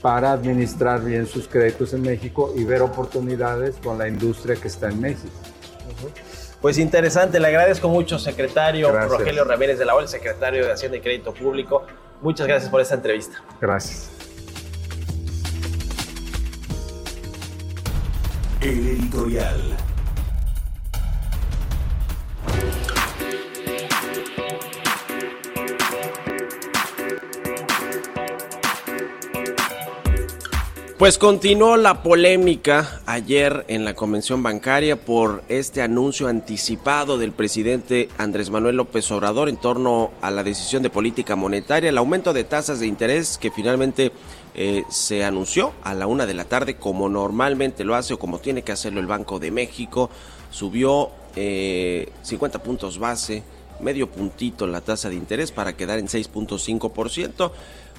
para 0.00 0.32
administrar 0.32 1.02
bien 1.02 1.26
sus 1.26 1.48
créditos 1.48 1.92
en 1.92 2.02
México 2.02 2.52
y 2.56 2.64
ver 2.64 2.82
oportunidades 2.82 3.76
con 3.82 3.98
la 3.98 4.08
industria 4.08 4.56
que 4.56 4.68
está 4.68 4.88
en 4.88 5.00
México. 5.00 5.32
Pues 6.60 6.78
interesante, 6.78 7.38
le 7.38 7.48
agradezco 7.48 7.88
mucho, 7.88 8.18
secretario 8.18 8.90
Rogelio 8.90 9.44
Ramírez 9.44 9.78
de 9.78 9.84
la 9.84 9.94
OL, 9.94 10.08
secretario 10.08 10.64
de 10.64 10.72
Hacienda 10.72 10.98
y 10.98 11.00
Crédito 11.00 11.32
Público. 11.32 11.84
Muchas 12.22 12.46
gracias 12.46 12.70
por 12.70 12.80
esta 12.80 12.94
entrevista. 12.94 13.42
Gracias. 13.60 14.10
El 18.60 18.88
editorial. 18.88 19.76
Pues 30.98 31.18
continuó 31.18 31.76
la 31.76 32.02
polémica 32.02 33.02
ayer 33.04 33.66
en 33.68 33.84
la 33.84 33.92
convención 33.92 34.42
bancaria 34.42 34.96
por 34.96 35.44
este 35.50 35.82
anuncio 35.82 36.26
anticipado 36.26 37.18
del 37.18 37.32
presidente 37.32 38.08
Andrés 38.16 38.48
Manuel 38.48 38.76
López 38.76 39.10
Obrador 39.10 39.50
en 39.50 39.58
torno 39.58 40.12
a 40.22 40.30
la 40.30 40.42
decisión 40.42 40.82
de 40.82 40.88
política 40.88 41.36
monetaria, 41.36 41.90
el 41.90 41.98
aumento 41.98 42.32
de 42.32 42.44
tasas 42.44 42.80
de 42.80 42.86
interés 42.86 43.36
que 43.36 43.50
finalmente 43.50 44.10
eh, 44.54 44.84
se 44.88 45.22
anunció 45.22 45.74
a 45.84 45.92
la 45.92 46.06
una 46.06 46.24
de 46.24 46.32
la 46.32 46.46
tarde 46.46 46.76
como 46.76 47.10
normalmente 47.10 47.84
lo 47.84 47.94
hace 47.94 48.14
o 48.14 48.18
como 48.18 48.38
tiene 48.38 48.62
que 48.62 48.72
hacerlo 48.72 48.98
el 48.98 49.06
Banco 49.06 49.38
de 49.38 49.50
México, 49.50 50.08
subió 50.50 51.10
50 51.34 51.36
eh, 51.36 52.60
puntos 52.64 52.98
base, 52.98 53.42
medio 53.80 54.10
puntito 54.10 54.66
la 54.66 54.80
tasa 54.80 55.10
de 55.10 55.16
interés 55.16 55.52
para 55.52 55.76
quedar 55.76 55.98
en 55.98 56.06
6.5% 56.06 57.50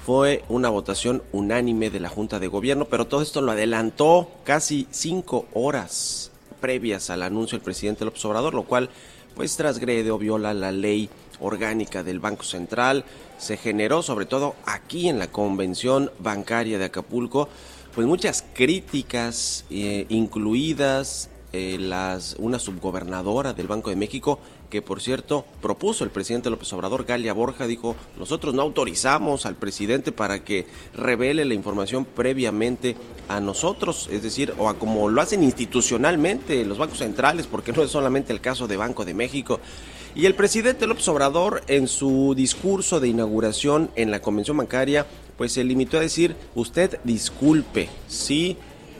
fue 0.07 0.45
una 0.47 0.69
votación 0.69 1.21
unánime 1.33 1.89
de 1.89 1.99
la 1.99 2.07
Junta 2.07 2.39
de 2.39 2.47
Gobierno, 2.47 2.85
pero 2.85 3.07
todo 3.07 3.21
esto 3.21 3.41
lo 3.41 3.51
adelantó 3.51 4.31
casi 4.45 4.87
cinco 4.89 5.47
horas 5.53 6.31
previas 6.61 7.09
al 7.09 7.23
anuncio 7.23 7.57
del 7.57 7.65
presidente 7.65 8.05
López 8.05 8.23
Obrador, 8.23 8.53
lo 8.53 8.63
cual 8.63 8.89
pues 9.35 9.57
transgrede 9.57 10.09
o 10.09 10.17
viola 10.17 10.53
la 10.53 10.71
ley 10.71 11.09
orgánica 11.41 12.03
del 12.03 12.21
Banco 12.21 12.43
Central. 12.43 13.03
Se 13.37 13.57
generó 13.57 14.01
sobre 14.01 14.25
todo 14.25 14.55
aquí 14.65 15.09
en 15.09 15.19
la 15.19 15.27
Convención 15.27 16.09
Bancaria 16.19 16.79
de 16.79 16.85
Acapulco 16.85 17.49
pues 17.93 18.07
muchas 18.07 18.45
críticas, 18.53 19.65
eh, 19.69 20.05
incluidas 20.07 21.29
eh, 21.51 21.77
las, 21.79 22.37
una 22.39 22.59
subgobernadora 22.59 23.53
del 23.53 23.67
Banco 23.67 23.89
de 23.89 23.97
México 23.97 24.39
que 24.69 24.81
por 24.81 25.01
cierto 25.01 25.45
propuso 25.61 26.03
el 26.03 26.09
presidente 26.09 26.49
López 26.49 26.71
Obrador, 26.73 27.05
Galia 27.05 27.33
Borja, 27.33 27.67
dijo, 27.67 27.95
nosotros 28.17 28.53
no 28.53 28.61
autorizamos 28.61 29.45
al 29.45 29.55
presidente 29.55 30.11
para 30.11 30.43
que 30.43 30.67
revele 30.93 31.45
la 31.45 31.53
información 31.53 32.05
previamente 32.05 32.95
a 33.29 33.39
nosotros, 33.39 34.09
es 34.11 34.23
decir, 34.23 34.53
o 34.57 34.69
a 34.69 34.77
como 34.77 35.09
lo 35.09 35.21
hacen 35.21 35.43
institucionalmente 35.43 36.65
los 36.65 36.77
bancos 36.77 36.99
centrales, 36.99 37.47
porque 37.47 37.71
no 37.71 37.83
es 37.83 37.91
solamente 37.91 38.33
el 38.33 38.41
caso 38.41 38.67
de 38.67 38.77
Banco 38.77 39.05
de 39.05 39.13
México. 39.13 39.59
Y 40.15 40.25
el 40.25 40.35
presidente 40.35 40.87
López 40.87 41.07
Obrador, 41.09 41.61
en 41.67 41.87
su 41.87 42.33
discurso 42.35 42.99
de 42.99 43.07
inauguración 43.07 43.91
en 43.95 44.09
la 44.09 44.21
convención 44.21 44.57
bancaria, 44.57 45.05
pues 45.37 45.53
se 45.53 45.63
limitó 45.63 45.97
a 45.97 46.01
decir, 46.01 46.35
usted 46.55 46.99
disculpe, 47.03 47.89
sí 48.07 48.57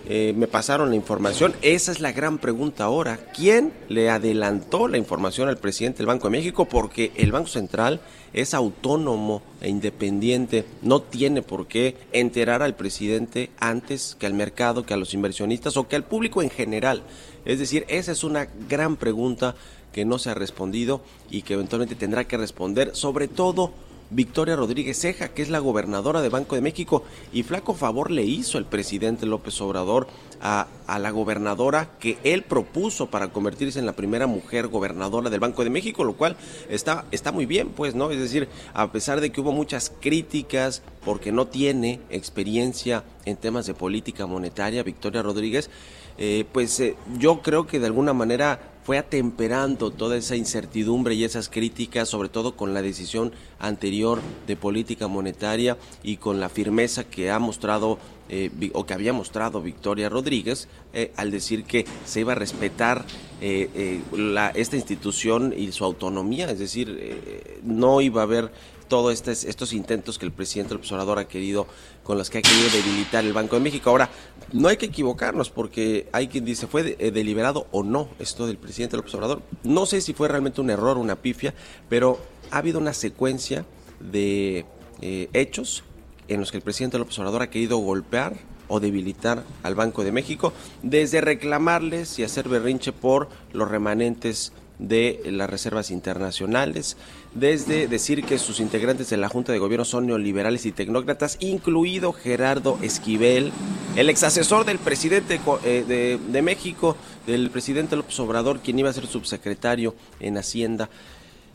eh, 0.10 0.34
me 0.38 0.48
pasaron 0.48 0.90
la 0.90 0.96
información. 0.96 1.54
Esa 1.62 1.92
es 1.92 2.00
la 2.00 2.14
gran 2.14 2.38
pregunta 2.38 2.86
ahora. 2.86 3.20
¿Quién 3.36 3.74
le 3.90 4.10
adelantó 4.10 4.88
la 4.88 4.98
información 4.98 5.50
al 5.50 5.58
presidente 5.58 5.98
del 5.98 6.06
Banco 6.06 6.28
de 6.28 6.38
México? 6.38 6.64
Porque 6.64 7.12
el 7.16 7.34
Banco 7.34 7.50
Central 7.50 8.00
es 8.32 8.54
autónomo 8.54 9.42
e 9.60 9.70
independiente. 9.70 10.64
No 10.82 11.02
tiene 11.02 11.42
por 11.42 11.68
qué 11.68 11.98
enterar 12.14 12.64
al 12.64 12.76
presidente 12.76 13.50
antes 13.60 14.16
que 14.18 14.26
al 14.26 14.34
mercado, 14.34 14.86
que 14.86 14.94
a 14.94 14.98
los 14.98 15.14
inversionistas 15.14 15.76
o 15.76 15.90
que 15.90 15.98
al 15.98 16.06
público 16.06 16.42
en 16.42 16.52
general. 16.52 17.04
Es 17.44 17.60
decir, 17.60 17.86
esa 17.90 18.14
es 18.14 18.24
una 18.24 18.48
gran 18.70 18.96
pregunta 18.96 19.56
que 19.92 20.06
no 20.06 20.20
se 20.20 20.30
ha 20.30 20.36
respondido 20.36 21.02
y 21.30 21.42
que 21.42 21.56
eventualmente 21.56 21.96
tendrá 21.96 22.26
que 22.26 22.38
responder, 22.38 22.96
sobre 22.96 23.28
todo 23.28 23.74
Victoria 24.10 24.56
Rodríguez 24.56 25.00
Ceja, 25.00 25.30
que 25.30 25.42
es 25.42 25.50
la 25.50 25.60
gobernadora 25.60 26.22
de 26.22 26.30
Banco 26.30 26.56
de 26.56 26.62
México, 26.62 27.04
y 27.34 27.44
flaco 27.44 27.74
favor 27.74 28.10
le 28.10 28.24
hizo 28.24 28.58
el 28.58 28.66
presidente 28.66 29.26
López 29.26 29.60
Obrador 29.62 30.08
a, 30.42 30.68
la 31.00 31.12
gobernadora 31.12 31.90
que 32.00 32.18
él 32.24 32.44
propuso 32.44 33.08
para 33.08 33.30
convertirse 33.30 33.80
en 33.80 33.86
la 33.86 33.94
primera 33.94 34.28
mujer 34.28 34.68
gobernadora 34.68 35.30
del 35.30 35.40
Banco 35.40 35.64
de 35.64 35.70
México, 35.70 36.04
lo 36.04 36.14
cual 36.14 36.38
está, 36.70 37.06
está 37.12 37.32
muy 37.32 37.46
bien, 37.46 37.70
pues, 37.70 37.96
¿no? 37.96 38.10
Es 38.12 38.20
decir, 38.20 38.48
a 38.74 38.92
pesar 38.92 39.20
de 39.20 39.32
que 39.32 39.42
hubo 39.42 39.52
muchas 39.52 39.92
críticas 40.00 40.82
porque 41.04 41.32
no 41.32 41.48
tiene 41.48 42.00
experiencia 42.10 43.04
en 43.26 43.36
temas 43.36 43.66
de 43.66 43.74
política 43.74 44.26
monetaria, 44.26 44.84
Victoria 44.84 45.22
Rodríguez, 45.22 45.70
eh, 46.18 46.46
pues 46.52 46.80
eh, 46.80 46.96
yo 47.20 47.42
creo 47.42 47.68
que 47.68 47.80
de 47.80 47.86
alguna 47.86 48.14
manera 48.14 48.60
fue 48.88 48.98
atemperando 48.98 49.92
toda 49.92 50.16
esa 50.16 50.38
incertidumbre 50.38 51.14
y 51.14 51.26
esas 51.26 51.50
críticas, 51.50 52.08
sobre 52.08 52.30
todo 52.30 52.56
con 52.56 52.74
la 52.74 52.82
decisión 52.82 53.34
anterior 53.60 54.22
de 54.48 54.56
política 54.56 55.10
monetaria 55.10 55.76
y 56.04 56.16
con 56.16 56.40
la 56.40 56.48
firmeza 56.48 57.04
que 57.04 57.30
ha 57.30 57.38
mostrado 57.38 58.00
eh, 58.30 58.50
o 58.72 58.86
que 58.86 58.94
había 58.94 59.12
mostrado 59.12 59.62
Victoria 59.62 60.08
Rodríguez 60.08 60.70
eh, 60.94 61.12
al 61.18 61.32
decir 61.32 61.66
que 61.66 61.86
se 62.06 62.22
iba 62.22 62.32
a 62.32 62.36
respetar 62.36 63.04
eh, 63.42 64.00
la, 64.14 64.52
esta 64.52 64.78
institución 64.78 65.54
y 65.56 65.70
su 65.74 65.84
autonomía, 65.84 66.50
es 66.50 66.60
decir, 66.60 67.60
no 67.64 68.00
iba 68.00 68.22
a 68.22 68.24
haber 68.24 68.52
todos 68.88 69.28
estos, 69.28 69.74
intentos 69.74 70.18
que 70.18 70.26
el 70.26 70.32
presidente 70.32 70.76
observador 70.76 71.20
ha 71.20 71.28
querido, 71.28 71.68
con 72.04 72.18
los 72.18 72.30
que 72.30 72.40
ha 72.40 72.42
querido 72.42 72.70
debilitar 72.70 73.24
el 73.26 73.34
Banco 73.34 73.56
de 73.56 73.62
México. 73.62 73.90
Ahora, 73.90 74.10
no 74.54 74.68
hay 74.68 74.78
que 74.78 74.88
equivocarnos 74.88 75.50
porque 75.50 76.08
hay 76.12 76.28
quien 76.28 76.46
dice, 76.46 76.68
¿fue 76.68 76.84
deliberado 76.84 77.68
o 77.72 77.84
no 77.84 78.10
esto 78.20 78.48
del 78.48 78.58
presidente 78.58 78.96
del 78.96 79.04
observador? 79.04 79.42
No 79.64 79.86
sé 79.86 80.02
si 80.02 80.14
fue 80.14 80.28
realmente 80.28 80.62
un 80.62 80.70
error, 80.70 80.98
una 80.98 81.16
pifia, 81.16 81.54
pero 81.90 82.20
ha 82.52 82.60
habido 82.60 82.80
una 82.80 82.94
secuencia 82.94 83.66
de 84.00 84.66
hechos 85.02 85.84
en 86.28 86.40
los 86.40 86.52
que 86.52 86.58
el 86.58 86.64
presidente 86.64 86.98
López 86.98 87.18
Obrador 87.20 87.42
ha 87.42 87.50
querido 87.50 87.78
golpear 87.78 88.36
o 88.68 88.80
debilitar 88.80 89.44
al 89.64 89.76
Banco 89.76 90.04
de 90.04 90.12
México, 90.12 90.54
desde 90.84 91.22
reclamarles 91.22 92.20
y 92.20 92.24
hacer 92.24 92.50
berrinche 92.50 92.92
por 92.92 93.30
los 93.54 93.70
remanentes 93.70 94.52
de 94.80 95.22
las 95.26 95.50
reservas 95.50 95.90
internacionales, 95.90 96.98
desde 97.40 97.88
decir 97.88 98.24
que 98.24 98.40
sus 98.40 98.60
integrantes 98.60 99.10
de 99.10 99.18
la 99.18 99.30
Junta 99.30 99.52
de 99.52 99.60
Gobierno 99.60 99.86
son 99.86 100.08
neoliberales 100.08 100.66
y 100.66 100.72
tecnócratas, 100.72 101.38
incluido 101.40 102.12
Gerardo 102.12 102.80
Esquivel, 102.82 103.52
el 103.96 104.10
ex 104.10 104.24
asesor 104.24 104.66
del 104.66 104.80
presidente 104.80 105.40
eh, 105.64 106.18
de, 106.28 106.42
México, 106.42 106.98
del 107.28 107.52
presidente 107.52 107.96
López 107.96 108.20
Obrador, 108.20 108.60
quien 108.60 108.80
iba 108.80 108.90
a 108.90 108.94
ser 108.94 109.06
subsecretario 109.06 109.94
en 110.20 110.38
Hacienda. 110.38 110.90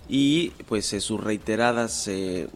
Y 0.09 0.51
pues 0.69 0.93
eh, 0.93 1.01
sus 1.01 1.21
reiteradas 1.21 2.07
eh, 2.09 2.49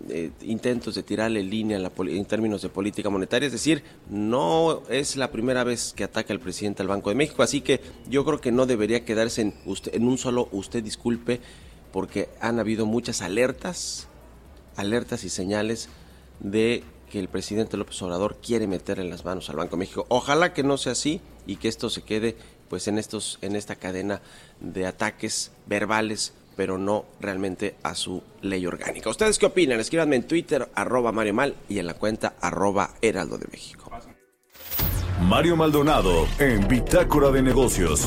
intentos 0.43 0.95
de 0.95 1.03
tirarle 1.03 1.43
línea 1.43 1.79
en, 1.79 2.25
términos 2.27 2.63
de 2.63 2.69
política 2.69 3.09
monetaria, 3.09 3.47
es 3.47 3.53
decir, 3.53 3.83
no 4.11 4.83
es 4.89 5.17
la 5.17 5.31
primera 5.31 5.65
vez 5.65 5.93
que 5.97 6.05
ataca 6.05 6.33
el 6.33 6.41
presidente 6.41 6.83
al 6.83 6.89
Banco 6.89 7.09
de 7.09 7.17
México, 7.17 7.43
así 7.43 7.61
que 7.61 7.81
yo 8.09 8.25
creo 8.25 8.41
que 8.41 8.53
no 8.53 8.67
debería 8.67 9.05
quedarse 9.05 9.43
en, 9.43 9.55
usted, 9.65 9.95
en 9.95 10.07
un 10.07 10.19
solo 10.19 10.49
usted 10.53 10.83
disculpe, 10.83 11.41
porque 11.97 12.29
han 12.43 12.61
habido 12.61 12.85
muchas 12.85 13.23
alertas, 13.23 14.07
alertas 14.77 15.25
y 15.25 15.31
señales 15.31 15.89
de 16.41 16.85
que 17.11 17.19
el 17.19 17.29
presidente 17.31 17.79
López 17.79 18.03
Obrador 18.03 18.37
quiere 18.37 18.67
meterle 18.67 19.09
las 19.09 19.25
manos 19.25 19.49
al 19.49 19.57
Banco 19.57 19.77
de 19.77 19.79
México. 19.79 20.05
Ojalá 20.11 20.53
que 20.53 20.63
no 20.63 20.77
sea 20.77 20.93
así 20.93 21.23
y 21.47 21.57
que 21.57 21.69
esto 21.69 21.89
se 21.89 22.03
quede 22.03 22.37
pues 22.69 22.87
en 22.87 22.99
estos 22.99 23.39
en 23.41 23.57
esta 23.57 23.77
cadena 23.77 24.21
de 24.61 24.85
ataques 24.85 25.53
verbales 25.65 26.35
pero 26.55 26.77
no 26.77 27.07
realmente 27.19 27.77
a 27.83 27.95
su 27.95 28.23
ley 28.43 28.67
orgánica. 28.67 29.09
¿Ustedes 29.09 29.39
qué 29.39 29.47
opinan? 29.47 29.81
Escríbanme 29.81 30.17
en 30.17 30.27
Twitter, 30.27 30.69
arroba 30.75 31.13
Mario 31.13 31.33
Mal, 31.33 31.55
y 31.67 31.79
en 31.79 31.87
la 31.87 31.95
cuenta 31.95 32.35
arroba 32.43 32.91
Heraldo 33.01 33.39
de 33.39 33.47
México. 33.51 33.91
Mario 35.23 35.57
Maldonado 35.57 36.29
en 36.39 36.69
Bitácora 36.69 37.31
de 37.31 37.41
Negocios. 37.41 38.07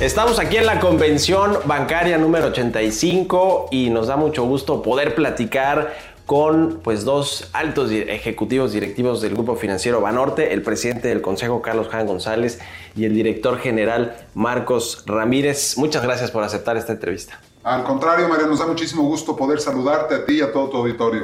Estamos 0.00 0.40
aquí 0.40 0.56
en 0.56 0.66
la 0.66 0.80
convención 0.80 1.56
bancaria 1.66 2.18
número 2.18 2.48
85 2.48 3.68
y 3.70 3.90
nos 3.90 4.08
da 4.08 4.16
mucho 4.16 4.44
gusto 4.44 4.82
poder 4.82 5.14
platicar 5.14 5.94
con 6.26 6.80
pues 6.82 7.04
dos 7.04 7.48
altos 7.52 7.92
ejecutivos 7.92 8.72
directivos 8.72 9.22
del 9.22 9.34
grupo 9.34 9.54
financiero 9.54 10.00
Banorte, 10.00 10.52
el 10.52 10.62
presidente 10.62 11.08
del 11.08 11.22
Consejo 11.22 11.62
Carlos 11.62 11.88
Jan 11.88 12.08
González 12.08 12.58
y 12.96 13.04
el 13.04 13.14
director 13.14 13.58
general 13.58 14.16
Marcos 14.34 15.04
Ramírez. 15.06 15.78
Muchas 15.78 16.02
gracias 16.02 16.32
por 16.32 16.42
aceptar 16.42 16.76
esta 16.76 16.92
entrevista. 16.92 17.40
Al 17.62 17.84
contrario, 17.84 18.28
María, 18.28 18.46
nos 18.46 18.58
da 18.58 18.66
muchísimo 18.66 19.04
gusto 19.04 19.36
poder 19.36 19.60
saludarte 19.60 20.16
a 20.16 20.26
ti 20.26 20.38
y 20.38 20.40
a 20.42 20.52
todo 20.52 20.70
tu 20.70 20.76
auditorio. 20.78 21.22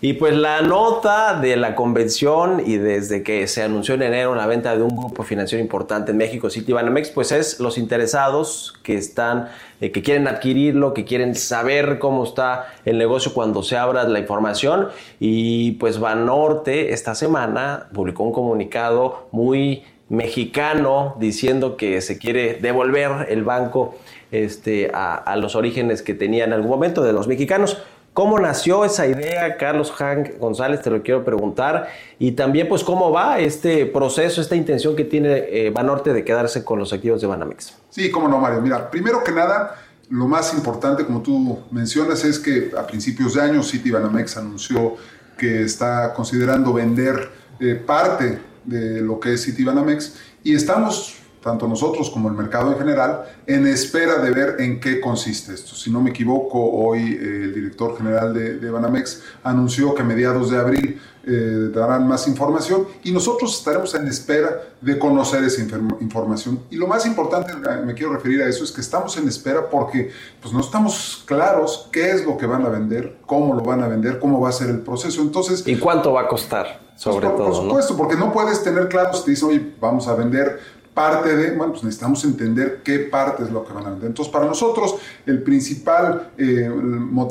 Y 0.00 0.12
pues 0.12 0.36
la 0.36 0.62
nota 0.62 1.40
de 1.40 1.56
la 1.56 1.74
convención 1.74 2.62
y 2.64 2.76
desde 2.76 3.24
que 3.24 3.48
se 3.48 3.64
anunció 3.64 3.94
en 3.94 4.02
enero 4.02 4.36
la 4.36 4.46
venta 4.46 4.76
de 4.76 4.82
un 4.84 4.96
grupo 4.96 5.24
financiero 5.24 5.60
importante 5.60 6.12
en 6.12 6.18
México, 6.18 6.50
Citibanamex, 6.50 7.10
pues 7.10 7.32
es 7.32 7.58
los 7.58 7.78
interesados 7.78 8.74
que 8.84 8.94
están, 8.94 9.48
eh, 9.80 9.90
que 9.90 10.00
quieren 10.00 10.28
adquirirlo, 10.28 10.94
que 10.94 11.04
quieren 11.04 11.34
saber 11.34 11.98
cómo 11.98 12.22
está 12.22 12.66
el 12.84 12.96
negocio 12.96 13.34
cuando 13.34 13.64
se 13.64 13.76
abra 13.76 14.04
la 14.04 14.20
información. 14.20 14.86
Y 15.18 15.72
pues 15.72 15.98
Banorte 15.98 16.92
esta 16.92 17.16
semana 17.16 17.88
publicó 17.92 18.22
un 18.22 18.32
comunicado 18.32 19.26
muy 19.32 19.82
mexicano 20.08 21.16
diciendo 21.18 21.76
que 21.76 22.00
se 22.02 22.18
quiere 22.18 22.54
devolver 22.54 23.26
el 23.30 23.42
banco 23.42 23.96
este, 24.30 24.92
a, 24.94 25.16
a 25.16 25.34
los 25.34 25.56
orígenes 25.56 26.02
que 26.02 26.14
tenía 26.14 26.44
en 26.44 26.52
algún 26.52 26.70
momento 26.70 27.02
de 27.02 27.12
los 27.12 27.26
mexicanos. 27.26 27.82
¿Cómo 28.18 28.36
nació 28.40 28.84
esa 28.84 29.06
idea, 29.06 29.56
Carlos 29.56 29.92
Hank 29.92 30.40
González? 30.40 30.82
Te 30.82 30.90
lo 30.90 31.04
quiero 31.04 31.24
preguntar. 31.24 31.88
Y 32.18 32.32
también, 32.32 32.68
pues, 32.68 32.82
¿cómo 32.82 33.12
va 33.12 33.38
este 33.38 33.86
proceso, 33.86 34.40
esta 34.40 34.56
intención 34.56 34.96
que 34.96 35.04
tiene 35.04 35.44
eh, 35.48 35.70
Banorte 35.70 36.12
de 36.12 36.24
quedarse 36.24 36.64
con 36.64 36.80
los 36.80 36.92
activos 36.92 37.20
de 37.20 37.28
Banamex? 37.28 37.76
Sí, 37.90 38.10
cómo 38.10 38.26
no, 38.26 38.40
Mario. 38.40 38.60
Mira, 38.60 38.90
primero 38.90 39.22
que 39.22 39.30
nada, 39.30 39.76
lo 40.10 40.26
más 40.26 40.52
importante, 40.52 41.06
como 41.06 41.22
tú 41.22 41.60
mencionas, 41.70 42.24
es 42.24 42.40
que 42.40 42.72
a 42.76 42.84
principios 42.84 43.34
de 43.34 43.42
año 43.42 43.62
City 43.62 43.92
Banamex 43.92 44.36
anunció 44.36 44.96
que 45.36 45.62
está 45.62 46.12
considerando 46.12 46.72
vender 46.72 47.30
eh, 47.60 47.76
parte 47.76 48.40
de 48.64 49.00
lo 49.00 49.20
que 49.20 49.34
es 49.34 49.42
City 49.42 49.62
Banamex 49.62 50.16
y 50.42 50.56
estamos 50.56 51.18
tanto 51.48 51.66
nosotros 51.66 52.10
como 52.10 52.28
el 52.28 52.34
mercado 52.34 52.72
en 52.72 52.78
general, 52.78 53.24
en 53.46 53.66
espera 53.66 54.18
de 54.18 54.30
ver 54.30 54.56
en 54.58 54.80
qué 54.80 55.00
consiste 55.00 55.54
esto. 55.54 55.74
Si 55.74 55.90
no 55.90 56.02
me 56.02 56.10
equivoco, 56.10 56.58
hoy 56.60 57.14
eh, 57.14 57.44
el 57.44 57.54
director 57.54 57.96
general 57.96 58.34
de, 58.34 58.58
de, 58.58 58.70
Banamex 58.70 59.22
anunció 59.42 59.94
que 59.94 60.02
a 60.02 60.04
mediados 60.04 60.50
de 60.50 60.58
abril 60.58 61.00
eh, 61.26 61.70
darán 61.74 62.06
más 62.06 62.28
información 62.28 62.86
y 63.02 63.12
nosotros 63.12 63.58
estaremos 63.58 63.94
en 63.94 64.06
espera 64.08 64.62
de 64.80 64.98
conocer 64.98 65.42
esa 65.44 65.62
información. 66.00 66.60
Y 66.70 66.76
lo 66.76 66.86
más 66.86 67.06
importante, 67.06 67.54
me 67.84 67.94
quiero 67.94 68.12
referir 68.12 68.42
a 68.42 68.46
eso, 68.46 68.62
es 68.62 68.70
que 68.70 68.82
estamos 68.82 69.16
en 69.16 69.26
espera 69.26 69.70
porque 69.70 70.10
pues, 70.42 70.52
no 70.52 70.60
estamos 70.60 71.22
claros 71.26 71.88
qué 71.92 72.10
es 72.10 72.26
lo 72.26 72.36
que 72.36 72.46
van 72.46 72.64
a 72.66 72.68
vender, 72.68 73.18
cómo 73.26 73.54
lo 73.54 73.62
van 73.62 73.82
a 73.82 73.88
vender, 73.88 74.18
cómo 74.18 74.38
va 74.40 74.50
a 74.50 74.52
ser 74.52 74.68
el 74.68 74.80
proceso. 74.80 75.22
Entonces, 75.22 75.66
¿Y 75.66 75.76
cuánto 75.76 76.12
va 76.12 76.22
a 76.22 76.28
costar? 76.28 76.88
Sobre 76.98 77.26
pues 77.26 77.30
por, 77.30 77.36
todo, 77.36 77.46
por 77.46 77.64
supuesto, 77.64 77.92
¿no? 77.92 77.98
porque 77.98 78.16
no 78.16 78.32
puedes 78.32 78.62
tener 78.64 78.88
claro 78.88 79.14
si 79.14 79.24
te 79.24 79.30
dicen, 79.30 79.48
oye, 79.50 79.74
vamos 79.80 80.08
a 80.08 80.14
vender 80.14 80.58
parte 80.98 81.36
de, 81.36 81.52
bueno, 81.52 81.74
pues 81.74 81.84
necesitamos 81.84 82.24
entender 82.24 82.80
qué 82.82 82.98
parte 82.98 83.44
es 83.44 83.52
lo 83.52 83.64
que 83.64 83.72
van 83.72 83.86
a 83.86 83.90
vender. 83.90 84.08
Entonces, 84.08 84.32
para 84.32 84.46
nosotros, 84.46 84.96
el 85.26 85.44
principal, 85.44 86.32
eh, 86.36 86.68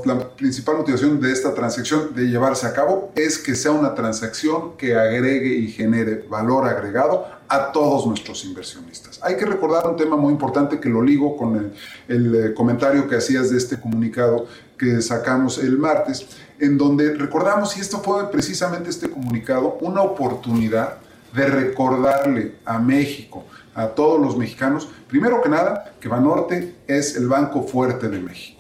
la 0.05 0.29
principal 0.29 0.77
motivación 0.77 1.19
de 1.19 1.33
esta 1.33 1.53
transacción 1.53 2.15
de 2.15 2.29
llevarse 2.29 2.65
a 2.65 2.71
cabo 2.71 3.11
es 3.13 3.37
que 3.37 3.55
sea 3.55 3.71
una 3.71 3.93
transacción 3.93 4.77
que 4.77 4.95
agregue 4.95 5.53
y 5.53 5.67
genere 5.67 6.25
valor 6.29 6.65
agregado 6.65 7.25
a 7.49 7.73
todos 7.73 8.07
nuestros 8.07 8.45
inversionistas. 8.45 9.19
Hay 9.21 9.35
que 9.35 9.45
recordar 9.45 9.85
un 9.85 9.97
tema 9.97 10.15
muy 10.15 10.31
importante 10.31 10.79
que 10.79 10.87
lo 10.87 11.01
ligo 11.01 11.35
con 11.35 11.57
el, 11.57 11.73
el 12.07 12.35
eh, 12.35 12.53
comentario 12.53 13.05
que 13.09 13.17
hacías 13.17 13.49
de 13.49 13.57
este 13.57 13.77
comunicado 13.77 14.47
que 14.77 15.01
sacamos 15.01 15.57
el 15.57 15.77
martes, 15.77 16.25
en 16.57 16.77
donde 16.77 17.15
recordamos, 17.15 17.75
y 17.75 17.81
esto 17.81 17.99
fue 17.99 18.31
precisamente 18.31 18.89
este 18.89 19.09
comunicado, 19.09 19.77
una 19.81 20.03
oportunidad 20.03 20.99
de 21.33 21.45
recordarle 21.47 22.55
a 22.65 22.79
México, 22.79 23.43
a 23.77 23.89
todos 23.89 24.19
los 24.19 24.35
mexicanos, 24.35 24.89
primero 25.07 25.39
que 25.41 25.49
nada, 25.49 25.93
que 26.01 26.09
Banorte 26.09 26.77
es 26.87 27.15
el 27.15 27.27
banco 27.27 27.61
fuerte 27.61 28.09
de 28.09 28.19
México. 28.19 28.57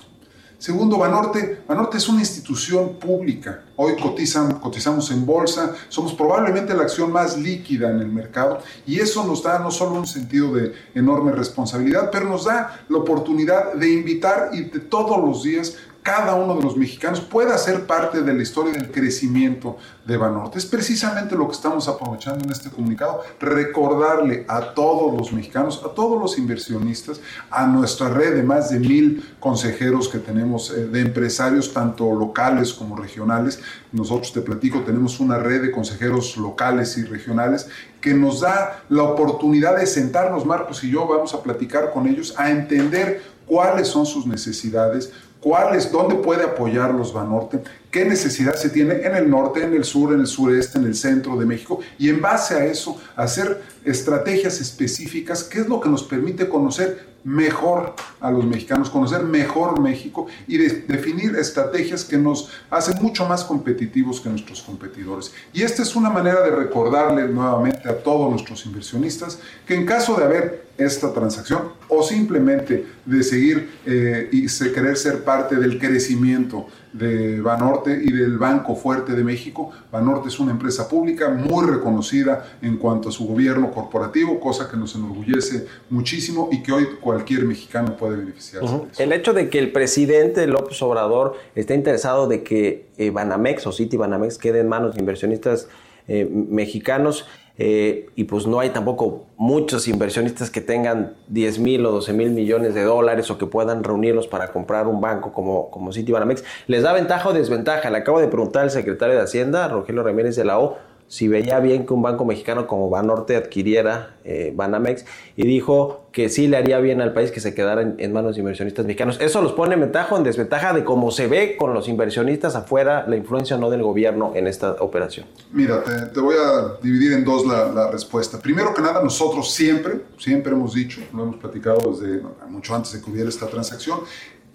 Segundo, 0.59 0.97
Banorte, 0.97 1.63
Banorte 1.67 1.97
es 1.97 2.07
una 2.07 2.19
institución 2.19 2.95
pública. 2.99 3.63
Hoy 3.75 3.95
cotizan, 3.95 4.59
cotizamos 4.59 5.09
en 5.11 5.25
bolsa, 5.25 5.73
somos 5.89 6.13
probablemente 6.13 6.73
la 6.73 6.83
acción 6.83 7.11
más 7.11 7.37
líquida 7.37 7.89
en 7.89 7.99
el 7.99 8.07
mercado 8.07 8.59
y 8.85 8.99
eso 8.99 9.25
nos 9.25 9.41
da 9.43 9.59
no 9.59 9.71
solo 9.71 9.95
un 9.95 10.07
sentido 10.07 10.53
de 10.53 10.73
enorme 10.93 11.31
responsabilidad, 11.31 12.09
pero 12.11 12.27
nos 12.29 12.45
da 12.45 12.85
la 12.89 12.97
oportunidad 12.97 13.73
de 13.73 13.91
invitar 13.91 14.49
y 14.53 14.63
de 14.63 14.79
todos 14.79 15.23
los 15.23 15.43
días 15.43 15.77
cada 16.07 16.35
uno 16.35 16.55
de 16.55 16.63
los 16.63 16.77
mexicanos 16.77 17.19
pueda 17.19 17.57
ser 17.57 17.85
parte 17.85 18.21
de 18.21 18.33
la 18.33 18.41
historia 18.41 18.71
del 18.71 18.89
crecimiento 18.91 19.75
de 20.05 20.15
Banorte. 20.15 20.57
Es 20.57 20.65
precisamente 20.65 21.35
lo 21.35 21.47
que 21.47 21.51
estamos 21.51 21.89
aprovechando 21.89 22.45
en 22.45 22.49
este 22.49 22.69
comunicado, 22.69 23.23
recordarle 23.41 24.45
a 24.47 24.73
todos 24.73 25.13
los 25.17 25.33
mexicanos, 25.33 25.81
a 25.83 25.89
todos 25.89 26.17
los 26.17 26.37
inversionistas, 26.37 27.19
a 27.51 27.67
nuestra 27.67 28.07
red 28.07 28.35
de 28.35 28.43
más 28.43 28.69
de 28.69 28.79
mil 28.79 29.35
consejeros 29.41 30.07
que 30.07 30.19
tenemos 30.19 30.71
eh, 30.71 30.87
de 30.87 31.01
empresarios, 31.01 31.73
tanto 31.73 32.15
locales 32.15 32.71
como 32.71 32.95
regionales. 32.95 33.59
Nosotros, 33.91 34.31
te 34.31 34.39
platico, 34.39 34.83
tenemos 34.83 35.19
una 35.19 35.37
red 35.37 35.61
de 35.61 35.71
consejeros 35.71 36.37
locales 36.37 36.97
y 36.97 37.03
regionales 37.03 37.67
que 37.99 38.13
nos 38.13 38.39
da 38.39 38.81
la 38.87 39.03
oportunidad 39.03 39.75
de 39.75 39.85
sentarnos, 39.85 40.45
Marcos 40.45 40.85
y 40.85 40.89
yo, 40.89 41.05
vamos 41.05 41.33
a 41.33 41.43
platicar 41.43 41.91
con 41.91 42.07
ellos, 42.07 42.33
a 42.37 42.49
entender 42.49 43.21
cuáles 43.47 43.87
son 43.87 44.05
sus 44.05 44.27
necesidades, 44.27 45.11
cuáles, 45.41 45.91
dónde 45.91 46.15
puede 46.15 46.45
apoyarlos 46.45 47.13
Banorte, 47.13 47.61
qué 47.91 48.05
necesidad 48.05 48.55
se 48.55 48.69
tiene 48.69 48.95
en 48.95 49.15
el 49.15 49.29
norte, 49.29 49.63
en 49.63 49.73
el 49.73 49.83
sur, 49.83 50.13
en 50.13 50.21
el 50.21 50.27
sureste, 50.27 50.77
en 50.77 50.85
el 50.85 50.95
centro 50.95 51.37
de 51.37 51.45
México, 51.45 51.79
y 51.97 52.09
en 52.09 52.21
base 52.21 52.55
a 52.55 52.65
eso 52.65 52.99
hacer 53.15 53.61
estrategias 53.85 54.59
específicas, 54.59 55.43
que 55.43 55.59
es 55.59 55.67
lo 55.67 55.79
que 55.79 55.89
nos 55.89 56.03
permite 56.03 56.49
conocer 56.49 57.17
mejor 57.27 57.93
a 58.21 58.31
los 58.31 58.45
mexicanos, 58.45 58.89
conocer 58.89 59.23
mejor 59.23 59.81
México 59.81 60.27
y 60.47 60.57
definir 60.57 61.35
estrategias 61.35 62.05
que 62.05 62.17
nos 62.17 62.49
hacen 62.69 63.01
mucho 63.01 63.25
más 63.25 63.43
competitivos 63.43 64.21
que 64.21 64.29
nuestros 64.29 64.61
competidores. 64.61 65.33
Y 65.51 65.63
esta 65.63 65.81
es 65.81 65.95
una 65.97 66.09
manera 66.09 66.41
de 66.41 66.51
recordarle 66.51 67.27
nuevamente 67.27 67.87
a 67.89 67.97
todos 67.97 68.29
nuestros 68.31 68.65
inversionistas 68.65 69.39
que 69.65 69.75
en 69.75 69.85
caso 69.85 70.15
de 70.15 70.23
haber 70.23 70.67
esta 70.77 71.11
transacción 71.11 71.73
o 71.89 72.01
simplemente 72.01 72.85
de 73.05 73.23
seguir 73.23 73.71
eh, 73.85 74.29
y 74.31 74.47
querer 74.71 74.95
ser 74.95 75.23
parte 75.25 75.57
del 75.57 75.79
crecimiento 75.79 76.67
de 76.97 77.41
Banorte 77.41 77.99
y 78.03 78.11
del 78.11 78.37
Banco 78.37 78.75
Fuerte 78.75 79.13
de 79.13 79.23
México. 79.23 79.71
Banorte 79.91 80.29
es 80.29 80.39
una 80.39 80.51
empresa 80.51 80.87
pública 80.87 81.29
muy 81.29 81.65
reconocida 81.65 82.57
en 82.61 82.77
cuanto 82.77 83.09
a 83.09 83.11
su 83.11 83.27
gobierno 83.27 83.71
corporativo, 83.71 84.39
cosa 84.39 84.69
que 84.69 84.77
nos 84.77 84.95
enorgullece 84.95 85.67
muchísimo 85.89 86.49
y 86.51 86.63
que 86.63 86.71
hoy 86.71 86.87
cualquier 86.99 87.45
mexicano 87.45 87.95
puede 87.95 88.17
beneficiarse. 88.17 88.67
de 88.67 88.75
eso. 88.91 89.01
El 89.01 89.11
hecho 89.13 89.33
de 89.33 89.49
que 89.49 89.59
el 89.59 89.71
presidente 89.71 90.45
López 90.47 90.81
Obrador 90.81 91.35
esté 91.55 91.75
interesado 91.75 92.27
de 92.27 92.43
que 92.43 92.87
eh, 92.97 93.11
Banamex 93.11 93.67
o 93.67 93.71
City 93.71 93.97
Banamex 93.97 94.37
quede 94.37 94.59
en 94.59 94.67
manos 94.67 94.95
de 94.95 94.99
inversionistas 95.01 95.67
eh, 96.07 96.25
mexicanos 96.31 97.25
eh, 97.59 98.09
y 98.15 98.25
pues 98.25 98.45
no 98.45 98.59
hay 98.59 98.69
tampoco 98.69 99.25
muchos 99.35 99.87
inversionistas 99.87 100.51
que 100.51 100.61
tengan 100.61 101.13
10 101.29 101.59
mil 101.59 101.85
o 101.85 101.91
12 101.91 102.13
mil 102.13 102.29
millones 102.29 102.75
de 102.75 102.83
dólares 102.83 103.31
o 103.31 103.37
que 103.37 103.47
puedan 103.47 103.83
reunirlos 103.83 104.27
para 104.27 104.49
comprar 104.49 104.87
un 104.87 105.01
banco 105.01 105.31
como, 105.33 105.71
como 105.71 105.91
Citibanamex. 105.91 106.43
¿Les 106.67 106.83
da 106.83 106.93
ventaja 106.93 107.29
o 107.29 107.33
desventaja? 107.33 107.89
Le 107.89 107.97
acabo 107.97 108.19
de 108.19 108.27
preguntar 108.27 108.63
al 108.63 108.71
secretario 108.71 109.15
de 109.15 109.21
Hacienda, 109.21 109.67
Rogelio 109.67 110.03
Ramírez 110.03 110.35
de 110.35 110.45
la 110.45 110.59
O, 110.59 110.77
si 111.07 111.27
veía 111.27 111.59
bien 111.59 111.85
que 111.85 111.93
un 111.93 112.01
banco 112.01 112.25
mexicano 112.25 112.67
como 112.67 112.89
Banorte 112.89 113.35
adquiriera 113.35 114.17
eh, 114.23 114.51
Banamex 114.55 115.05
y 115.35 115.47
dijo 115.47 116.07
que 116.11 116.29
sí 116.29 116.47
le 116.47 116.57
haría 116.57 116.79
bien 116.79 116.99
al 116.99 117.13
país 117.13 117.31
que 117.31 117.39
se 117.39 117.53
quedara 117.53 117.81
en, 117.81 118.11
manos 118.13 118.35
de 118.35 118.41
inversionistas 118.41 118.85
mexicanos. 118.85 119.19
¿Eso 119.21 119.41
los 119.41 119.53
pone 119.53 119.75
en 119.75 119.81
ventaja 119.81 120.15
o 120.15 120.17
en 120.17 120.23
desventaja 120.23 120.73
de 120.73 120.83
cómo 120.83 121.11
se 121.11 121.27
ve 121.27 121.55
con 121.57 121.73
los 121.73 121.87
inversionistas 121.87 122.55
afuera, 122.55 123.05
la 123.07 123.15
influencia 123.15 123.55
o 123.55 123.59
no 123.59 123.69
del 123.69 123.83
gobierno 123.83 124.31
en 124.35 124.47
esta 124.47 124.73
operación? 124.79 125.27
Mira, 125.53 125.83
te, 125.83 126.07
te 126.07 126.19
voy 126.19 126.35
a 126.35 126.81
dividir 126.81 127.13
en 127.13 127.23
dos 127.23 127.45
la, 127.45 127.71
la, 127.71 127.91
respuesta. 127.91 128.39
Primero 128.39 128.73
que 128.73 128.81
nada, 128.81 129.01
nosotros 129.03 129.53
siempre, 129.53 130.01
siempre 130.17 130.53
hemos 130.53 130.73
dicho, 130.73 131.01
lo 131.13 131.23
hemos 131.23 131.35
platicado 131.37 131.91
desde 131.91 132.21
mucho 132.49 132.75
antes 132.75 132.93
de 132.93 133.01
que 133.01 133.11
hubiera 133.11 133.29
esta 133.29 133.47
transacción, 133.47 133.99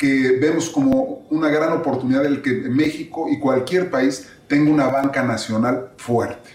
que 0.03 0.32
vemos 0.32 0.68
como 0.68 1.22
una 1.30 1.48
gran 1.48 1.74
oportunidad 1.74 2.26
el 2.26 2.42
que 2.42 2.50
México 2.68 3.28
y 3.30 3.38
cualquier 3.38 3.88
país 3.88 4.28
tenga 4.48 4.68
una 4.68 4.88
banca 4.88 5.22
nacional 5.22 5.92
fuerte. 5.96 6.50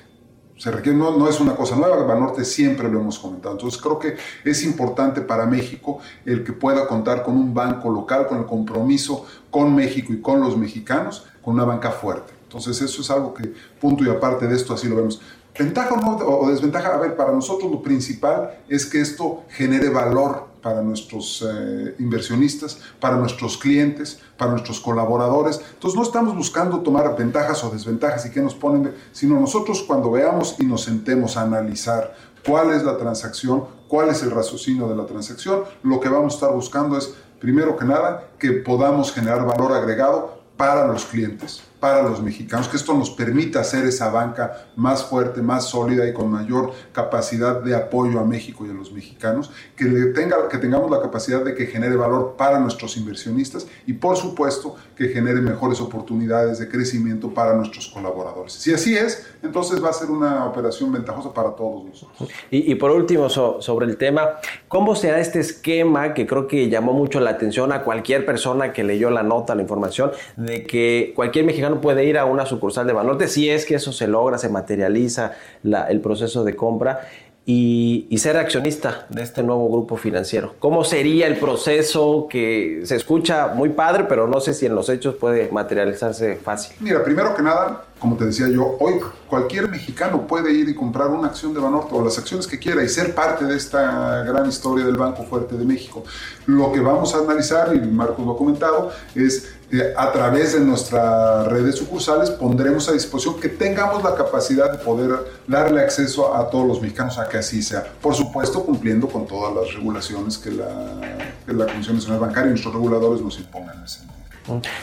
Se 0.58 0.70
requiere, 0.70 0.98
no, 0.98 1.18
no, 1.18 1.30
es 1.30 1.40
una 1.40 1.56
cosa 1.56 1.78
nueva, 1.78 2.04
Banorte 2.04 2.44
siempre 2.44 2.90
lo 2.90 3.00
hemos 3.00 3.18
comentado. 3.18 3.56
Entonces 3.56 3.82
creo 3.82 4.00
que 4.00 4.18
es 4.44 4.66
importante 4.66 5.22
para 5.22 5.46
México 5.46 6.00
el 6.26 6.44
que 6.44 6.52
pueda 6.52 6.90
contar 6.90 7.24
con 7.24 7.38
un 7.38 7.54
banco 7.54 7.90
local, 7.90 8.28
con 8.28 8.40
el 8.40 8.46
compromiso 8.46 9.26
con 9.50 9.74
México 9.74 10.12
y 10.12 10.20
con 10.20 10.42
los 10.42 10.58
mexicanos, 10.58 11.26
con 11.42 11.54
una 11.54 11.64
banca 11.64 11.92
fuerte. 11.92 12.34
Entonces 12.44 12.82
eso 12.82 13.02
es 13.02 13.10
algo 13.10 13.34
que, 13.34 13.54
punto 13.80 14.04
y 14.04 14.10
aparte 14.10 14.46
de 14.46 14.58
esto, 14.58 14.74
así 14.74 14.90
lo 14.90 14.98
vemos. 14.98 15.22
Ventaja 15.58 15.94
o, 15.94 16.02
no, 16.02 16.18
o 16.18 16.52
desventaja, 16.52 16.94
a 16.94 16.98
ver, 16.98 17.16
para 17.16 17.32
nosotros 17.32 17.72
lo 17.72 17.82
principal 17.82 18.58
es 18.68 18.86
que 18.86 19.00
esto 19.00 19.46
genere 19.52 19.88
valor 19.88 20.48
para 20.68 20.82
nuestros 20.82 21.46
eh, 21.48 21.96
inversionistas, 21.98 22.78
para 23.00 23.16
nuestros 23.16 23.58
clientes, 23.58 24.20
para 24.38 24.52
nuestros 24.52 24.82
colaboradores. 24.82 25.62
Entonces 25.76 25.96
no 25.96 26.04
estamos 26.04 26.36
buscando 26.36 26.82
tomar 26.82 27.16
ventajas 27.16 27.64
o 27.64 27.70
desventajas 27.70 28.26
y 28.26 28.32
qué 28.32 28.42
nos 28.42 28.54
ponen, 28.54 28.94
sino 29.14 29.40
nosotros 29.40 29.82
cuando 29.88 30.12
veamos 30.12 30.58
y 30.60 30.66
nos 30.66 30.84
sentemos 30.84 31.38
a 31.38 31.44
analizar 31.44 32.14
cuál 32.46 32.72
es 32.72 32.84
la 32.84 32.98
transacción, 32.98 33.64
cuál 33.88 34.10
es 34.10 34.22
el 34.24 34.32
raciocinio 34.32 34.90
de 34.90 34.98
la 34.98 35.06
transacción, 35.06 35.64
lo 35.84 36.02
que 36.02 36.10
vamos 36.10 36.34
a 36.34 36.36
estar 36.36 36.52
buscando 36.52 36.98
es, 36.98 37.14
primero 37.40 37.78
que 37.78 37.86
nada, 37.86 38.28
que 38.38 38.52
podamos 38.52 39.14
generar 39.14 39.46
valor 39.46 39.72
agregado 39.72 40.42
para 40.58 40.86
los 40.86 41.06
clientes, 41.06 41.62
para 41.80 42.02
los 42.02 42.22
mexicanos, 42.22 42.68
que 42.68 42.78
esto 42.78 42.94
nos 42.94 43.12
permita 43.12 43.60
hacer 43.60 43.86
esa 43.86 44.10
banca 44.10 44.68
más 44.76 45.04
fuerte, 45.04 45.42
más 45.42 45.66
sólida 45.66 46.08
y 46.08 46.14
con 46.14 46.32
mayor 46.32 46.72
capacidad 46.92 47.62
de 47.62 47.76
apoyo 47.76 48.20
a 48.20 48.26
México 48.26 48.66
y 48.66 48.70
a 48.70 48.74
los 48.74 48.92
mexicanos, 48.92 49.52
que, 49.76 49.86
le 49.86 50.08
tenga, 50.08 50.48
que 50.50 50.58
tengamos 50.58 50.90
la 50.90 51.02
capacidad 51.02 51.44
de 51.44 51.54
que 51.54 51.68
genere 51.68 51.96
valor 51.96 52.36
para 52.38 52.60
nuestros 52.60 52.98
inversionistas 52.98 53.68
y 53.86 53.94
por 53.94 54.18
supuesto 54.18 54.76
que 54.96 55.10
genere 55.10 55.42
mejores 55.42 55.80
oportunidades 55.80 56.60
de 56.60 56.68
crecimiento 56.68 57.34
para 57.34 57.54
nuestros 57.54 57.88
colaboradores. 57.88 58.54
Si 58.54 58.74
así 58.74 58.96
es, 58.96 59.28
entonces 59.44 59.84
va 59.84 59.90
a 59.90 59.94
ser 59.94 60.10
una 60.10 60.46
operación 60.46 60.92
ventajosa 60.92 61.34
para 61.34 61.52
todos 61.52 61.86
nosotros. 61.86 62.30
Y, 62.50 62.74
por 62.76 62.92
último, 62.92 63.30
so, 63.30 63.62
sobre 63.62 63.86
el 63.86 63.98
tema, 63.98 64.40
¿cómo 64.68 64.96
será 64.96 65.20
este 65.20 65.40
esquema 65.40 66.14
que 66.14 66.26
creo 66.26 66.48
que 66.48 66.70
llamó 66.70 66.94
mucho 66.94 67.20
la 67.20 67.32
atención 67.32 67.72
a 67.72 67.84
cualquier 67.84 68.26
persona 68.26 68.74
que 68.74 68.84
leyó 68.84 69.10
la 69.10 69.24
nota, 69.24 69.54
la 69.56 69.62
información, 69.62 70.12
de 70.36 70.66
que 70.66 71.14
cualquier 71.16 71.46
mexicano 71.46 71.67
puede 71.76 72.06
ir 72.06 72.18
a 72.18 72.26
una 72.26 72.46
sucursal 72.46 72.88
de 72.88 72.94
Banorte 72.94 73.28
si 73.28 73.50
es 73.50 73.66
que 73.66 73.76
eso 73.76 73.92
se 73.92 74.08
logra, 74.08 74.38
se 74.38 74.50
materializa 74.50 75.34
la, 75.64 75.88
el 75.88 76.02
proceso 76.02 76.44
de 76.44 76.56
compra 76.56 77.02
y, 77.50 78.08
y, 78.10 78.18
ser 78.18 78.36
accionista 78.36 79.06
de 79.08 79.24
este 79.24 79.42
nuevo 79.42 79.70
grupo 79.70 79.96
financiero. 79.96 80.56
¿Cómo 80.60 80.84
sería 80.84 81.28
el 81.28 81.38
proceso 81.38 82.28
que 82.30 82.82
se 82.84 82.98
escucha 82.98 83.54
muy 83.56 83.70
padre, 83.70 84.04
pero 84.04 84.28
no 84.28 84.42
sé 84.42 84.54
si 84.54 84.66
en 84.66 84.76
los 84.76 84.90
hechos 84.90 85.16
puede 85.16 85.50
materializarse 85.50 86.36
fácil? 86.36 86.76
Mira, 86.82 87.02
primero 87.06 87.34
que 87.34 87.42
nada, 87.42 87.86
como 88.00 88.18
te 88.18 88.26
decía 88.26 88.50
yo, 88.50 88.76
hoy 88.82 88.96
cualquier 89.30 89.70
mexicano 89.70 90.28
puede 90.28 90.52
ir 90.52 90.68
y 90.68 90.76
comprar 90.76 91.08
una 91.08 91.28
acción 91.28 91.54
de 91.54 91.62
Banorte 91.62 91.96
o 91.96 92.04
las 92.04 92.18
acciones 92.18 92.46
que 92.48 92.60
quiera 92.60 92.84
y 92.84 92.90
ser 92.90 93.16
parte 93.16 93.46
de 93.46 93.56
esta 93.56 94.24
gran 94.24 94.46
historia 94.50 94.86
del 94.86 94.98
Banco 94.98 95.24
Fuerte 95.24 95.56
de 95.56 95.64
México. 95.64 96.04
Lo 96.48 96.74
que 96.74 96.82
vamos 96.82 97.16
a 97.16 97.20
analizar, 97.20 97.74
y 97.74 97.80
Marcos 97.80 98.26
lo 98.26 98.34
ha 98.34 98.38
comentado, 98.38 98.92
es 99.16 99.57
a 99.98 100.12
través 100.12 100.54
de 100.54 100.62
nuestra 100.62 101.44
red 101.44 101.66
de 101.66 101.74
sucursales 101.74 102.30
pondremos 102.30 102.88
a 102.88 102.94
disposición 102.94 103.40
que 103.40 103.50
tengamos 103.50 104.02
la 104.04 104.16
capacidad 104.16 104.72
de 104.72 104.78
poder 104.78 105.20
darle 105.46 105.82
acceso 105.82 106.36
a 106.36 106.50
todos 106.50 106.66
los 106.66 106.82
mexicanos 106.82 107.18
a 107.18 107.28
que 107.28 107.38
así 107.38 107.62
sea. 107.62 107.86
Por 108.02 108.16
supuesto, 108.16 108.64
cumpliendo 108.64 109.08
con 109.08 109.28
todas 109.28 109.54
las 109.54 109.74
regulaciones 109.74 110.38
que 110.38 110.52
la, 110.52 111.00
que 111.46 111.54
la 111.54 111.66
Comisión 111.66 111.96
Nacional 111.96 112.20
Bancaria 112.20 112.48
y 112.48 112.52
nuestros 112.52 112.74
reguladores 112.74 113.22
nos 113.22 113.38
impongan 113.40 113.78
en 113.78 113.84
ese 113.84 114.08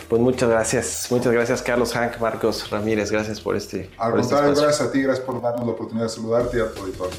pues 0.08 0.20
muchas 0.20 0.48
gracias, 0.48 1.06
muchas 1.10 1.32
gracias 1.32 1.62
Carlos 1.62 1.92
Hank, 1.94 2.20
Marcos 2.20 2.68
Ramírez, 2.70 3.10
gracias 3.10 3.40
por 3.40 3.56
este. 3.56 3.90
Al 3.96 4.12
por 4.12 4.20
contrario, 4.20 4.52
este 4.52 4.64
gracias 4.64 4.88
a 4.88 4.92
ti, 4.92 5.02
gracias 5.02 5.24
por 5.24 5.40
darnos 5.40 5.66
la 5.66 5.72
oportunidad 5.72 6.06
de 6.06 6.12
saludarte 6.12 6.58
y 6.58 6.60
a 6.60 6.70
tu 6.70 6.80
auditorio. 6.80 7.16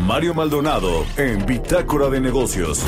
Mario 0.00 0.34
Maldonado 0.34 1.06
en 1.16 1.46
Bitácora 1.46 2.08
de 2.08 2.20
Negocios. 2.20 2.82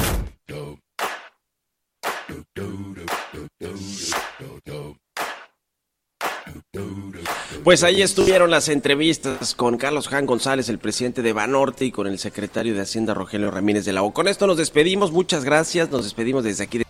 Pues 7.64 7.82
ahí 7.82 8.00
estuvieron 8.00 8.50
las 8.50 8.68
entrevistas 8.68 9.54
con 9.54 9.76
Carlos 9.76 10.08
Jan 10.08 10.26
González, 10.26 10.68
el 10.68 10.78
presidente 10.78 11.22
de 11.22 11.32
Banorte, 11.32 11.84
y 11.84 11.90
con 11.90 12.06
el 12.06 12.18
secretario 12.18 12.74
de 12.74 12.82
Hacienda, 12.82 13.12
Rogelio 13.12 13.50
Ramírez 13.50 13.84
de 13.84 13.92
la 13.92 14.02
O. 14.02 14.12
Con 14.12 14.28
esto 14.28 14.46
nos 14.46 14.56
despedimos, 14.56 15.10
muchas 15.10 15.44
gracias, 15.44 15.90
nos 15.90 16.04
despedimos 16.04 16.44
desde 16.44 16.64
aquí. 16.64 16.82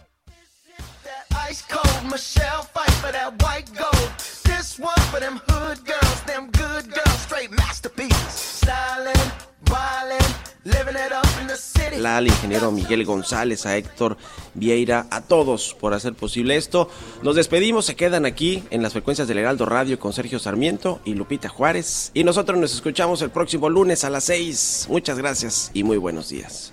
Al 12.05 12.27
ingeniero 12.27 12.71
Miguel 12.73 13.05
González, 13.05 13.65
a 13.65 13.77
Héctor 13.77 14.17
Vieira, 14.55 15.07
a 15.11 15.23
todos 15.23 15.75
por 15.79 15.95
hacer 15.95 16.15
posible 16.15 16.57
esto. 16.57 16.91
Nos 17.23 17.37
despedimos, 17.37 17.87
se 17.87 17.97
quedan 17.97 18.27
aquí 18.27 18.65
en 18.71 18.83
las 18.83 18.93
frecuencias 18.93 19.29
del 19.29 19.39
Heraldo 19.39 19.67
Radio 19.67 19.99
con 19.99 20.13
Sergio 20.13 20.39
Sarmiento 20.39 21.01
y 21.05 21.15
Lupita 21.15 21.49
Juárez. 21.49 22.11
Y 22.15 22.25
nosotros 22.25 22.59
nos 22.59 22.75
escuchamos 22.75 23.23
el 23.23 23.31
próximo 23.31 23.69
lunes 23.69 24.05
a 24.05 24.11
las 24.11 24.25
6. 24.25 24.87
Muchas 24.91 25.19
gracias 25.19 25.71
y 25.73 25.85
muy 25.85 25.97
buenos 25.97 26.29
días. 26.29 26.73